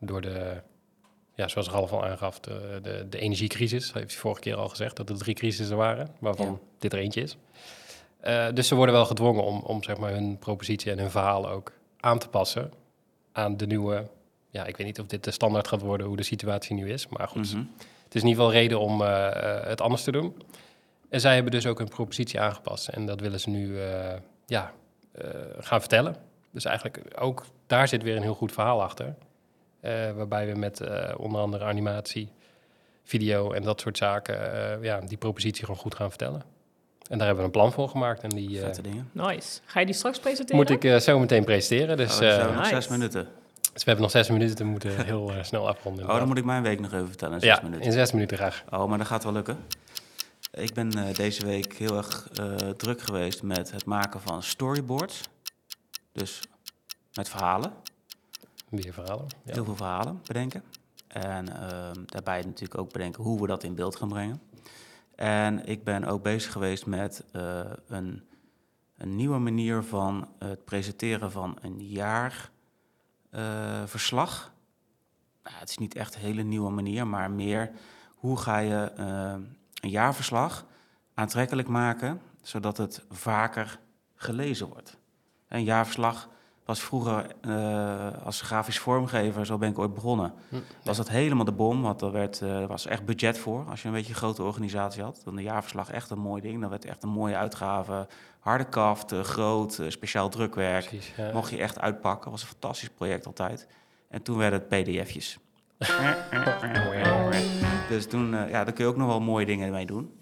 door 0.00 0.20
de, 0.20 0.62
ja, 1.34 1.48
zoals 1.48 1.68
Ralf 1.68 1.92
al 1.92 2.04
aangaf, 2.04 2.40
de, 2.40 2.78
de, 2.82 3.06
de 3.08 3.18
energiecrisis. 3.18 3.86
Dat 3.86 3.94
heeft 3.94 4.10
hij 4.10 4.20
vorige 4.20 4.40
keer 4.40 4.56
al 4.56 4.68
gezegd, 4.68 4.96
dat 4.96 5.08
er 5.10 5.18
drie 5.18 5.34
crisissen 5.34 5.76
waren, 5.76 6.08
waarvan 6.18 6.46
ja. 6.46 6.58
dit 6.78 6.92
er 6.92 6.98
eentje 6.98 7.22
is. 7.22 7.36
Uh, 8.24 8.46
dus 8.54 8.68
ze 8.68 8.74
worden 8.74 8.94
wel 8.94 9.06
gedwongen 9.06 9.44
om, 9.44 9.60
om 9.60 9.82
zeg 9.82 9.96
maar, 9.96 10.12
hun 10.12 10.38
propositie 10.38 10.90
en 10.90 10.98
hun 10.98 11.10
verhaal 11.10 11.48
ook 11.48 11.72
aan 12.00 12.18
te 12.18 12.28
passen 12.28 12.72
aan 13.32 13.56
de 13.56 13.66
nieuwe... 13.66 14.08
Ja, 14.52 14.64
ik 14.64 14.76
weet 14.76 14.86
niet 14.86 15.00
of 15.00 15.06
dit 15.06 15.24
de 15.24 15.30
standaard 15.30 15.68
gaat 15.68 15.80
worden, 15.80 16.06
hoe 16.06 16.16
de 16.16 16.22
situatie 16.22 16.74
nu 16.74 16.92
is. 16.92 17.08
Maar 17.08 17.28
goed, 17.28 17.52
mm 17.52 17.58
-hmm. 17.58 17.70
Het 18.10 18.14
is 18.14 18.22
in 18.22 18.28
ieder 18.28 18.44
geval 18.44 18.58
reden 18.60 18.80
om 18.80 19.00
uh, 19.00 19.28
het 19.62 19.80
anders 19.80 20.02
te 20.02 20.12
doen. 20.12 20.42
En 21.08 21.20
zij 21.20 21.34
hebben 21.34 21.52
dus 21.52 21.66
ook 21.66 21.78
hun 21.78 21.88
propositie 21.88 22.40
aangepast. 22.40 22.88
En 22.88 23.06
dat 23.06 23.20
willen 23.20 23.40
ze 23.40 23.50
nu 23.50 23.80
eh, 23.80 23.84
ja, 24.46 24.72
eh, 25.12 25.24
gaan 25.58 25.80
vertellen. 25.80 26.16
Dus 26.50 26.64
eigenlijk 26.64 27.00
ook 27.18 27.44
daar 27.66 27.88
zit 27.88 28.02
weer 28.02 28.16
een 28.16 28.22
heel 28.22 28.34
goed 28.34 28.52
verhaal 28.52 28.82
achter. 28.82 29.14
Eh, 29.80 29.92
waarbij 30.12 30.46
we 30.52 30.58
met 30.58 30.80
eh, 30.80 31.14
onder 31.16 31.40
andere 31.40 31.64
animatie, 31.64 32.32
video 33.04 33.52
en 33.52 33.62
dat 33.62 33.80
soort 33.80 33.96
zaken... 33.98 34.52
eh, 34.72 34.82
ja, 34.84 35.00
die 35.00 35.16
propositie 35.18 35.64
gewoon 35.64 35.80
goed 35.80 35.94
gaan 35.94 36.08
vertellen. 36.08 36.42
En 37.08 37.18
daar 37.18 37.26
hebben 37.26 37.36
we 37.36 37.44
een 37.44 37.58
plan 37.60 37.72
voor 37.72 37.88
gemaakt. 37.88 38.22
En 38.22 38.28
die 38.28 38.58
eh, 38.58 38.64
Vette 38.64 38.82
dingen. 38.82 39.10
Nice. 39.12 39.60
Ga 39.64 39.80
je 39.80 39.86
die 39.86 39.94
straks 39.94 40.18
presenteren? 40.18 40.56
moet 40.56 40.70
ik 40.70 40.84
eh, 40.84 40.96
zo 40.96 41.18
meteen 41.18 41.44
presenteren. 41.44 41.96
Dus, 41.96 42.12
oh, 42.12 42.18
we 42.18 42.24
zijn 42.24 42.40
eh, 42.40 42.46
nog 42.46 42.56
Nice. 42.56 42.68
zes 42.68 42.88
minuten. 42.88 43.28
Dus 43.72 43.84
we 43.84 43.90
hebben 43.90 44.02
nog 44.02 44.10
zes 44.10 44.28
minuten. 44.28 44.64
We 44.64 44.70
moeten 44.70 45.04
heel 45.04 45.32
eh, 45.32 45.42
snel 45.42 45.68
afronden. 45.68 46.08
Oh, 46.08 46.16
dan 46.16 46.28
moet 46.28 46.38
ik 46.38 46.44
mijn 46.44 46.62
week 46.62 46.80
nog 46.80 46.92
even 46.92 47.08
vertellen. 47.08 47.34
in 47.34 47.40
Zes 47.40 47.56
ja, 47.56 47.62
minuten. 47.62 47.86
in 47.86 47.92
zes 47.92 48.12
minuten 48.12 48.36
graag. 48.36 48.64
Oh, 48.70 48.88
maar 48.88 48.98
dat 48.98 49.06
gaat 49.06 49.24
wel 49.24 49.32
lukken. 49.32 49.58
Ik 50.52 50.74
ben 50.74 50.92
eh, 50.92 51.14
deze 51.14 51.46
week 51.46 51.74
heel 51.74 51.96
erg 51.96 52.28
eh, 52.30 52.54
druk 52.56 53.00
geweest 53.00 53.42
met 53.42 53.70
het 53.70 53.84
maken 53.84 54.20
van 54.20 54.42
storyboards. 54.42 55.20
Dus 56.12 56.40
met 57.14 57.28
verhalen. 57.28 57.72
Weer 58.68 58.92
verhalen. 58.92 59.26
Ja. 59.44 59.52
Heel 59.52 59.64
veel 59.64 59.76
verhalen 59.76 60.20
bedenken. 60.26 60.62
En 61.08 61.60
ehm, 61.60 62.02
daarbij 62.06 62.42
natuurlijk 62.42 62.80
ook 62.80 62.92
bedenken 62.92 63.22
hoe 63.22 63.40
we 63.40 63.46
dat 63.46 63.62
in 63.62 63.74
beeld 63.74 63.96
gaan 63.96 64.08
brengen. 64.08 64.40
En 65.14 65.66
ik 65.66 65.84
ben 65.84 66.04
ook 66.04 66.22
bezig 66.22 66.52
geweest 66.52 66.86
met 66.86 67.24
een, 67.88 68.22
een 68.96 69.16
nieuwe 69.16 69.38
manier 69.38 69.82
van 69.82 70.28
het 70.38 70.64
presenteren 70.64 71.30
van 71.32 71.58
een 71.60 71.76
jaarverslag. 73.30 74.52
nou, 75.42 75.56
het 75.56 75.68
is 75.68 75.78
niet 75.78 75.94
echt 75.94 76.14
een 76.14 76.20
hele 76.20 76.42
nieuwe 76.42 76.70
manier, 76.70 77.06
maar 77.06 77.30
meer 77.30 77.70
hoe 78.14 78.38
ga 78.38 78.58
je 78.58 78.92
eh, 78.96 79.34
een 79.80 79.90
jaarverslag 79.90 80.64
aantrekkelijk 81.14 81.68
maken, 81.68 82.20
zodat 82.42 82.76
het 82.76 83.04
vaker 83.10 83.78
gelezen 84.14 84.68
wordt. 84.68 84.96
Een 85.48 85.64
jaarverslag 85.64 86.28
was 86.70 86.80
vroeger 86.80 87.26
eh, 87.40 88.24
als 88.24 88.40
grafisch 88.40 88.78
vormgever, 88.78 89.46
zo 89.46 89.58
ben 89.58 89.70
ik 89.70 89.78
ooit 89.78 89.94
begonnen, 89.94 90.32
Hm, 90.48 90.56
was 90.82 90.96
dat 90.96 91.08
helemaal 91.08 91.44
de 91.44 91.52
bom, 91.52 91.82
want 91.82 92.00
er 92.00 92.12
werd, 92.12 92.40
eh, 92.40 92.66
was 92.66 92.86
echt 92.86 93.04
budget 93.04 93.38
voor. 93.38 93.64
Als 93.70 93.82
je 93.82 93.88
een 93.88 93.94
beetje 93.94 94.12
een 94.12 94.18
grote 94.18 94.42
organisatie 94.42 95.02
had, 95.02 95.20
dan 95.24 95.36
een 95.36 95.42
jaarverslag 95.42 95.90
echt 95.90 96.10
een 96.10 96.18
mooi 96.18 96.42
ding. 96.42 96.60
Dan 96.60 96.70
werd 96.70 96.84
echt 96.84 97.02
een 97.02 97.08
mooie 97.08 97.36
uitgave, 97.36 98.06
harde 98.40 98.64
kaft, 98.64 99.12
eh, 99.12 99.20
groot, 99.20 99.80
speciaal 99.88 100.28
drukwerk. 100.28 100.86
Precies, 100.86 101.12
ja. 101.16 101.32
Mocht 101.32 101.50
je 101.50 101.58
echt 101.58 101.80
uitpakken, 101.80 102.30
was 102.30 102.42
een 102.42 102.48
fantastisch 102.48 102.90
project 102.90 103.26
altijd. 103.26 103.66
En 104.08 104.22
toen 104.22 104.36
werden 104.36 104.60
het 104.60 104.68
pdf'jes. 104.68 105.38
Dus 107.88 108.06
toen, 108.06 108.30
ja, 108.30 108.64
daar 108.64 108.72
kun 108.72 108.84
je 108.84 108.90
ook 108.90 108.96
nog 108.96 109.06
wel 109.06 109.20
mooie 109.20 109.46
dingen 109.46 109.72
mee 109.72 109.86
doen. 109.86 110.18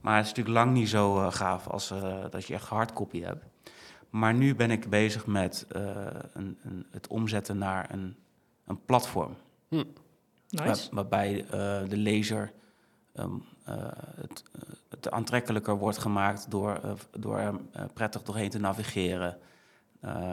Maar 0.00 0.16
het 0.16 0.24
is 0.24 0.28
natuurlijk 0.32 0.56
lang 0.56 0.72
niet 0.72 0.88
zo 0.88 1.30
gaaf 1.30 1.68
als 1.68 1.92
dat 2.30 2.46
je 2.46 2.54
echt 2.54 2.68
hardcopy 2.68 3.22
hebt. 3.22 3.44
Maar 4.10 4.34
nu 4.34 4.54
ben 4.54 4.70
ik 4.70 4.90
bezig 4.90 5.26
met 5.26 5.66
eh, 5.68 5.96
een, 6.32 6.58
een, 6.62 6.86
het 6.90 7.06
omzetten 7.06 7.58
naar 7.58 7.92
een, 7.92 8.16
een 8.66 8.84
platform. 8.84 9.34
Hm. 9.68 9.84
Waar- 10.48 10.88
waarbij 10.90 11.44
eh, 11.44 11.50
de 11.88 11.96
lezer 11.96 12.52
ehm, 13.14 13.30
eh, 13.64 13.74
het, 14.20 14.42
het 14.88 15.10
aantrekkelijker 15.10 15.78
wordt 15.78 15.98
gemaakt 15.98 16.50
door, 16.50 16.80
door 17.18 17.38
er 17.38 17.54
eh, 17.72 17.84
prettig 17.94 18.22
doorheen 18.22 18.50
te 18.50 18.58
navigeren. 18.58 19.38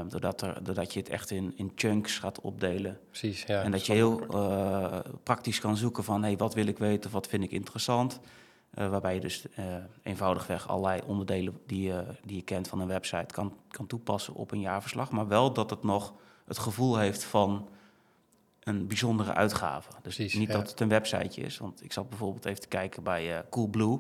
Doordat, 0.08 0.42
er, 0.42 0.64
doordat 0.64 0.94
je 0.94 1.00
het 1.00 1.10
echt 1.10 1.32
in, 1.32 1.54
in 1.56 1.72
chunks 1.76 2.20
gaat 2.20 2.42
opdelen. 2.42 3.00
Precies, 3.10 3.44
ja. 3.44 3.62
en 3.62 3.72
dat 3.72 3.86
je 3.86 3.94
heel 3.94 4.28
eh, 4.28 5.00
praktisch 5.24 5.60
kan 5.60 5.78
zoeken 5.78 6.04
van 6.04 6.24
hey, 6.24 6.38
wat 6.38 6.54
wil 6.54 6.66
ik 6.68 6.78
weten, 6.78 7.12
wat 7.12 7.28
vind 7.28 7.44
ik 7.44 7.52
interessant. 7.52 8.20
Eh, 8.76 8.90
waarbij 8.90 9.14
je 9.14 9.20
dus 9.20 9.46
eh, 9.56 9.66
eenvoudigweg 10.04 10.68
allerlei 10.68 11.02
onderdelen 11.06 11.60
die 11.66 11.82
je, 11.88 12.06
die 12.24 12.36
je 12.36 12.42
kent 12.42 12.68
van 12.68 12.80
een 12.80 12.88
website 12.88 13.34
kan, 13.34 13.54
kan 13.68 13.88
toepassen 13.88 14.34
op 14.34 14.52
een 14.52 14.60
jaarverslag. 14.60 15.12
Maar 15.12 15.28
wel 15.28 15.54
dat 15.54 15.70
het 15.70 15.84
nog 15.84 16.14
het 16.46 16.58
gevoel 16.58 16.98
heeft 16.98 17.24
van 17.24 17.68
een 18.60 18.88
bijzondere 18.88 19.34
uitgave. 19.34 19.90
Dus 19.90 20.16
Precies, 20.16 20.34
niet 20.34 20.48
ja. 20.48 20.54
dat 20.54 20.70
het 20.70 20.80
een 20.80 20.90
websiteje 20.90 21.42
is. 21.42 21.58
Want 21.58 21.84
ik 21.84 21.94
zat 21.94 22.10
bijvoorbeeld 22.10 22.46
even 22.46 22.62
te 22.62 22.68
kijken 22.68 23.04
bij 23.04 23.38
eh, 23.38 23.44
Coolblue. 23.50 24.00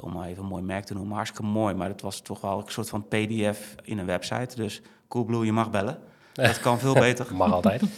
om 0.00 0.12
maar 0.12 0.28
even 0.28 0.42
een 0.42 0.48
mooi 0.48 0.62
merk 0.62 0.84
te 0.84 0.94
noemen. 0.94 1.14
Hartstikke 1.14 1.50
mooi, 1.50 1.74
maar 1.74 1.88
dat 1.88 2.00
was 2.00 2.20
toch 2.20 2.40
wel 2.40 2.58
een 2.58 2.72
soort 2.72 2.88
van 2.88 3.08
pdf 3.08 3.74
in 3.82 3.98
een 3.98 4.06
website. 4.06 4.56
Dus 4.56 4.82
Coolblue, 5.08 5.44
je 5.44 5.52
mag 5.52 5.70
bellen. 5.70 5.98
Dat 6.32 6.60
kan 6.60 6.78
veel 6.78 6.94
beter. 7.08 7.34
Mag 7.34 7.52
altijd. 7.52 7.82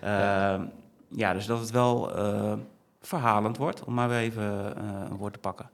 Ehm, 0.00 0.64
ja, 1.08 1.32
dus 1.32 1.46
dat 1.46 1.60
het 1.60 1.70
wel 1.70 2.10
verhalend 3.00 3.56
wordt, 3.56 3.84
om 3.84 3.94
maar 3.94 4.08
weer 4.08 4.18
even 4.18 4.76
eh, 4.76 4.84
een 5.10 5.16
woord 5.16 5.32
te 5.32 5.38
pakken. 5.38 5.70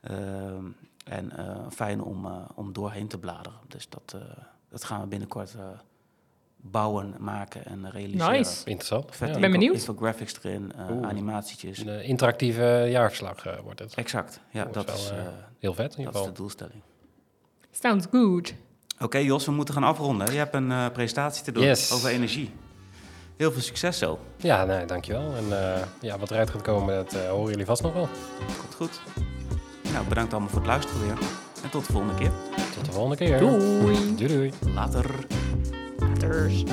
Ehm, 0.00 0.64
en 1.04 1.36
eh, 1.36 1.56
fijn 1.70 2.02
om, 2.02 2.24
eh, 2.26 2.32
om 2.54 2.72
doorheen 2.72 3.08
te 3.08 3.18
bladeren. 3.18 3.58
Dus 3.68 3.88
dat, 3.88 4.12
eh, 4.14 4.20
dat 4.68 4.84
gaan 4.84 5.00
we 5.00 5.06
binnenkort 5.06 5.54
eh, 5.54 5.64
bouwen, 6.56 7.14
maken 7.18 7.64
en 7.66 7.90
realiseren. 7.90 8.32
Nice. 8.32 8.64
Interessant. 8.64 9.16
Vet 9.16 9.28
Ja. 9.28 9.34
Ik 9.34 9.40
ben 9.40 9.50
benieuwd. 9.50 9.74
Infographics 9.74 10.34
erin, 10.42 10.72
Oeh. 10.90 11.08
animatietjes. 11.08 11.78
Een 11.78 12.04
interactieve 12.04 12.86
jaarverslag 12.90 13.46
eh, 13.46 13.58
wordt 13.60 13.78
het. 13.78 13.94
Exact, 13.94 14.40
ja, 14.50 14.64
dat 14.64 14.86
wel, 14.86 14.94
is, 14.94 15.10
eh, 15.10 15.18
eh, 15.18 15.26
Heel 15.58 15.74
vet 15.74 15.92
in 15.92 15.98
ieder 15.98 16.04
dat 16.04 16.14
is 16.14 16.18
geval. 16.20 16.26
de 16.34 16.40
doelstelling. 16.40 16.82
Sounds 17.70 18.06
good. 18.10 18.54
Oké 19.00 19.18
Jos, 19.18 19.46
we 19.46 19.52
moeten 19.52 19.74
gaan 19.74 19.84
afronden. 19.84 20.32
Je 20.32 20.38
hebt 20.38 20.54
een 20.54 20.70
eh, 20.70 20.86
presentatie 20.92 21.44
te 21.44 21.52
doen 21.52 21.62
Yes. 21.64 21.92
over 21.92 22.10
energie. 22.10 22.50
Heel 23.36 23.52
veel 23.52 23.62
succes 23.62 23.98
zo. 23.98 24.18
Ja, 24.36 24.64
nee, 24.64 24.84
dankjewel. 24.84 25.34
En 25.36 25.74
eh, 25.74 25.82
ja, 26.00 26.18
wat 26.18 26.30
eruit 26.30 26.50
gaat 26.50 26.62
komen, 26.62 26.94
dat 26.94 27.12
eh, 27.12 27.28
horen 27.28 27.50
jullie 27.50 27.64
vast 27.64 27.82
nog 27.82 27.92
wel. 27.92 28.08
Komt 28.58 28.74
goed. 28.74 29.00
Nou, 29.92 30.06
bedankt 30.08 30.32
allemaal 30.32 30.50
voor 30.50 30.58
het 30.58 30.68
luisteren 30.68 31.00
weer. 31.00 31.18
En 31.62 31.70
tot 31.70 31.86
de 31.86 31.92
volgende 31.92 32.14
keer. 32.14 32.30
Tot 32.74 32.84
de 32.84 32.92
volgende 32.92 33.16
keer. 33.16 33.38
Doei. 33.38 34.14
Doei 34.16 34.28
doei. 34.34 34.52
Later. 34.74 35.06
Laters. 35.98 36.64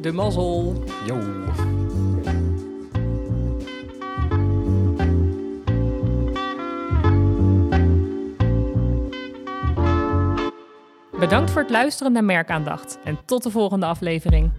De 0.00 0.12
mazzel. 0.12 0.84
Yo. 1.06 1.18
Bedankt 11.18 11.50
voor 11.50 11.62
het 11.62 11.70
luisteren 11.70 12.12
naar 12.12 12.24
Merkaandacht 12.24 12.98
en 13.04 13.18
tot 13.24 13.42
de 13.42 13.50
volgende 13.50 13.86
aflevering. 13.86 14.50